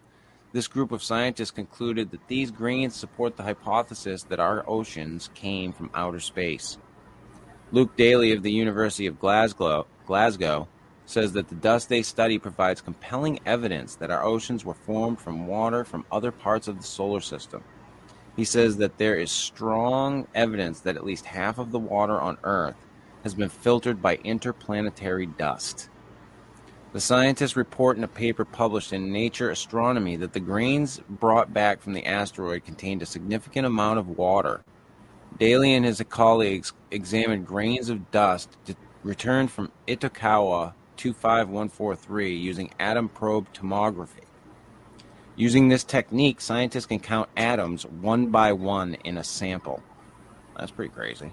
this 0.53 0.69
group 0.69 0.93
of 0.93 1.03
scientists 1.03 1.51
concluded 1.51 2.11
that 2.11 2.29
these 2.29 2.53
grains 2.53 2.95
support 2.95 3.37
the 3.37 3.43
hypothesis 3.43 4.23
that 4.25 4.39
our 4.39 4.63
oceans 4.69 5.31
came 5.35 5.73
from 5.73 5.91
outer 5.95 6.21
space. 6.21 6.77
Luke 7.73 7.97
Daly 7.97 8.33
of 8.33 8.43
the 8.45 8.53
University 8.53 9.07
of 9.07 9.19
Glasgow, 9.19 9.87
Glasgow 10.07 10.69
says 11.07 11.33
that 11.33 11.49
the 11.49 11.57
dust 11.57 11.89
they 11.89 12.03
study 12.03 12.39
provides 12.39 12.81
compelling 12.81 13.41
evidence 13.45 13.97
that 13.97 14.13
our 14.13 14.23
oceans 14.23 14.65
were 14.65 14.75
formed 14.75 15.21
from 15.21 15.49
water 15.49 15.85
from 15.85 16.05
other 16.13 16.31
parts 16.31 16.69
of 16.69 16.77
the 16.77 16.87
solar 16.87 17.21
system. 17.21 17.65
He 18.37 18.45
says 18.45 18.77
that 18.77 18.99
there 18.99 19.17
is 19.17 19.31
strong 19.31 20.27
evidence 20.35 20.81
that 20.81 20.97
at 20.97 21.05
least 21.05 21.27
half 21.27 21.59
of 21.59 21.73
the 21.73 21.79
water 21.79 22.21
on 22.21 22.39
Earth 22.45 22.77
has 23.25 23.35
been 23.35 23.49
filtered 23.49 24.01
by 24.01 24.17
interplanetary 24.17 25.27
dust. 25.27 25.89
The 26.93 27.01
scientists 27.01 27.57
report 27.57 27.97
in 27.97 28.05
a 28.05 28.09
paper 28.09 28.45
published 28.45 28.93
in 28.93 29.11
Nature 29.11 29.51
Astronomy 29.51 30.15
that 30.17 30.33
the 30.33 30.41
grains 30.41 31.01
brought 31.09 31.53
back 31.53 31.81
from 31.81 31.95
the 31.95 32.07
asteroid 32.07 32.65
contained 32.65 33.03
a 33.03 33.07
significant 33.07 33.67
amount 33.67 33.99
of 33.99 34.11
water. 34.11 34.63
Daly 35.37 35.75
and 35.75 35.85
his 35.85 36.01
colleagues 36.09 36.73
examined 36.93 37.47
grains 37.47 37.89
of 37.89 38.13
dust 38.13 38.57
returned 39.03 39.51
from 39.51 39.73
Itokawa 39.89 40.75
25143 40.97 42.37
using 42.37 42.71
atom 42.79 43.09
probe 43.09 43.53
tomography. 43.53 44.25
Using 45.35 45.69
this 45.69 45.83
technique, 45.83 46.41
scientists 46.41 46.87
can 46.87 47.01
count 47.01 47.29
atoms 47.37 47.85
one 47.85 48.27
by 48.27 48.53
one 48.53 48.95
in 49.03 49.19
a 49.19 49.25
sample. 49.25 49.83
That's 50.57 50.71
pretty 50.71 50.93
crazy. 50.93 51.33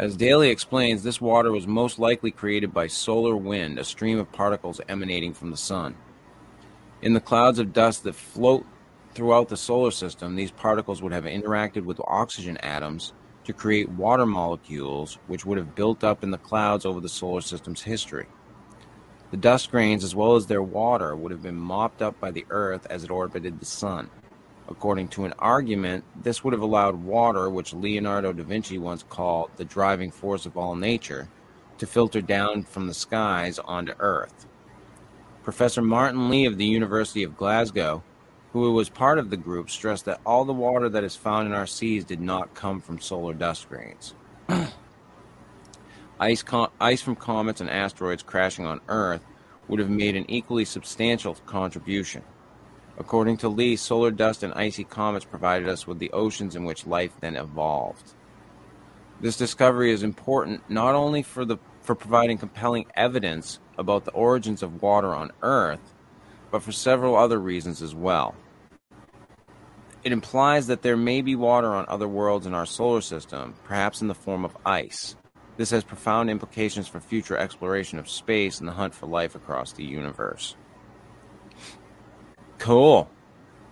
As 0.00 0.16
Daly 0.16 0.48
explains, 0.48 1.02
this 1.02 1.20
water 1.20 1.52
was 1.52 1.66
most 1.66 1.98
likely 1.98 2.30
created 2.30 2.72
by 2.72 2.86
solar 2.86 3.36
wind, 3.36 3.78
a 3.78 3.84
stream 3.84 4.18
of 4.18 4.32
particles 4.32 4.80
emanating 4.88 5.34
from 5.34 5.50
the 5.50 5.58
sun. 5.58 5.94
In 7.02 7.12
the 7.12 7.20
clouds 7.20 7.58
of 7.58 7.74
dust 7.74 8.04
that 8.04 8.14
float 8.14 8.64
throughout 9.12 9.50
the 9.50 9.58
solar 9.58 9.90
system, 9.90 10.36
these 10.36 10.52
particles 10.52 11.02
would 11.02 11.12
have 11.12 11.24
interacted 11.24 11.84
with 11.84 12.00
oxygen 12.06 12.56
atoms 12.62 13.12
to 13.44 13.52
create 13.52 13.90
water 13.90 14.24
molecules, 14.24 15.18
which 15.26 15.44
would 15.44 15.58
have 15.58 15.74
built 15.74 16.02
up 16.02 16.24
in 16.24 16.30
the 16.30 16.38
clouds 16.38 16.86
over 16.86 17.00
the 17.00 17.06
solar 17.06 17.42
system's 17.42 17.82
history. 17.82 18.26
The 19.32 19.36
dust 19.36 19.70
grains, 19.70 20.02
as 20.02 20.14
well 20.14 20.34
as 20.34 20.46
their 20.46 20.62
water, 20.62 21.14
would 21.14 21.30
have 21.30 21.42
been 21.42 21.60
mopped 21.60 22.00
up 22.00 22.18
by 22.18 22.30
the 22.30 22.46
Earth 22.48 22.86
as 22.88 23.04
it 23.04 23.10
orbited 23.10 23.60
the 23.60 23.66
Sun. 23.66 24.08
According 24.70 25.08
to 25.08 25.24
an 25.24 25.34
argument, 25.38 26.04
this 26.22 26.44
would 26.44 26.52
have 26.52 26.62
allowed 26.62 27.02
water, 27.02 27.50
which 27.50 27.74
Leonardo 27.74 28.32
da 28.32 28.44
Vinci 28.44 28.78
once 28.78 29.02
called 29.02 29.50
the 29.56 29.64
driving 29.64 30.12
force 30.12 30.46
of 30.46 30.56
all 30.56 30.76
nature, 30.76 31.28
to 31.78 31.86
filter 31.86 32.20
down 32.20 32.62
from 32.62 32.86
the 32.86 32.94
skies 32.94 33.58
onto 33.58 33.92
Earth. 33.98 34.46
Professor 35.42 35.82
Martin 35.82 36.30
Lee 36.30 36.46
of 36.46 36.56
the 36.56 36.66
University 36.66 37.24
of 37.24 37.36
Glasgow, 37.36 38.02
who 38.52 38.72
was 38.72 38.88
part 38.88 39.18
of 39.18 39.30
the 39.30 39.36
group, 39.36 39.70
stressed 39.70 40.04
that 40.04 40.20
all 40.24 40.44
the 40.44 40.52
water 40.52 40.88
that 40.88 41.04
is 41.04 41.16
found 41.16 41.48
in 41.48 41.54
our 41.54 41.66
seas 41.66 42.04
did 42.04 42.20
not 42.20 42.54
come 42.54 42.80
from 42.80 43.00
solar 43.00 43.34
dust 43.34 43.68
grains. 43.68 44.14
Ice, 46.20 46.42
com- 46.42 46.70
ice 46.78 47.00
from 47.00 47.16
comets 47.16 47.62
and 47.62 47.70
asteroids 47.70 48.22
crashing 48.22 48.66
on 48.66 48.82
Earth 48.88 49.24
would 49.68 49.80
have 49.80 49.88
made 49.88 50.16
an 50.16 50.30
equally 50.30 50.66
substantial 50.66 51.34
contribution. 51.46 52.22
According 53.00 53.38
to 53.38 53.48
Lee, 53.48 53.76
solar 53.76 54.10
dust 54.10 54.42
and 54.42 54.52
icy 54.52 54.84
comets 54.84 55.24
provided 55.24 55.70
us 55.70 55.86
with 55.86 55.98
the 55.98 56.12
oceans 56.12 56.54
in 56.54 56.66
which 56.66 56.86
life 56.86 57.12
then 57.20 57.34
evolved. 57.34 58.12
This 59.22 59.38
discovery 59.38 59.90
is 59.90 60.02
important 60.02 60.68
not 60.68 60.94
only 60.94 61.22
for 61.22 61.46
the 61.46 61.56
for 61.80 61.94
providing 61.94 62.36
compelling 62.36 62.84
evidence 62.94 63.58
about 63.78 64.04
the 64.04 64.10
origins 64.10 64.62
of 64.62 64.82
water 64.82 65.14
on 65.14 65.32
Earth, 65.40 65.94
but 66.50 66.62
for 66.62 66.72
several 66.72 67.16
other 67.16 67.38
reasons 67.38 67.80
as 67.80 67.94
well. 67.94 68.34
It 70.04 70.12
implies 70.12 70.66
that 70.66 70.82
there 70.82 70.96
may 70.96 71.22
be 71.22 71.34
water 71.34 71.74
on 71.74 71.86
other 71.88 72.06
worlds 72.06 72.44
in 72.44 72.52
our 72.52 72.66
solar 72.66 73.00
system, 73.00 73.54
perhaps 73.64 74.02
in 74.02 74.08
the 74.08 74.14
form 74.14 74.44
of 74.44 74.56
ice. 74.66 75.16
This 75.56 75.70
has 75.70 75.84
profound 75.84 76.28
implications 76.28 76.86
for 76.86 77.00
future 77.00 77.36
exploration 77.36 77.98
of 77.98 78.10
space 78.10 78.58
and 78.58 78.68
the 78.68 78.72
hunt 78.72 78.94
for 78.94 79.06
life 79.06 79.34
across 79.34 79.72
the 79.72 79.84
universe. 79.84 80.54
Cool. 82.60 83.10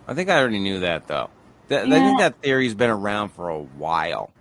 I 0.08 0.14
think 0.14 0.28
I 0.30 0.38
already 0.40 0.58
knew 0.58 0.80
that 0.80 1.06
though. 1.06 1.30
Th- 1.68 1.82
I 1.82 1.88
think 1.90 2.18
that 2.18 2.42
theory's 2.42 2.74
been 2.74 2.90
around 2.90 3.28
for 3.30 3.50
a 3.50 3.58
while. 3.58 4.32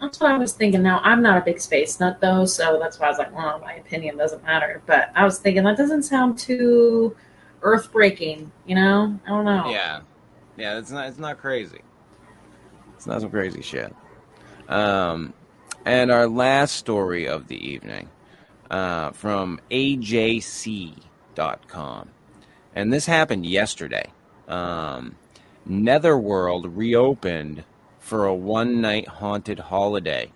That's 0.00 0.20
what 0.20 0.30
I 0.30 0.38
was 0.38 0.52
thinking. 0.52 0.82
Now, 0.82 1.00
I'm 1.02 1.22
not 1.22 1.38
a 1.38 1.40
big 1.40 1.58
space 1.58 1.98
nut, 1.98 2.18
though, 2.20 2.44
so 2.44 2.78
that's 2.78 3.00
why 3.00 3.06
I 3.06 3.08
was 3.08 3.16
like, 3.18 3.34
well, 3.34 3.58
my 3.60 3.72
opinion 3.76 4.18
doesn't 4.18 4.44
matter. 4.44 4.82
But 4.84 5.10
I 5.14 5.24
was 5.24 5.38
thinking 5.38 5.64
that 5.64 5.78
doesn't 5.78 6.02
sound 6.02 6.38
too 6.38 7.16
earth 7.62 7.90
breaking, 7.92 8.52
you 8.66 8.74
know? 8.74 9.18
I 9.26 9.28
don't 9.30 9.46
know. 9.46 9.70
Yeah, 9.70 10.00
yeah. 10.58 10.78
It's 10.78 10.90
not. 10.90 11.08
It's 11.08 11.18
not 11.18 11.38
crazy. 11.38 11.80
It's 12.94 13.06
not 13.06 13.22
some 13.22 13.30
crazy 13.30 13.62
shit. 13.62 13.94
Um, 14.68 15.32
and 15.86 16.10
our 16.10 16.28
last 16.28 16.76
story 16.76 17.26
of 17.26 17.48
the 17.48 17.56
evening, 17.56 18.10
uh, 18.70 19.12
from 19.12 19.60
AJC.com, 19.70 20.98
and 22.76 22.92
this 22.92 23.06
happened 23.06 23.46
yesterday. 23.46 24.12
Um, 24.46 25.16
Netherworld 25.64 26.76
reopened 26.76 27.64
for 27.98 28.26
a 28.26 28.34
one-night 28.34 29.08
haunted 29.08 29.58
holiday. 29.58 30.30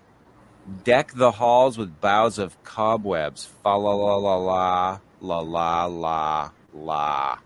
Deck 0.83 1.13
the 1.13 1.33
halls 1.33 1.77
with 1.77 2.01
boughs 2.01 2.39
of 2.39 2.61
cobwebs. 2.63 3.45
Fa 3.45 3.69
la 3.69 3.93
la 3.93 4.15
la 4.15 4.35
la 4.35 4.99
la 5.21 5.39
la 5.39 5.85
la 5.85 6.51
la. 6.73 7.37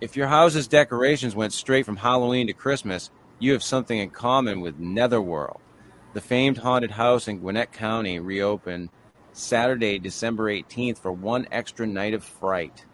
If 0.00 0.16
your 0.16 0.28
house's 0.28 0.68
decorations 0.68 1.34
went 1.34 1.52
straight 1.52 1.84
from 1.84 1.96
Halloween 1.96 2.46
to 2.46 2.52
Christmas, 2.52 3.10
you 3.38 3.52
have 3.52 3.62
something 3.62 3.98
in 3.98 4.10
common 4.10 4.60
with 4.60 4.78
Netherworld. 4.78 5.60
The 6.12 6.20
famed 6.20 6.58
haunted 6.58 6.92
house 6.92 7.26
in 7.26 7.40
Gwinnett 7.40 7.72
County 7.72 8.20
reopened 8.20 8.90
Saturday, 9.32 9.98
December 9.98 10.44
18th 10.44 10.98
for 10.98 11.10
one 11.10 11.48
extra 11.50 11.86
night 11.86 12.14
of 12.14 12.22
fright. 12.22 12.84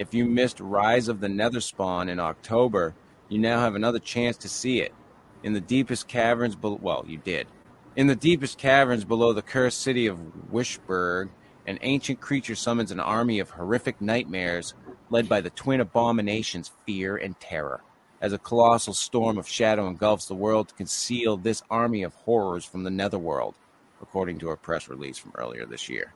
If 0.00 0.14
you 0.14 0.24
missed 0.24 0.60
Rise 0.60 1.08
of 1.08 1.20
the 1.20 1.28
Netherspawn 1.28 2.08
in 2.08 2.18
October, 2.18 2.94
you 3.28 3.38
now 3.38 3.60
have 3.60 3.74
another 3.74 3.98
chance 3.98 4.38
to 4.38 4.48
see 4.48 4.80
it. 4.80 4.94
In 5.42 5.52
the 5.52 5.60
deepest 5.60 6.08
caverns, 6.08 6.56
well, 6.56 7.04
you 7.06 7.18
did. 7.18 7.48
In 7.96 8.06
the 8.06 8.16
deepest 8.16 8.56
caverns 8.56 9.04
below 9.04 9.34
the 9.34 9.42
cursed 9.42 9.82
city 9.82 10.06
of 10.06 10.18
Wishburg, 10.50 11.28
an 11.66 11.78
ancient 11.82 12.18
creature 12.18 12.54
summons 12.54 12.90
an 12.90 12.98
army 12.98 13.40
of 13.40 13.50
horrific 13.50 14.00
nightmares 14.00 14.72
led 15.10 15.28
by 15.28 15.42
the 15.42 15.50
twin 15.50 15.80
abominations 15.80 16.70
fear 16.86 17.18
and 17.18 17.38
terror. 17.38 17.82
As 18.22 18.32
a 18.32 18.38
colossal 18.38 18.94
storm 18.94 19.36
of 19.36 19.46
shadow 19.46 19.86
engulfs 19.86 20.24
the 20.24 20.34
world 20.34 20.68
to 20.68 20.74
conceal 20.76 21.36
this 21.36 21.62
army 21.68 22.04
of 22.04 22.14
horrors 22.14 22.64
from 22.64 22.84
the 22.84 22.90
netherworld, 22.90 23.54
according 24.00 24.38
to 24.38 24.48
a 24.48 24.56
press 24.56 24.88
release 24.88 25.18
from 25.18 25.32
earlier 25.34 25.66
this 25.66 25.90
year. 25.90 26.14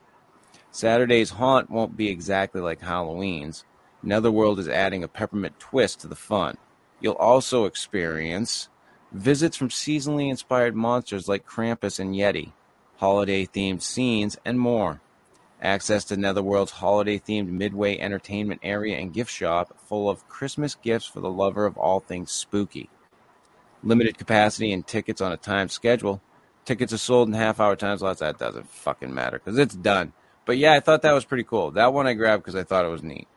Saturday's 0.71 1.31
haunt 1.31 1.69
won't 1.69 1.99
be 1.99 2.09
exactly 2.09 2.63
like 2.63 2.81
Halloween's. 2.81 3.63
Netherworld 4.05 4.59
is 4.59 4.69
adding 4.69 5.03
a 5.03 5.09
peppermint 5.09 5.59
twist 5.59 6.01
to 6.01 6.09
the 6.09 6.15
fun. 6.15 6.59
You'll 7.01 7.15
also 7.15 7.65
experience 7.65 8.69
visits 9.11 9.57
from 9.57 9.71
seasonally 9.71 10.29
inspired 10.29 10.77
monsters 10.77 11.27
like 11.27 11.47
Krampus 11.47 11.99
and 11.99 12.15
Yeti, 12.15 12.53
holiday 12.97 13.47
themed 13.47 13.81
scenes, 13.81 14.37
and 14.45 14.61
more. 14.61 15.01
Access 15.63 16.05
to 16.07 16.19
Netherworld's 16.19 16.73
holiday 16.73 17.19
themed 17.19 17.49
Midway 17.49 17.99
entertainment 17.99 18.61
area 18.63 18.99
and 18.99 19.15
gift 19.15 19.31
shop 19.31 19.75
full 19.87 20.11
of 20.11 20.29
Christmas 20.29 20.75
gifts 20.75 21.07
for 21.07 21.21
the 21.21 21.31
lover 21.31 21.65
of 21.65 21.79
all 21.79 22.01
things 22.01 22.31
spooky. 22.31 22.91
Limited 23.83 24.19
capacity 24.19 24.73
and 24.73 24.87
tickets 24.87 25.23
on 25.23 25.33
a 25.33 25.39
timed 25.39 25.71
schedule. 25.71 26.21
tickets 26.67 26.93
are 26.93 26.99
sold 26.99 27.29
in 27.29 27.35
half 27.35 27.61
hour 27.61 27.77
time 27.77 27.97
slots. 27.97 28.21
That 28.21 28.39
doesn't 28.39 28.69
fucking 28.69 29.15
matter 29.15 29.39
because 29.39 29.59
it's 29.59 29.75
done. 29.75 30.13
But 30.45 30.59
yeah, 30.59 30.75
I 30.75 30.81
thought 30.81 31.03
that 31.03 31.13
was 31.13 31.25
pretty 31.25 31.45
cool. 31.45 31.71
That 31.71 31.95
one 31.95 32.07
I 32.07 32.13
grabbed 32.13 32.43
because 32.43 32.57
I 32.57 32.65
thought 32.65 32.85
it 32.85 32.91
was 32.91 33.03
neat. 33.03 33.29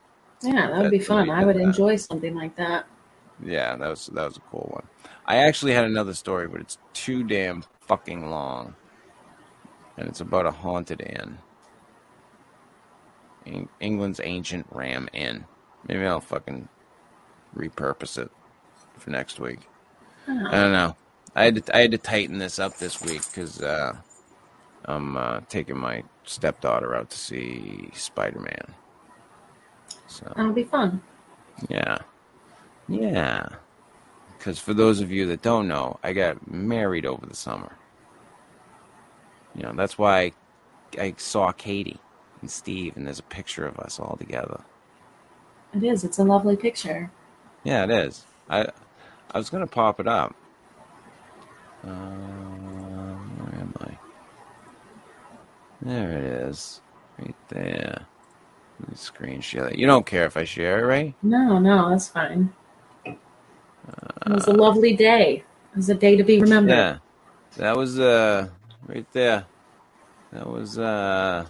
Yeah, 0.41 0.69
that 0.71 0.81
would 0.81 0.91
be 0.91 0.99
fun. 0.99 1.29
I 1.29 1.45
would 1.45 1.57
good. 1.57 1.61
enjoy 1.61 1.95
something 1.97 2.35
like 2.35 2.55
that. 2.57 2.87
Yeah, 3.43 3.75
that 3.75 3.87
was 3.89 4.07
that 4.07 4.25
was 4.25 4.37
a 4.37 4.41
cool 4.41 4.69
one. 4.73 4.87
I 5.25 5.37
actually 5.37 5.73
had 5.73 5.85
another 5.85 6.13
story, 6.13 6.47
but 6.47 6.61
it's 6.61 6.77
too 6.93 7.23
damn 7.23 7.63
fucking 7.81 8.29
long, 8.29 8.75
and 9.97 10.07
it's 10.07 10.21
about 10.21 10.45
a 10.45 10.51
haunted 10.51 11.01
inn, 11.01 11.39
Eng- 13.45 13.69
England's 13.79 14.19
ancient 14.23 14.67
Ram 14.71 15.09
Inn. 15.13 15.45
Maybe 15.87 16.05
I'll 16.05 16.21
fucking 16.21 16.69
repurpose 17.55 18.17
it 18.17 18.31
for 18.97 19.09
next 19.11 19.39
week. 19.39 19.69
I 20.51 20.51
Oh, 20.51 20.61
don't 20.61 20.71
know. 20.73 20.97
I 21.35 21.45
had 21.45 21.65
to, 21.65 21.75
I 21.75 21.81
had 21.81 21.91
to 21.91 21.97
tighten 21.97 22.39
this 22.39 22.59
up 22.59 22.77
this 22.77 23.01
week 23.01 23.27
because 23.27 23.61
uh, 23.61 23.97
I'm 24.85 25.17
uh, 25.17 25.41
taking 25.49 25.77
my 25.77 26.03
stepdaughter 26.25 26.95
out 26.95 27.09
to 27.11 27.17
see 27.17 27.89
Spider 27.93 28.39
Man. 28.41 28.75
So 30.07 30.31
that'll 30.35 30.53
be 30.53 30.63
fun. 30.63 31.01
yeah, 31.69 31.99
yeah. 32.87 33.49
Because 34.37 34.59
for 34.59 34.73
those 34.73 35.01
of 35.01 35.11
you 35.11 35.25
that 35.27 35.41
don't 35.41 35.67
know, 35.67 35.99
I 36.03 36.13
got 36.13 36.49
married 36.49 37.05
over 37.05 37.25
the 37.25 37.35
summer. 37.35 37.75
You 39.55 39.63
know 39.63 39.73
that's 39.73 39.97
why 39.97 40.33
I 40.99 41.15
saw 41.17 41.51
Katie 41.51 41.99
and 42.41 42.49
Steve, 42.51 42.95
and 42.95 43.05
there's 43.05 43.19
a 43.19 43.23
picture 43.23 43.65
of 43.65 43.79
us 43.79 43.99
all 43.99 44.15
together. 44.17 44.61
It 45.73 45.83
is. 45.83 46.03
It's 46.03 46.19
a 46.19 46.23
lovely 46.23 46.55
picture. 46.55 47.11
Yeah, 47.63 47.83
it 47.83 47.91
is. 47.91 48.25
I 48.49 48.67
I 49.31 49.37
was 49.37 49.49
gonna 49.49 49.67
pop 49.67 49.99
it 49.99 50.07
up. 50.07 50.35
Um, 51.83 53.19
where 53.39 53.61
am 53.61 53.73
I? 53.81 53.97
There 55.81 56.11
it 56.11 56.23
is, 56.49 56.81
right 57.19 57.35
there. 57.49 58.05
Let 58.79 58.89
me 58.89 58.95
screen 58.95 59.41
share 59.41 59.65
that. 59.65 59.77
You 59.77 59.87
don't 59.87 60.05
care 60.05 60.25
if 60.25 60.37
I 60.37 60.43
share 60.43 60.79
it, 60.79 60.87
right? 60.87 61.15
No, 61.21 61.59
no, 61.59 61.89
that's 61.89 62.09
fine. 62.09 62.53
It 64.25 64.31
was 64.31 64.47
a 64.47 64.53
lovely 64.53 64.95
day. 64.95 65.43
It 65.71 65.77
was 65.77 65.89
a 65.89 65.95
day 65.95 66.15
to 66.17 66.23
be 66.23 66.39
remembered. 66.39 66.85
Yeah, 66.85 66.99
that 67.57 67.77
was 67.77 67.99
uh 67.99 68.49
right 68.87 69.07
there. 69.13 69.47
That 70.31 70.47
was 70.47 70.77
uh 70.77 71.47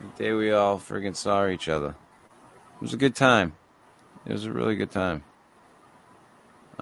the 0.00 0.08
day 0.08 0.32
we 0.32 0.52
all 0.52 0.78
friggin' 0.78 1.16
saw 1.16 1.46
each 1.48 1.68
other. 1.68 1.90
It 1.90 2.82
was 2.82 2.94
a 2.94 2.98
good 2.98 3.16
time. 3.16 3.54
It 4.26 4.32
was 4.32 4.44
a 4.44 4.52
really 4.52 4.76
good 4.76 4.90
time. 4.90 5.24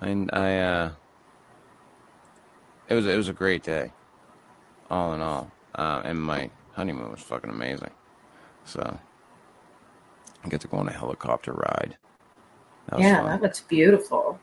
I 0.01 0.27
I 0.33 0.59
uh 0.61 0.93
it 2.89 2.95
was 2.95 3.07
it 3.07 3.17
was 3.17 3.29
a 3.29 3.33
great 3.35 3.63
day, 3.63 3.93
all 4.91 5.15
in 5.15 5.21
all. 5.21 5.53
Uh, 5.75 6.03
and 6.05 6.21
my 6.21 6.51
honeymoon 6.73 7.11
was 7.11 7.21
fucking 7.21 7.51
amazing. 7.51 7.91
So 8.65 8.99
I 10.47 10.49
get 10.49 10.61
to 10.61 10.69
go 10.69 10.77
on 10.77 10.89
a 10.89 10.93
helicopter 10.93 11.53
ride. 11.53 11.97
That 12.89 13.01
yeah, 13.01 13.17
fun. 13.17 13.27
that 13.27 13.43
looks 13.43 13.61
beautiful. 13.61 14.39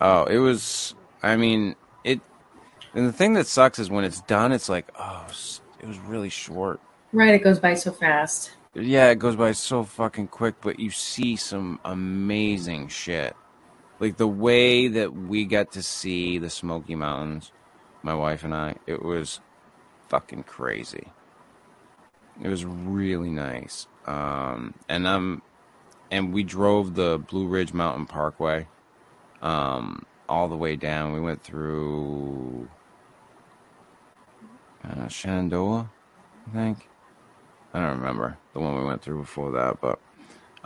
Oh, 0.00 0.24
it 0.24 0.38
was. 0.38 0.94
I 1.22 1.36
mean, 1.36 1.76
it. 2.02 2.20
And 2.94 3.06
the 3.06 3.12
thing 3.12 3.34
that 3.34 3.46
sucks 3.46 3.78
is 3.78 3.90
when 3.90 4.04
it's 4.04 4.22
done, 4.22 4.52
it's 4.52 4.68
like, 4.68 4.90
oh, 4.98 5.26
it 5.80 5.86
was 5.86 5.98
really 6.00 6.30
short. 6.30 6.80
Right, 7.12 7.34
it 7.34 7.44
goes 7.44 7.58
by 7.58 7.74
so 7.74 7.92
fast. 7.92 8.52
Yeah, 8.74 9.10
it 9.10 9.18
goes 9.18 9.36
by 9.36 9.52
so 9.52 9.84
fucking 9.84 10.28
quick, 10.28 10.56
but 10.60 10.80
you 10.80 10.90
see 10.90 11.36
some 11.36 11.78
amazing 11.84 12.88
shit. 12.88 13.36
Like 14.00 14.16
the 14.16 14.26
way 14.26 14.88
that 14.88 15.14
we 15.14 15.44
got 15.44 15.72
to 15.72 15.82
see 15.82 16.38
the 16.38 16.50
Smoky 16.50 16.94
Mountains, 16.94 17.52
my 18.02 18.14
wife 18.14 18.42
and 18.44 18.54
I, 18.54 18.76
it 18.86 19.02
was 19.02 19.40
fucking 20.08 20.44
crazy. 20.44 21.08
It 22.42 22.48
was 22.48 22.64
really 22.64 23.30
nice. 23.30 23.86
Um, 24.06 24.74
and 24.88 25.06
um, 25.06 25.42
and 26.10 26.32
we 26.32 26.42
drove 26.42 26.94
the 26.94 27.18
Blue 27.18 27.46
Ridge 27.46 27.72
Mountain 27.72 28.06
Parkway, 28.06 28.66
um, 29.42 30.04
all 30.28 30.48
the 30.48 30.56
way 30.56 30.76
down. 30.76 31.12
We 31.12 31.20
went 31.20 31.42
through 31.42 32.68
uh, 34.84 35.08
Shenandoah, 35.08 35.90
I 36.48 36.50
think. 36.52 36.88
I 37.72 37.80
don't 37.80 37.98
remember 37.98 38.38
the 38.52 38.60
one 38.60 38.78
we 38.78 38.84
went 38.84 39.02
through 39.02 39.20
before 39.20 39.52
that, 39.52 39.80
but 39.80 39.98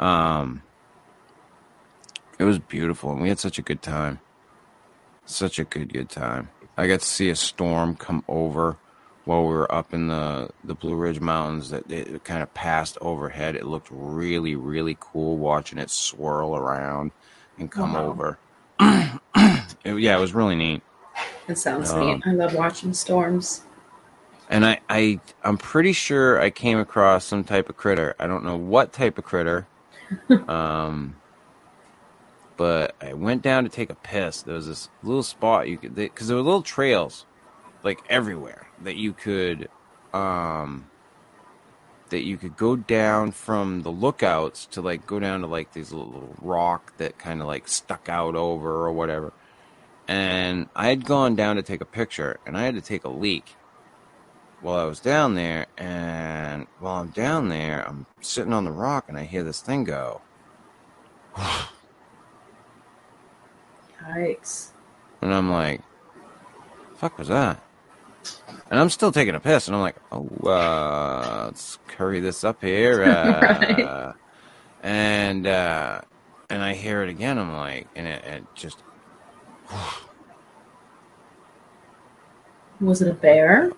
um, 0.02 0.62
it 2.38 2.44
was 2.44 2.58
beautiful, 2.58 3.12
and 3.12 3.22
we 3.22 3.28
had 3.28 3.38
such 3.38 3.58
a 3.58 3.62
good 3.62 3.82
time. 3.82 4.20
Such 5.24 5.58
a 5.58 5.64
good, 5.64 5.92
good 5.92 6.08
time. 6.08 6.50
I 6.76 6.86
got 6.86 7.00
to 7.00 7.06
see 7.06 7.28
a 7.28 7.36
storm 7.36 7.96
come 7.96 8.24
over 8.28 8.76
while 9.28 9.42
we 9.42 9.52
were 9.52 9.70
up 9.70 9.92
in 9.92 10.08
the 10.08 10.48
the 10.64 10.74
Blue 10.74 10.94
Ridge 10.94 11.20
Mountains. 11.20 11.68
That 11.68 11.90
it 11.90 12.24
kind 12.24 12.42
of 12.42 12.52
passed 12.54 12.96
overhead. 13.02 13.56
It 13.56 13.66
looked 13.66 13.88
really, 13.90 14.56
really 14.56 14.96
cool 14.98 15.36
watching 15.36 15.78
it 15.78 15.90
swirl 15.90 16.56
around 16.56 17.10
and 17.58 17.70
come 17.70 17.92
Wow. 17.92 18.10
over. 18.10 18.38
It- 19.84 20.00
yeah, 20.00 20.16
it 20.16 20.20
was 20.20 20.34
really 20.34 20.56
neat. 20.56 20.82
It 21.46 21.56
sounds 21.58 21.90
Um, 21.90 22.00
neat. 22.00 22.22
I 22.26 22.32
love 22.32 22.54
watching 22.54 22.92
storms. 22.92 23.62
And 24.50 24.64
I, 24.66 24.80
I, 24.88 25.20
I'm 25.44 25.56
pretty 25.58 25.92
sure 25.92 26.40
I 26.40 26.50
came 26.50 26.78
across 26.78 27.24
some 27.24 27.44
type 27.44 27.68
of 27.68 27.76
critter. 27.76 28.14
I 28.18 28.26
don't 28.26 28.44
know 28.44 28.56
what 28.56 28.92
type 28.92 29.18
of 29.18 29.24
critter. 29.24 29.66
um, 30.48 31.14
but 32.56 32.94
I 33.00 33.12
went 33.14 33.42
down 33.42 33.64
to 33.64 33.70
take 33.70 33.88
a 33.90 33.94
piss. 33.94 34.42
There 34.42 34.54
was 34.54 34.66
this 34.66 34.88
little 35.02 35.22
spot 35.22 35.68
you 35.68 35.76
could, 35.78 35.94
because 35.94 36.28
there 36.28 36.36
were 36.36 36.42
little 36.42 36.62
trails, 36.62 37.24
like 37.82 38.02
everywhere 38.08 38.68
that 38.82 38.96
you 38.96 39.12
could, 39.12 39.68
um, 40.12 40.88
that 42.10 42.22
you 42.22 42.36
could 42.36 42.56
go 42.56 42.76
down 42.76 43.32
from 43.32 43.82
the 43.82 43.90
lookouts 43.90 44.66
to 44.66 44.80
like 44.80 45.06
go 45.06 45.18
down 45.18 45.40
to 45.42 45.46
like 45.46 45.72
these 45.72 45.92
little, 45.92 46.10
little 46.10 46.34
rock 46.40 46.96
that 46.96 47.18
kind 47.18 47.40
of 47.40 47.46
like 47.46 47.68
stuck 47.68 48.08
out 48.08 48.34
over 48.34 48.86
or 48.86 48.92
whatever. 48.92 49.32
And 50.06 50.68
I 50.74 50.88
had 50.88 51.04
gone 51.04 51.36
down 51.36 51.56
to 51.56 51.62
take 51.62 51.82
a 51.82 51.86
picture, 51.86 52.40
and 52.46 52.56
I 52.56 52.62
had 52.62 52.74
to 52.76 52.80
take 52.80 53.04
a 53.04 53.10
leak 53.10 53.56
while 54.60 54.78
I 54.78 54.84
was 54.84 55.00
down 55.00 55.34
there, 55.34 55.66
and 55.76 56.66
while 56.80 57.00
I'm 57.00 57.10
down 57.10 57.48
there, 57.48 57.86
I'm 57.86 58.06
sitting 58.20 58.52
on 58.52 58.64
the 58.64 58.72
rock 58.72 59.04
and 59.08 59.16
I 59.16 59.24
hear 59.24 59.44
this 59.44 59.60
thing 59.60 59.84
go. 59.84 60.20
Yikes. 64.02 64.70
And 65.20 65.34
I'm 65.34 65.50
like, 65.50 65.82
fuck 66.96 67.18
was 67.18 67.28
that? 67.28 67.62
And 68.70 68.78
I'm 68.78 68.90
still 68.90 69.12
taking 69.12 69.34
a 69.34 69.40
piss, 69.40 69.66
and 69.66 69.74
I'm 69.76 69.82
like, 69.82 69.96
oh, 70.12 70.28
uh, 70.48 71.44
let's 71.46 71.78
curry 71.88 72.20
this 72.20 72.44
up 72.44 72.60
here. 72.62 73.02
Uh, 73.08 73.40
Right. 73.40 74.14
And, 74.82 75.46
uh, 75.46 76.02
and 76.50 76.62
I 76.62 76.74
hear 76.74 77.02
it 77.02 77.08
again. 77.08 77.36
I'm 77.38 77.52
like, 77.52 77.88
and 77.96 78.06
it, 78.06 78.24
it 78.24 78.44
just, 78.54 78.82
Was 82.80 83.02
it 83.02 83.08
a 83.08 83.14
bear? 83.14 83.72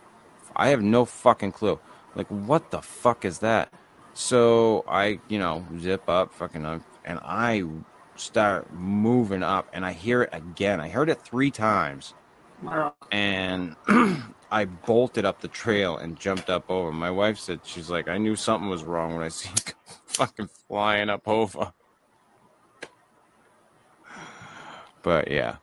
I 0.55 0.69
have 0.69 0.83
no 0.83 1.05
fucking 1.05 1.53
clue. 1.53 1.81
Like, 2.15 2.27
what 2.29 2.71
the 2.71 2.83
fuck 2.83 3.25
is 3.25 3.39
that? 3.39 3.73
So 4.13 4.85
I, 4.87 5.21
you 5.29 5.39
know, 5.39 5.65
zip 5.79 6.03
up, 6.09 6.35
fucking, 6.35 6.65
up, 6.67 6.83
and 7.05 7.19
I 7.23 7.65
start 8.17 8.73
moving 8.75 9.43
up, 9.43 9.69
and 9.73 9.87
I 9.87 9.93
hear 9.93 10.23
it 10.23 10.31
again. 10.33 10.81
I 10.81 10.89
heard 10.89 11.09
it 11.09 11.23
three 11.23 11.51
times, 11.51 12.13
Wow. 12.63 12.95
and 13.13 13.77
I 14.53 14.67
bolted 14.67 15.25
up 15.27 15.41
the 15.41 15.49
trail 15.49 15.97
and 15.99 16.19
jumped 16.19 16.51
up 16.51 16.71
over. 16.71 16.93
My 16.93 17.11
wife 17.13 17.39
said, 17.39 17.61
she's 17.65 17.91
like, 17.91 18.09
I 18.09 18.19
knew 18.19 18.37
something 18.37 18.71
was 18.71 18.85
wrong 18.85 19.15
when 19.15 19.25
I 19.25 19.29
see 19.31 19.51
you 19.51 19.75
fucking 20.07 20.51
flying 20.69 21.11
up 21.11 21.29
over. 21.29 21.73
But 25.03 25.31
yeah, 25.31 25.57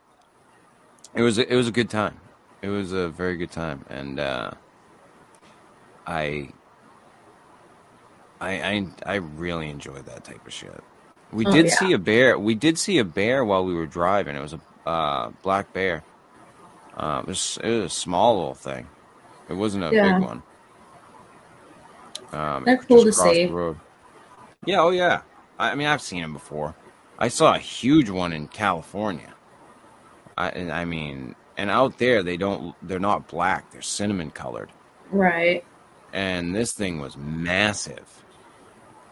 it 1.14 1.22
was 1.22 1.38
it 1.38 1.54
was 1.54 1.68
a 1.68 1.72
good 1.72 1.90
time. 1.90 2.20
It 2.62 2.68
was 2.70 2.92
a 2.92 3.08
very 3.08 3.36
good 3.36 3.50
time, 3.52 3.84
and 3.90 4.20
uh, 4.20 4.52
I, 6.06 6.50
I, 8.40 8.52
I, 8.62 8.88
I 9.06 9.14
really 9.16 9.70
enjoyed 9.70 10.06
that 10.06 10.24
type 10.24 10.46
of 10.46 10.52
shit. 10.52 10.84
We 11.32 11.44
Oh, 11.44 11.54
did 11.54 11.68
yeah. 11.68 11.70
see 11.70 11.92
a 11.92 11.98
bear. 11.98 12.38
We 12.38 12.54
did 12.56 12.78
see 12.78 12.98
a 12.98 13.04
bear 13.04 13.44
while 13.44 13.64
we 13.64 13.74
were 13.74 13.86
driving. 13.86 14.36
It 14.36 14.40
was 14.42 14.54
a 14.54 14.88
uh, 14.88 15.30
black 15.42 15.72
bear. 15.72 16.04
Uh, 16.98 17.20
it, 17.22 17.28
was, 17.28 17.58
it 17.62 17.68
was 17.70 17.84
a 17.84 17.94
small 17.94 18.36
little 18.36 18.54
thing. 18.54 18.88
It 19.48 19.54
wasn't 19.54 19.84
a 19.84 19.94
Yeah. 19.94 20.18
big 20.18 20.26
one. 20.26 20.42
Um, 22.32 22.64
They're 22.64 22.76
cool 22.78 23.04
to 23.04 23.12
see. 23.12 23.44
Yeah, 24.66 24.80
oh 24.80 24.90
yeah. 24.90 25.22
I, 25.58 25.70
I 25.70 25.74
mean, 25.74 25.86
I've 25.86 26.02
seen 26.02 26.20
them 26.20 26.32
before. 26.32 26.74
I 27.18 27.28
saw 27.28 27.54
a 27.54 27.58
huge 27.58 28.10
one 28.10 28.32
in 28.32 28.48
California. 28.48 29.32
I, 30.36 30.50
I 30.70 30.84
mean, 30.84 31.34
and 31.56 31.70
out 31.70 31.98
there 31.98 32.22
they 32.22 32.36
don't. 32.36 32.74
They're 32.86 33.00
not 33.00 33.28
black. 33.28 33.70
They're 33.70 33.82
cinnamon 33.82 34.30
colored. 34.30 34.70
Right. 35.10 35.64
And 36.12 36.54
this 36.54 36.72
thing 36.72 37.00
was 37.00 37.16
massive. 37.16 38.24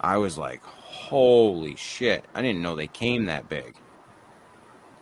I 0.00 0.18
was 0.18 0.36
like, 0.36 0.62
holy 0.64 1.74
shit! 1.76 2.24
I 2.34 2.42
didn't 2.42 2.62
know 2.62 2.76
they 2.76 2.86
came 2.86 3.24
that 3.26 3.48
big. 3.48 3.76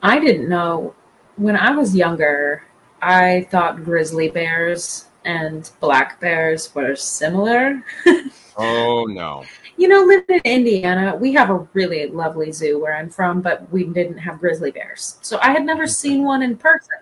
I 0.02 0.18
didn't 0.20 0.48
know 0.48 0.94
when 1.36 1.56
I 1.56 1.72
was 1.72 1.96
younger. 1.96 2.62
I 3.04 3.46
thought 3.50 3.84
grizzly 3.84 4.28
bears 4.28 5.06
and 5.24 5.70
black 5.80 6.20
bears 6.20 6.74
were 6.74 6.96
similar. 6.96 7.82
Oh 8.56 9.04
no. 9.06 9.44
You 9.76 9.88
know, 9.88 10.02
living 10.04 10.40
in 10.44 10.52
Indiana, 10.66 11.16
we 11.16 11.32
have 11.32 11.50
a 11.50 11.66
really 11.72 12.06
lovely 12.06 12.52
zoo 12.52 12.80
where 12.80 12.96
I'm 12.96 13.10
from, 13.10 13.40
but 13.42 13.70
we 13.72 13.84
didn't 13.84 14.18
have 14.18 14.38
grizzly 14.38 14.70
bears. 14.70 15.18
So 15.22 15.38
I 15.42 15.50
had 15.50 15.64
never 15.64 15.86
seen 15.88 16.24
one 16.24 16.42
in 16.42 16.56
person 16.56 16.98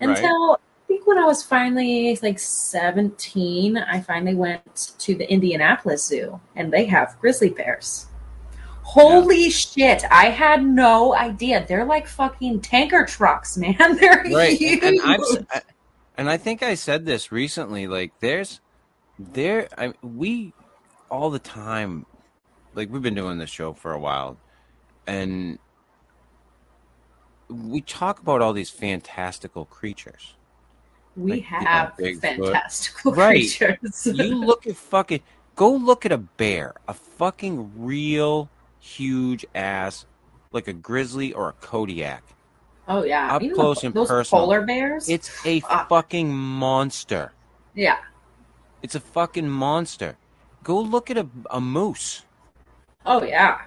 Right. 0.00 0.24
until 0.24 0.54
I 0.54 0.58
think 0.88 1.06
when 1.06 1.18
I 1.18 1.24
was 1.24 1.42
finally 1.42 2.18
like 2.22 2.38
17, 2.38 3.78
I 3.78 4.00
finally 4.00 4.34
went 4.36 4.92
to 4.98 5.14
the 5.16 5.30
Indianapolis 5.30 6.06
Zoo 6.06 6.40
and 6.56 6.72
they 6.72 6.84
have 6.86 7.16
grizzly 7.20 7.50
bears. 7.50 8.06
Holy 8.92 9.50
shit, 9.50 10.02
I 10.10 10.26
had 10.30 10.64
no 10.64 11.14
idea. 11.14 11.64
They're 11.68 11.84
like 11.84 12.08
fucking 12.08 12.60
tanker 12.60 13.04
trucks, 13.06 13.56
man. 13.62 13.76
They're 14.00 14.24
Right. 14.32 14.58
huge. 14.58 14.82
And, 14.82 14.98
and 14.98 15.02
I've 15.12 15.20
s- 15.20 15.36
I, 15.52 15.62
and 16.18 16.28
I 16.28 16.36
think 16.36 16.62
I 16.62 16.74
said 16.74 17.06
this 17.06 17.30
recently. 17.30 17.86
Like, 17.86 18.12
there's 18.20 18.60
there. 19.18 19.68
I 19.78 19.92
we 20.02 20.52
all 21.10 21.30
the 21.30 21.38
time. 21.38 22.04
Like 22.74 22.90
we've 22.90 23.02
been 23.02 23.14
doing 23.14 23.38
this 23.38 23.50
show 23.50 23.72
for 23.74 23.92
a 23.92 23.98
while, 23.98 24.36
and 25.06 25.58
we 27.48 27.80
talk 27.80 28.20
about 28.20 28.42
all 28.42 28.52
these 28.52 28.70
fantastical 28.70 29.64
creatures. 29.66 30.34
we 31.16 31.30
like, 31.32 31.50
you 31.50 31.58
know, 31.60 31.66
have 31.66 31.94
fantastical 32.20 33.12
Right. 33.12 33.34
creatures. 33.58 34.06
you 34.06 34.34
look 34.36 34.66
at 34.66 34.76
fucking 34.76 35.20
go 35.56 35.70
look 35.74 36.06
at 36.06 36.12
a 36.12 36.18
bear, 36.18 36.74
a 36.88 36.94
fucking 36.94 37.72
real 37.76 38.48
huge 38.80 39.44
ass, 39.54 40.06
like 40.52 40.66
a 40.68 40.72
grizzly 40.72 41.32
or 41.32 41.48
a 41.50 41.52
Kodiak. 41.52 42.22
oh 42.88 43.04
yeah, 43.04 43.34
Up 43.36 43.42
Even 43.42 43.54
close 43.54 43.80
the- 43.80 43.86
and 43.88 43.94
those 43.94 44.08
personal. 44.08 44.42
polar 44.44 44.62
bears. 44.62 45.08
It's 45.08 45.30
a 45.46 45.60
Fuck. 45.60 45.88
fucking 45.88 46.32
monster. 46.34 47.32
yeah, 47.74 47.98
It's 48.82 48.94
a 48.94 49.00
fucking 49.00 49.48
monster. 49.48 50.16
Go 50.64 50.80
look 50.80 51.10
at 51.10 51.16
a, 51.18 51.26
a 51.50 51.60
moose. 51.60 52.24
oh 53.06 53.22
yeah, 53.22 53.62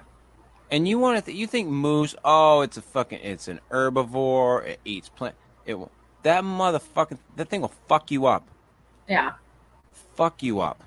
And 0.70 0.86
you 0.86 0.98
want 0.98 1.18
to 1.18 1.22
th- 1.24 1.36
you 1.36 1.46
think 1.46 1.68
moose, 1.68 2.14
oh, 2.24 2.60
it's 2.60 2.76
a 2.76 2.82
fucking 2.82 3.20
it's 3.22 3.48
an 3.48 3.60
herbivore, 3.70 4.64
it 4.66 4.80
eats 4.84 5.08
plant. 5.08 5.34
It 5.66 5.74
will, 5.74 5.90
that 6.22 6.44
motherfucking 6.44 7.18
that 7.36 7.48
thing 7.48 7.60
will 7.62 7.72
fuck 7.88 8.10
you 8.10 8.26
up. 8.26 8.46
yeah. 9.08 9.32
Fuck 10.16 10.42
you 10.44 10.60
up. 10.60 10.82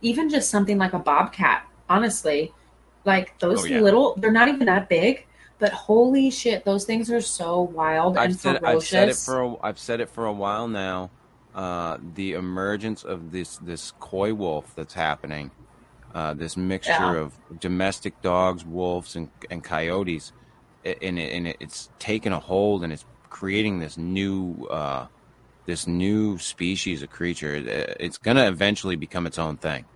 Even 0.00 0.30
just 0.30 0.48
something 0.48 0.78
like 0.78 0.94
a 0.94 0.98
bobcat. 0.98 1.66
Honestly, 1.90 2.52
like 3.04 3.38
those 3.40 3.60
Oh, 3.60 3.64
yeah. 3.64 3.82
little, 3.82 4.16
they're 4.18 4.32
not 4.32 4.48
even 4.48 4.66
that 4.66 4.88
big, 4.88 5.26
but 5.58 5.72
holy 5.72 6.30
shit, 6.30 6.64
those 6.64 6.84
things 6.84 7.10
are 7.10 7.20
so 7.20 7.62
wild 7.62 8.16
I've 8.16 8.24
and 8.24 8.34
said 8.34 8.60
I've 8.64 8.82
said 8.82 9.08
it 9.08 9.18
for 9.24 9.42
a, 9.42 9.54
I've 9.62 9.78
said 9.78 10.00
it 10.00 10.10
for 10.10 10.26
a 10.26 10.32
while 10.32 10.68
now. 10.68 11.12
Uh, 11.54 11.98
the 12.02 12.32
emergence 12.34 13.04
of 13.04 13.30
this 13.32 13.58
this 13.58 13.92
coy 13.92 14.34
wolf 14.34 14.72
that's 14.76 14.94
happening, 14.94 15.52
uh, 16.14 16.34
this 16.34 16.56
mixture 16.56 17.16
Yeah. 17.16 17.18
of 17.18 17.34
domestic 17.58 18.20
dogs, 18.22 18.64
wolves, 18.64 19.16
and 19.16 19.30
and 19.50 19.64
coyotes, 19.64 20.32
and 20.84 21.18
it, 21.18 21.32
and 21.32 21.48
it's 21.60 21.90
taken 22.00 22.32
a 22.32 22.40
hold 22.40 22.84
and 22.84 22.92
it's 22.92 23.04
creating 23.30 23.80
this 23.80 23.98
new 23.98 24.66
uh, 24.70 25.06
this 25.66 25.86
new 25.86 26.38
species 26.38 27.02
of 27.02 27.10
creature. 27.10 27.54
It's 28.00 28.18
gonna 28.18 28.48
eventually 28.48 28.96
become 28.96 29.26
its 29.26 29.38
own 29.38 29.58
thing. 29.58 29.86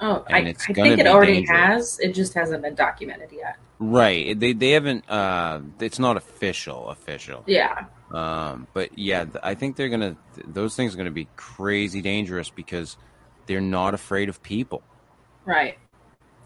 Oh, 0.00 0.24
I, 0.28 0.40
it's 0.40 0.64
I 0.68 0.72
think 0.72 0.98
it 0.98 1.06
already 1.06 1.34
dangerous. 1.46 1.58
has. 1.58 2.00
It 2.00 2.12
just 2.14 2.34
hasn't 2.34 2.62
been 2.62 2.74
documented 2.74 3.30
yet. 3.32 3.56
Right? 3.78 4.38
They 4.38 4.52
they 4.52 4.70
haven't. 4.72 5.08
Uh, 5.10 5.60
it's 5.80 5.98
not 5.98 6.16
official. 6.16 6.88
Official. 6.88 7.44
Yeah, 7.46 7.84
Um, 8.10 8.66
but 8.72 8.96
yeah, 8.98 9.24
th- 9.24 9.36
I 9.42 9.54
think 9.54 9.76
they're 9.76 9.88
gonna. 9.90 10.16
Th- 10.34 10.46
those 10.48 10.74
things 10.76 10.94
are 10.94 10.96
gonna 10.96 11.10
be 11.10 11.28
crazy 11.36 12.00
dangerous 12.00 12.48
because 12.50 12.96
they're 13.46 13.60
not 13.60 13.94
afraid 13.94 14.28
of 14.28 14.42
people. 14.42 14.82
right. 15.44 15.78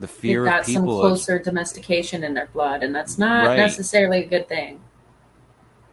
The 0.01 0.07
They've 0.07 0.17
fear 0.17 0.45
got 0.47 0.61
of 0.61 0.67
some 0.67 0.75
people. 0.83 0.97
Is, 1.05 1.09
closer 1.27 1.39
domestication 1.39 2.25
in 2.25 2.33
their 2.33 2.47
blood, 2.47 2.83
and 2.83 2.95
that's 2.95 3.19
not 3.19 3.47
Right. 3.49 3.57
necessarily 3.59 4.25
a 4.25 4.27
good 4.27 4.49
thing. 4.49 4.81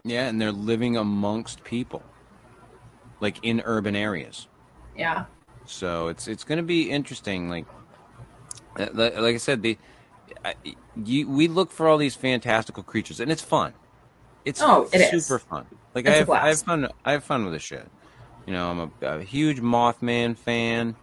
yeah, 0.02 0.28
and 0.28 0.40
they're 0.40 0.50
living 0.50 0.96
amongst 0.96 1.62
people, 1.62 2.02
like 3.20 3.36
in 3.42 3.60
urban 3.66 3.94
areas. 3.94 4.48
Yeah, 4.96 5.26
So 5.70 6.08
it's 6.08 6.26
it's 6.28 6.44
gonna 6.44 6.62
be 6.62 6.90
interesting. 6.90 7.48
Like, 7.48 7.66
uh, 8.78 8.88
like 8.94 9.34
I 9.34 9.36
said, 9.38 9.62
the 9.62 9.78
I, 10.44 10.54
you, 11.04 11.28
we 11.28 11.48
look 11.48 11.70
for 11.70 11.88
all 11.88 11.98
these 11.98 12.14
fantastical 12.14 12.82
creatures, 12.82 13.20
and 13.20 13.30
it's 13.30 13.42
fun. 13.42 13.74
It's 14.44 14.60
Oh, 14.62 14.88
it 14.92 15.12
is. 15.12 15.26
super 15.26 15.38
fun. 15.38 15.66
Like 15.94 16.06
It's 16.06 16.14
I 16.14 16.18
have, 16.18 16.30
I 16.30 16.48
have 16.48 16.62
fun. 16.62 16.88
I 17.04 17.12
have 17.12 17.24
fun 17.24 17.44
with 17.44 17.52
this 17.52 17.62
shit. 17.62 17.86
You 18.46 18.52
know, 18.54 18.70
I'm 18.70 18.92
a, 19.02 19.18
a 19.18 19.22
huge 19.22 19.60
Mothman 19.60 20.36
fan. 20.36 20.96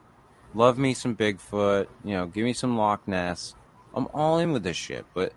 Love 0.55 0.77
me 0.77 0.93
some 0.93 1.15
Bigfoot. 1.15 1.87
You 2.03 2.13
know, 2.13 2.25
give 2.27 2.43
me 2.43 2.53
some 2.53 2.77
Loch 2.77 3.07
Ness. 3.07 3.55
I'm 3.93 4.07
all 4.13 4.39
in 4.39 4.51
with 4.51 4.63
this 4.63 4.77
shit. 4.77 5.05
But 5.13 5.33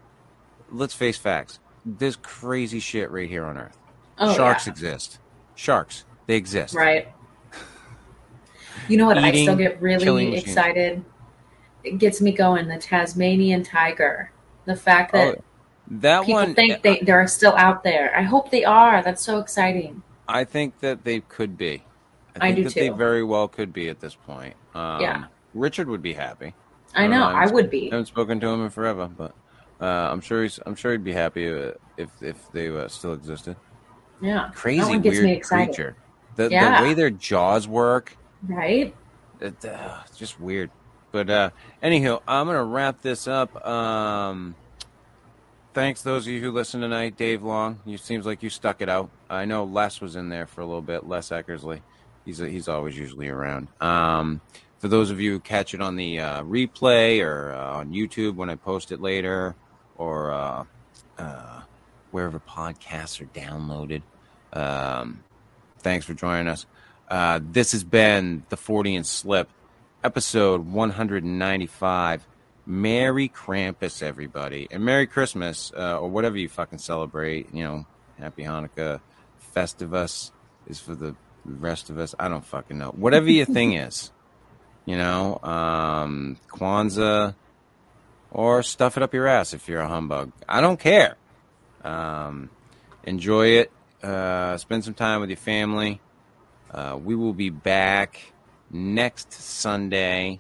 let's 0.71 0.95
face 0.95 1.19
facts. 1.19 1.59
There's 1.85 2.17
crazy 2.17 2.81
shit 2.81 3.11
right 3.11 3.29
here 3.29 3.45
on 3.45 3.59
Earth. 3.59 3.77
oh 4.19 4.35
Sharks 4.35 4.67
yeah. 4.67 4.73
exist. 4.73 5.19
Sharks, 5.55 6.05
they 6.27 6.37
exist. 6.37 6.75
Right. 6.75 7.09
You 8.89 8.97
know 8.97 9.07
what? 9.07 9.19
I 9.19 9.33
still 9.33 9.57
get 9.57 9.81
really 9.81 10.37
excited. 10.37 11.05
It 11.85 11.99
gets 11.99 12.21
me 12.21 12.33
going. 12.33 12.69
The 12.69 12.79
Tasmanian 12.79 13.63
tiger. 13.63 14.31
The 14.65 14.77
fact 14.77 15.13
that 15.13 15.37
Oh, 15.39 15.45
that 15.91 16.21
people 16.27 16.35
one. 16.35 16.55
think 16.55 16.83
they 16.83 17.01
they're 17.01 17.27
still 17.27 17.57
out 17.57 17.83
there. 17.83 18.15
I 18.17 18.23
hope 18.23 18.51
they 18.51 18.65
are. 18.65 19.03
That's 19.03 19.23
so 19.23 19.39
exciting. 19.39 20.03
I 20.29 20.45
think 20.45 20.79
that 20.81 21.05
they 21.05 21.21
could 21.21 21.57
be. 21.57 21.83
I 22.41 22.53
think 22.53 22.57
do 22.57 22.65
that 22.65 22.75
they 22.75 22.89
too. 22.91 22.95
very 22.95 23.25
well 23.25 23.49
could 23.49 23.73
be 23.73 23.89
at 23.89 23.99
this 24.01 24.15
point. 24.15 24.55
Um, 24.75 25.01
Yeah. 25.01 25.25
Richard 25.55 25.89
would 25.89 26.03
be 26.03 26.13
happy. 26.13 26.55
I 26.95 27.03
don't 27.03 27.11
know. 27.13 27.31
know, 27.31 27.37
I 27.37 27.47
would 27.47 27.71
be. 27.71 27.91
I 27.91 27.95
haven't 27.95 28.07
spoken 28.07 28.39
to 28.41 28.47
him 28.49 28.63
in 28.65 28.71
forever, 28.71 29.09
but 29.09 29.35
uh, 29.81 29.85
I'm 30.13 30.21
sure 30.21 30.43
he's. 30.43 30.59
I'm 30.67 30.75
sure 30.75 30.93
he'd 30.93 31.05
be 31.05 31.13
happy 31.13 31.49
uh, 31.49 31.73
if 31.97 32.11
if 32.21 32.51
they 32.53 32.69
uh, 32.69 32.89
still 32.89 33.13
existed. 33.15 33.57
Yeah. 34.21 34.51
Crazy 34.55 34.81
that 34.81 34.89
one 34.89 35.01
gets 35.01 35.15
weird 35.15 35.25
me 35.27 35.33
excited. 35.33 35.67
creature. 35.75 35.97
The 36.37 36.49
Yeah. 36.51 36.81
the 36.81 36.87
way 36.89 36.95
their 36.95 37.11
jaws 37.11 37.67
work, 37.67 38.17
Right? 38.47 38.95
it, 39.41 39.65
uh, 39.65 40.01
it's 40.07 40.19
just 40.19 40.41
weird. 40.41 40.71
But 41.11 41.31
uh, 41.31 41.51
anyhow, 41.83 42.21
I'm 42.29 42.47
gonna 42.47 42.65
wrap 42.65 43.01
this 43.03 43.27
up. 43.27 43.65
Um, 43.67 44.55
thanks 45.73 46.03
those 46.03 46.27
of 46.27 46.33
you 46.33 46.41
who 46.41 46.53
listened 46.53 46.83
tonight. 46.83 47.17
Dave 47.17 47.43
Long, 47.43 47.81
you 47.87 47.97
seems 47.99 48.27
like 48.27 48.43
you 48.43 48.51
stuck 48.51 48.83
it 48.83 48.89
out. 48.89 49.11
I 49.31 49.45
know 49.45 49.65
Les 49.65 50.01
was 50.01 50.17
in 50.17 50.29
there 50.29 50.47
for 50.47 50.61
a 50.61 50.67
little 50.67 50.83
bit. 50.83 51.09
Les 51.09 51.31
Eckersley, 51.31 51.81
he's 52.25 52.39
he's 52.39 52.69
always 52.69 52.97
usually 52.97 53.29
around. 53.29 53.69
Um, 53.81 54.41
for 54.79 54.89
those 54.89 55.11
of 55.11 55.21
you 55.21 55.33
who 55.33 55.41
catch 55.41 55.75
it 55.75 55.81
on 55.81 55.97
the 55.97 56.21
uh, 56.21 56.43
replay 56.43 57.25
or 57.25 57.53
uh, 57.53 57.79
on 57.79 57.93
YouTube 57.93 58.37
when 58.37 58.51
I 58.51 58.55
post 58.55 58.93
it 58.93 59.01
later, 59.01 59.55
or 59.97 60.31
uh, 60.31 60.65
uh, 61.17 61.61
wherever 62.11 62.39
podcasts 62.39 63.21
are 63.21 63.27
downloaded. 63.27 64.03
Um, 64.53 65.25
thanks 65.81 66.05
for 66.05 66.15
joining 66.15 66.49
us. 66.49 66.67
Uh, 67.09 67.41
this 67.43 67.73
has 67.73 67.85
been 67.85 68.45
the 68.51 68.57
Fortean 68.57 69.05
Slip, 69.05 69.49
episode 70.05 70.67
195. 70.67 72.27
Merry 72.67 73.31
Krampus, 73.31 74.03
everybody. 74.03 74.69
And 74.71 74.85
Merry 74.85 75.07
Christmas, 75.07 75.73
uh, 75.75 75.99
or 75.99 76.09
whatever 76.11 76.37
you 76.37 76.49
fucking 76.51 76.79
celebrate. 76.79 77.55
You 77.55 77.65
know, 77.65 77.87
Happy 78.19 78.43
Hanukkah. 78.43 79.01
Festivus 79.55 80.31
is 80.67 80.79
for 80.79 80.95
the 80.95 81.15
rest 81.45 81.89
of 81.89 81.99
us. 81.99 82.15
I 82.19 82.29
don't 82.29 82.45
fucking 82.45 82.77
know. 82.77 82.91
Whatever 82.91 83.31
your 83.31 83.47
thing 83.47 83.73
is, 83.87 84.13
you 84.85 84.97
know, 84.97 85.39
um, 85.43 86.37
Kwanzaa, 86.51 87.35
or 88.31 88.63
stuff 88.63 88.97
it 88.97 89.03
up 89.03 89.15
your 89.15 89.27
ass 89.27 89.55
if 89.55 89.69
you're 89.69 89.81
a 89.81 89.89
humbug. 89.89 90.33
I 90.49 90.61
don't 90.61 90.79
care. 90.79 91.17
Um, 91.83 92.51
enjoy 93.05 93.47
it. 93.49 93.73
Uh, 94.03 94.57
spend 94.59 94.85
some 94.85 94.95
time 94.95 95.21
with 95.21 95.31
your 95.31 95.39
family. 95.39 96.01
Uh, 96.73 96.99
we 97.03 97.15
will 97.17 97.33
be 97.33 97.51
back 97.51 98.33
next 98.71 99.33
Sunday. 99.33 100.39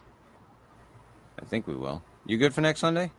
I 1.40 1.44
think 1.44 1.66
we 1.66 1.74
will. 1.74 2.02
You 2.26 2.36
good 2.36 2.52
for 2.54 2.60
next 2.60 2.80
Sunday? 2.80 3.10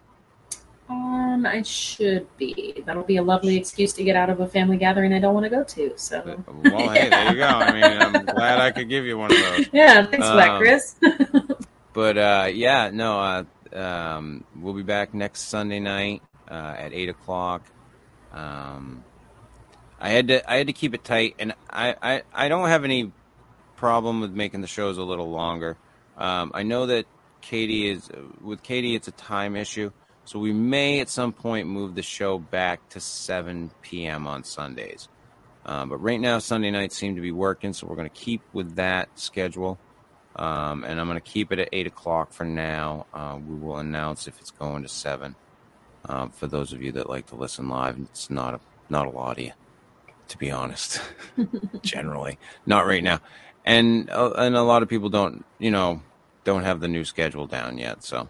Um, 0.90 1.46
I 1.46 1.62
should 1.62 2.28
be. 2.38 2.82
That'll 2.86 3.04
be 3.04 3.18
a 3.18 3.24
lovely 3.24 3.58
excuse 3.58 3.94
to 3.94 4.04
get 4.04 4.16
out 4.16 4.30
of 4.30 4.40
a 4.40 4.48
family 4.48 4.78
gathering 4.78 5.14
I 5.14 5.20
don't 5.20 5.34
want 5.34 5.44
to 5.46 5.50
go 5.50 5.64
to. 5.64 5.94
So 5.96 6.44
Well, 6.48 6.90
hey, 6.90 7.10
there 7.10 7.32
you 7.32 7.38
go. 7.38 7.46
I 7.46 7.72
mean, 7.74 7.84
I'm 8.02 8.26
glad 8.36 8.60
I 8.60 8.72
could 8.72 8.90
give 8.90 9.06
you 9.06 9.18
one 9.18 9.32
of 9.32 9.38
those. 9.38 9.70
yeah, 9.72 10.06
thanks 10.06 10.28
for 10.28 10.36
that, 10.36 10.50
Um, 10.50 10.58
Chris. 10.60 10.96
But 11.92 12.18
uh, 12.18 12.50
yeah, 12.54 12.92
no, 12.94 13.20
uh, 13.20 13.44
um, 13.78 14.44
we'll 14.56 14.76
be 14.76 14.84
back 14.84 15.14
next 15.14 15.42
Sunday 15.50 15.80
night 15.80 16.22
uh, 16.50 16.76
at 16.78 16.94
eight 16.94 17.10
o'clock. 17.10 17.64
Um, 18.32 19.04
I 20.00 20.10
had 20.10 20.28
to 20.30 20.50
I 20.50 20.58
had 20.58 20.68
to 20.68 20.74
keep 20.74 20.94
it 20.94 21.04
tight, 21.04 21.36
and 21.40 21.54
I, 21.70 21.96
I, 22.02 22.22
I 22.34 22.48
don't 22.48 22.70
have 22.70 22.84
any 22.84 23.12
problem 23.76 24.22
with 24.22 24.32
making 24.32 24.62
the 24.62 24.68
shows 24.68 24.98
a 24.98 25.04
little 25.04 25.30
longer. 25.30 25.78
Um, 26.18 26.52
I 26.54 26.64
know 26.64 26.86
that 26.88 27.06
Katie 27.42 27.90
is 27.90 28.10
with 28.42 28.64
Katie, 28.64 28.96
it's 28.96 29.08
a 29.08 29.12
time 29.12 29.56
issue, 29.56 29.92
so 30.26 30.40
we 30.40 30.54
may 30.54 31.00
at 31.00 31.10
some 31.10 31.34
point 31.34 31.68
move 31.68 31.96
the 31.96 32.02
show 32.02 32.38
back 32.38 32.88
to 32.90 33.00
seven 33.00 33.72
p.m. 33.82 34.28
on 34.28 34.44
Sundays. 34.44 35.10
Um, 35.66 35.90
but 35.90 35.98
right 35.98 36.20
now, 36.20 36.40
Sunday 36.40 36.72
nights 36.72 36.96
seem 36.96 37.16
to 37.16 37.22
be 37.22 37.32
working, 37.32 37.74
so 37.74 37.86
we're 37.86 37.96
going 37.96 38.10
to 38.10 38.16
keep 38.16 38.42
with 38.54 38.76
that 38.76 39.10
schedule. 39.20 39.78
Um, 40.36 40.84
and 40.84 41.00
I'm 41.00 41.08
going 41.08 41.20
to 41.20 41.32
keep 41.32 41.52
it 41.52 41.60
at 41.60 41.70
8 41.72 41.88
o'clock 41.88 42.32
for 42.32 42.46
now. 42.46 43.08
Uh, 43.14 43.38
we 43.46 43.56
will 43.56 43.78
announce 43.78 44.28
if 44.28 44.40
it's 44.40 44.52
going 44.52 44.84
to 44.84 44.90
7. 44.90 45.36
Um, 46.06 46.30
for 46.30 46.48
those 46.48 46.72
of 46.72 46.82
you 46.82 46.94
that 46.94 47.10
like 47.10 47.28
to 47.28 47.36
listen 47.36 47.68
live, 47.68 48.00
it's 48.00 48.30
not 48.30 48.54
a, 48.54 48.60
not 48.90 49.06
a 49.06 49.10
lot 49.10 49.38
of 49.38 49.44
you, 49.44 49.52
to 50.30 50.38
be 50.38 50.50
honest, 50.50 51.02
generally. 51.82 52.40
Not 52.66 52.86
right 52.86 53.04
now. 53.04 53.20
And, 53.66 54.10
uh, 54.10 54.32
and 54.38 54.56
a 54.56 54.64
lot 54.64 54.82
of 54.82 54.90
people 54.90 55.10
don't, 55.10 55.46
you 55.60 55.70
know, 55.70 56.02
don't 56.44 56.64
have 56.64 56.80
the 56.80 56.88
new 56.88 57.04
schedule 57.04 57.46
down 57.46 57.78
yet. 57.78 58.04
So 58.04 58.30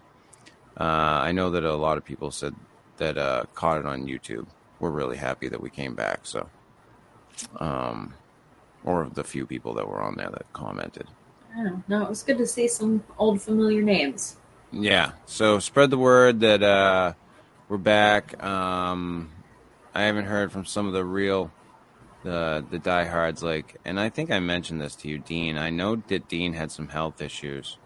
uh, 0.78 0.82
I 0.82 1.32
know 1.32 1.50
that 1.50 1.64
a 1.64 1.74
lot 1.74 1.96
of 1.96 2.04
people 2.04 2.30
said 2.30 2.54
that 2.96 3.16
uh, 3.16 3.44
caught 3.54 3.78
it 3.78 3.86
on 3.86 4.06
YouTube. 4.06 4.46
We're 4.78 4.90
really 4.90 5.16
happy 5.16 5.48
that 5.48 5.60
we 5.60 5.70
came 5.70 5.94
back. 5.94 6.20
So, 6.24 6.48
um, 7.58 8.14
or 8.84 9.08
the 9.12 9.24
few 9.24 9.46
people 9.46 9.74
that 9.74 9.88
were 9.88 10.02
on 10.02 10.16
there 10.16 10.30
that 10.30 10.52
commented. 10.52 11.06
Oh, 11.56 11.82
no, 11.88 12.02
it 12.02 12.08
was 12.08 12.22
good 12.22 12.38
to 12.38 12.46
see 12.46 12.68
some 12.68 13.02
old 13.18 13.42
familiar 13.42 13.82
names. 13.82 14.36
Yeah. 14.72 15.12
So 15.26 15.58
spread 15.58 15.90
the 15.90 15.98
word 15.98 16.40
that 16.40 16.62
uh, 16.62 17.14
we're 17.68 17.78
back. 17.78 18.42
Um, 18.42 19.30
I 19.94 20.02
haven't 20.02 20.26
heard 20.26 20.52
from 20.52 20.64
some 20.64 20.86
of 20.86 20.92
the 20.92 21.04
real 21.04 21.50
the 22.22 22.64
the 22.70 22.78
diehards 22.78 23.42
like, 23.42 23.76
and 23.84 23.98
I 23.98 24.08
think 24.08 24.30
I 24.30 24.40
mentioned 24.40 24.80
this 24.80 24.94
to 24.96 25.08
you, 25.08 25.18
Dean. 25.18 25.56
I 25.58 25.70
know 25.70 25.96
that 26.08 26.28
Dean 26.28 26.52
had 26.52 26.70
some 26.70 26.88
health 26.88 27.20
issues. 27.22 27.78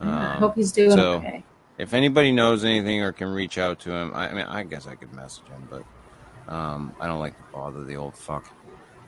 Yeah, 0.00 0.08
I 0.08 0.34
Um, 0.34 0.38
hope 0.40 0.54
he's 0.56 0.72
doing 0.72 0.90
so- 0.92 1.14
okay. 1.14 1.42
if 1.78 1.94
anybody 1.94 2.32
knows 2.32 2.64
anything 2.64 3.00
or 3.02 3.12
can 3.12 3.28
reach 3.28 3.56
out 3.58 3.80
to 3.80 3.90
him, 3.92 4.12
I, 4.14 4.28
I 4.28 4.32
mean, 4.34 4.46
I 4.46 4.62
guess 4.64 4.86
I 4.86 4.94
could 4.94 5.12
message 5.14 5.46
him, 5.48 5.66
but 5.70 6.52
um, 6.52 6.94
I 7.00 7.06
don't 7.06 7.18
like 7.20 7.36
to 7.36 7.42
bother 7.52 7.82
the 7.84 7.96
old 7.96 8.16
fuck. 8.16 8.46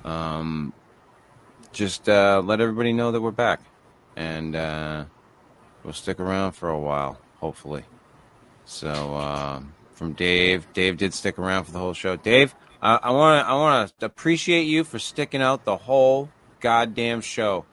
Um, 0.04 0.72
just 1.72 2.08
uh, 2.08 2.40
let 2.44 2.60
everybody 2.60 2.92
know 2.94 3.12
that 3.12 3.20
we're 3.20 3.30
back, 3.30 3.60
and 4.16 4.56
uh, 4.56 5.04
we'll 5.84 5.92
stick 5.92 6.18
around 6.20 6.52
for 6.52 6.70
a 6.70 6.78
while, 6.78 7.18
hopefully. 7.40 7.84
So 8.64 9.14
uh, 9.16 9.60
from 9.92 10.12
Dave, 10.14 10.66
Dave 10.72 10.96
did 10.96 11.12
stick 11.14 11.38
around 11.38 11.64
for 11.64 11.72
the 11.72 11.78
whole 11.78 11.92
show. 11.94 12.16
Dave, 12.16 12.54
I 12.80 13.10
want 13.10 13.44
to 13.44 13.48
I 13.48 13.54
want 13.54 13.98
to 13.98 14.06
appreciate 14.06 14.64
you 14.64 14.84
for 14.84 14.98
sticking 14.98 15.42
out 15.42 15.64
the 15.64 15.76
whole 15.76 16.28
goddamn 16.60 17.20
show. 17.20 17.64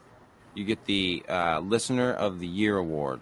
You 0.55 0.65
get 0.65 0.85
the 0.85 1.23
uh, 1.29 1.59
Listener 1.59 2.11
of 2.11 2.39
the 2.39 2.47
Year 2.47 2.77
award. 2.77 3.21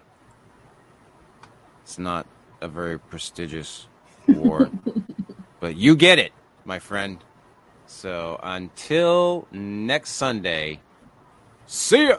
It's 1.82 1.98
not 1.98 2.26
a 2.60 2.68
very 2.68 2.98
prestigious 2.98 3.86
award, 4.28 4.70
but 5.60 5.76
you 5.76 5.94
get 5.96 6.18
it, 6.18 6.32
my 6.64 6.78
friend. 6.78 7.18
So 7.86 8.40
until 8.42 9.46
next 9.52 10.12
Sunday, 10.12 10.80
see 11.66 12.08
ya. 12.08 12.16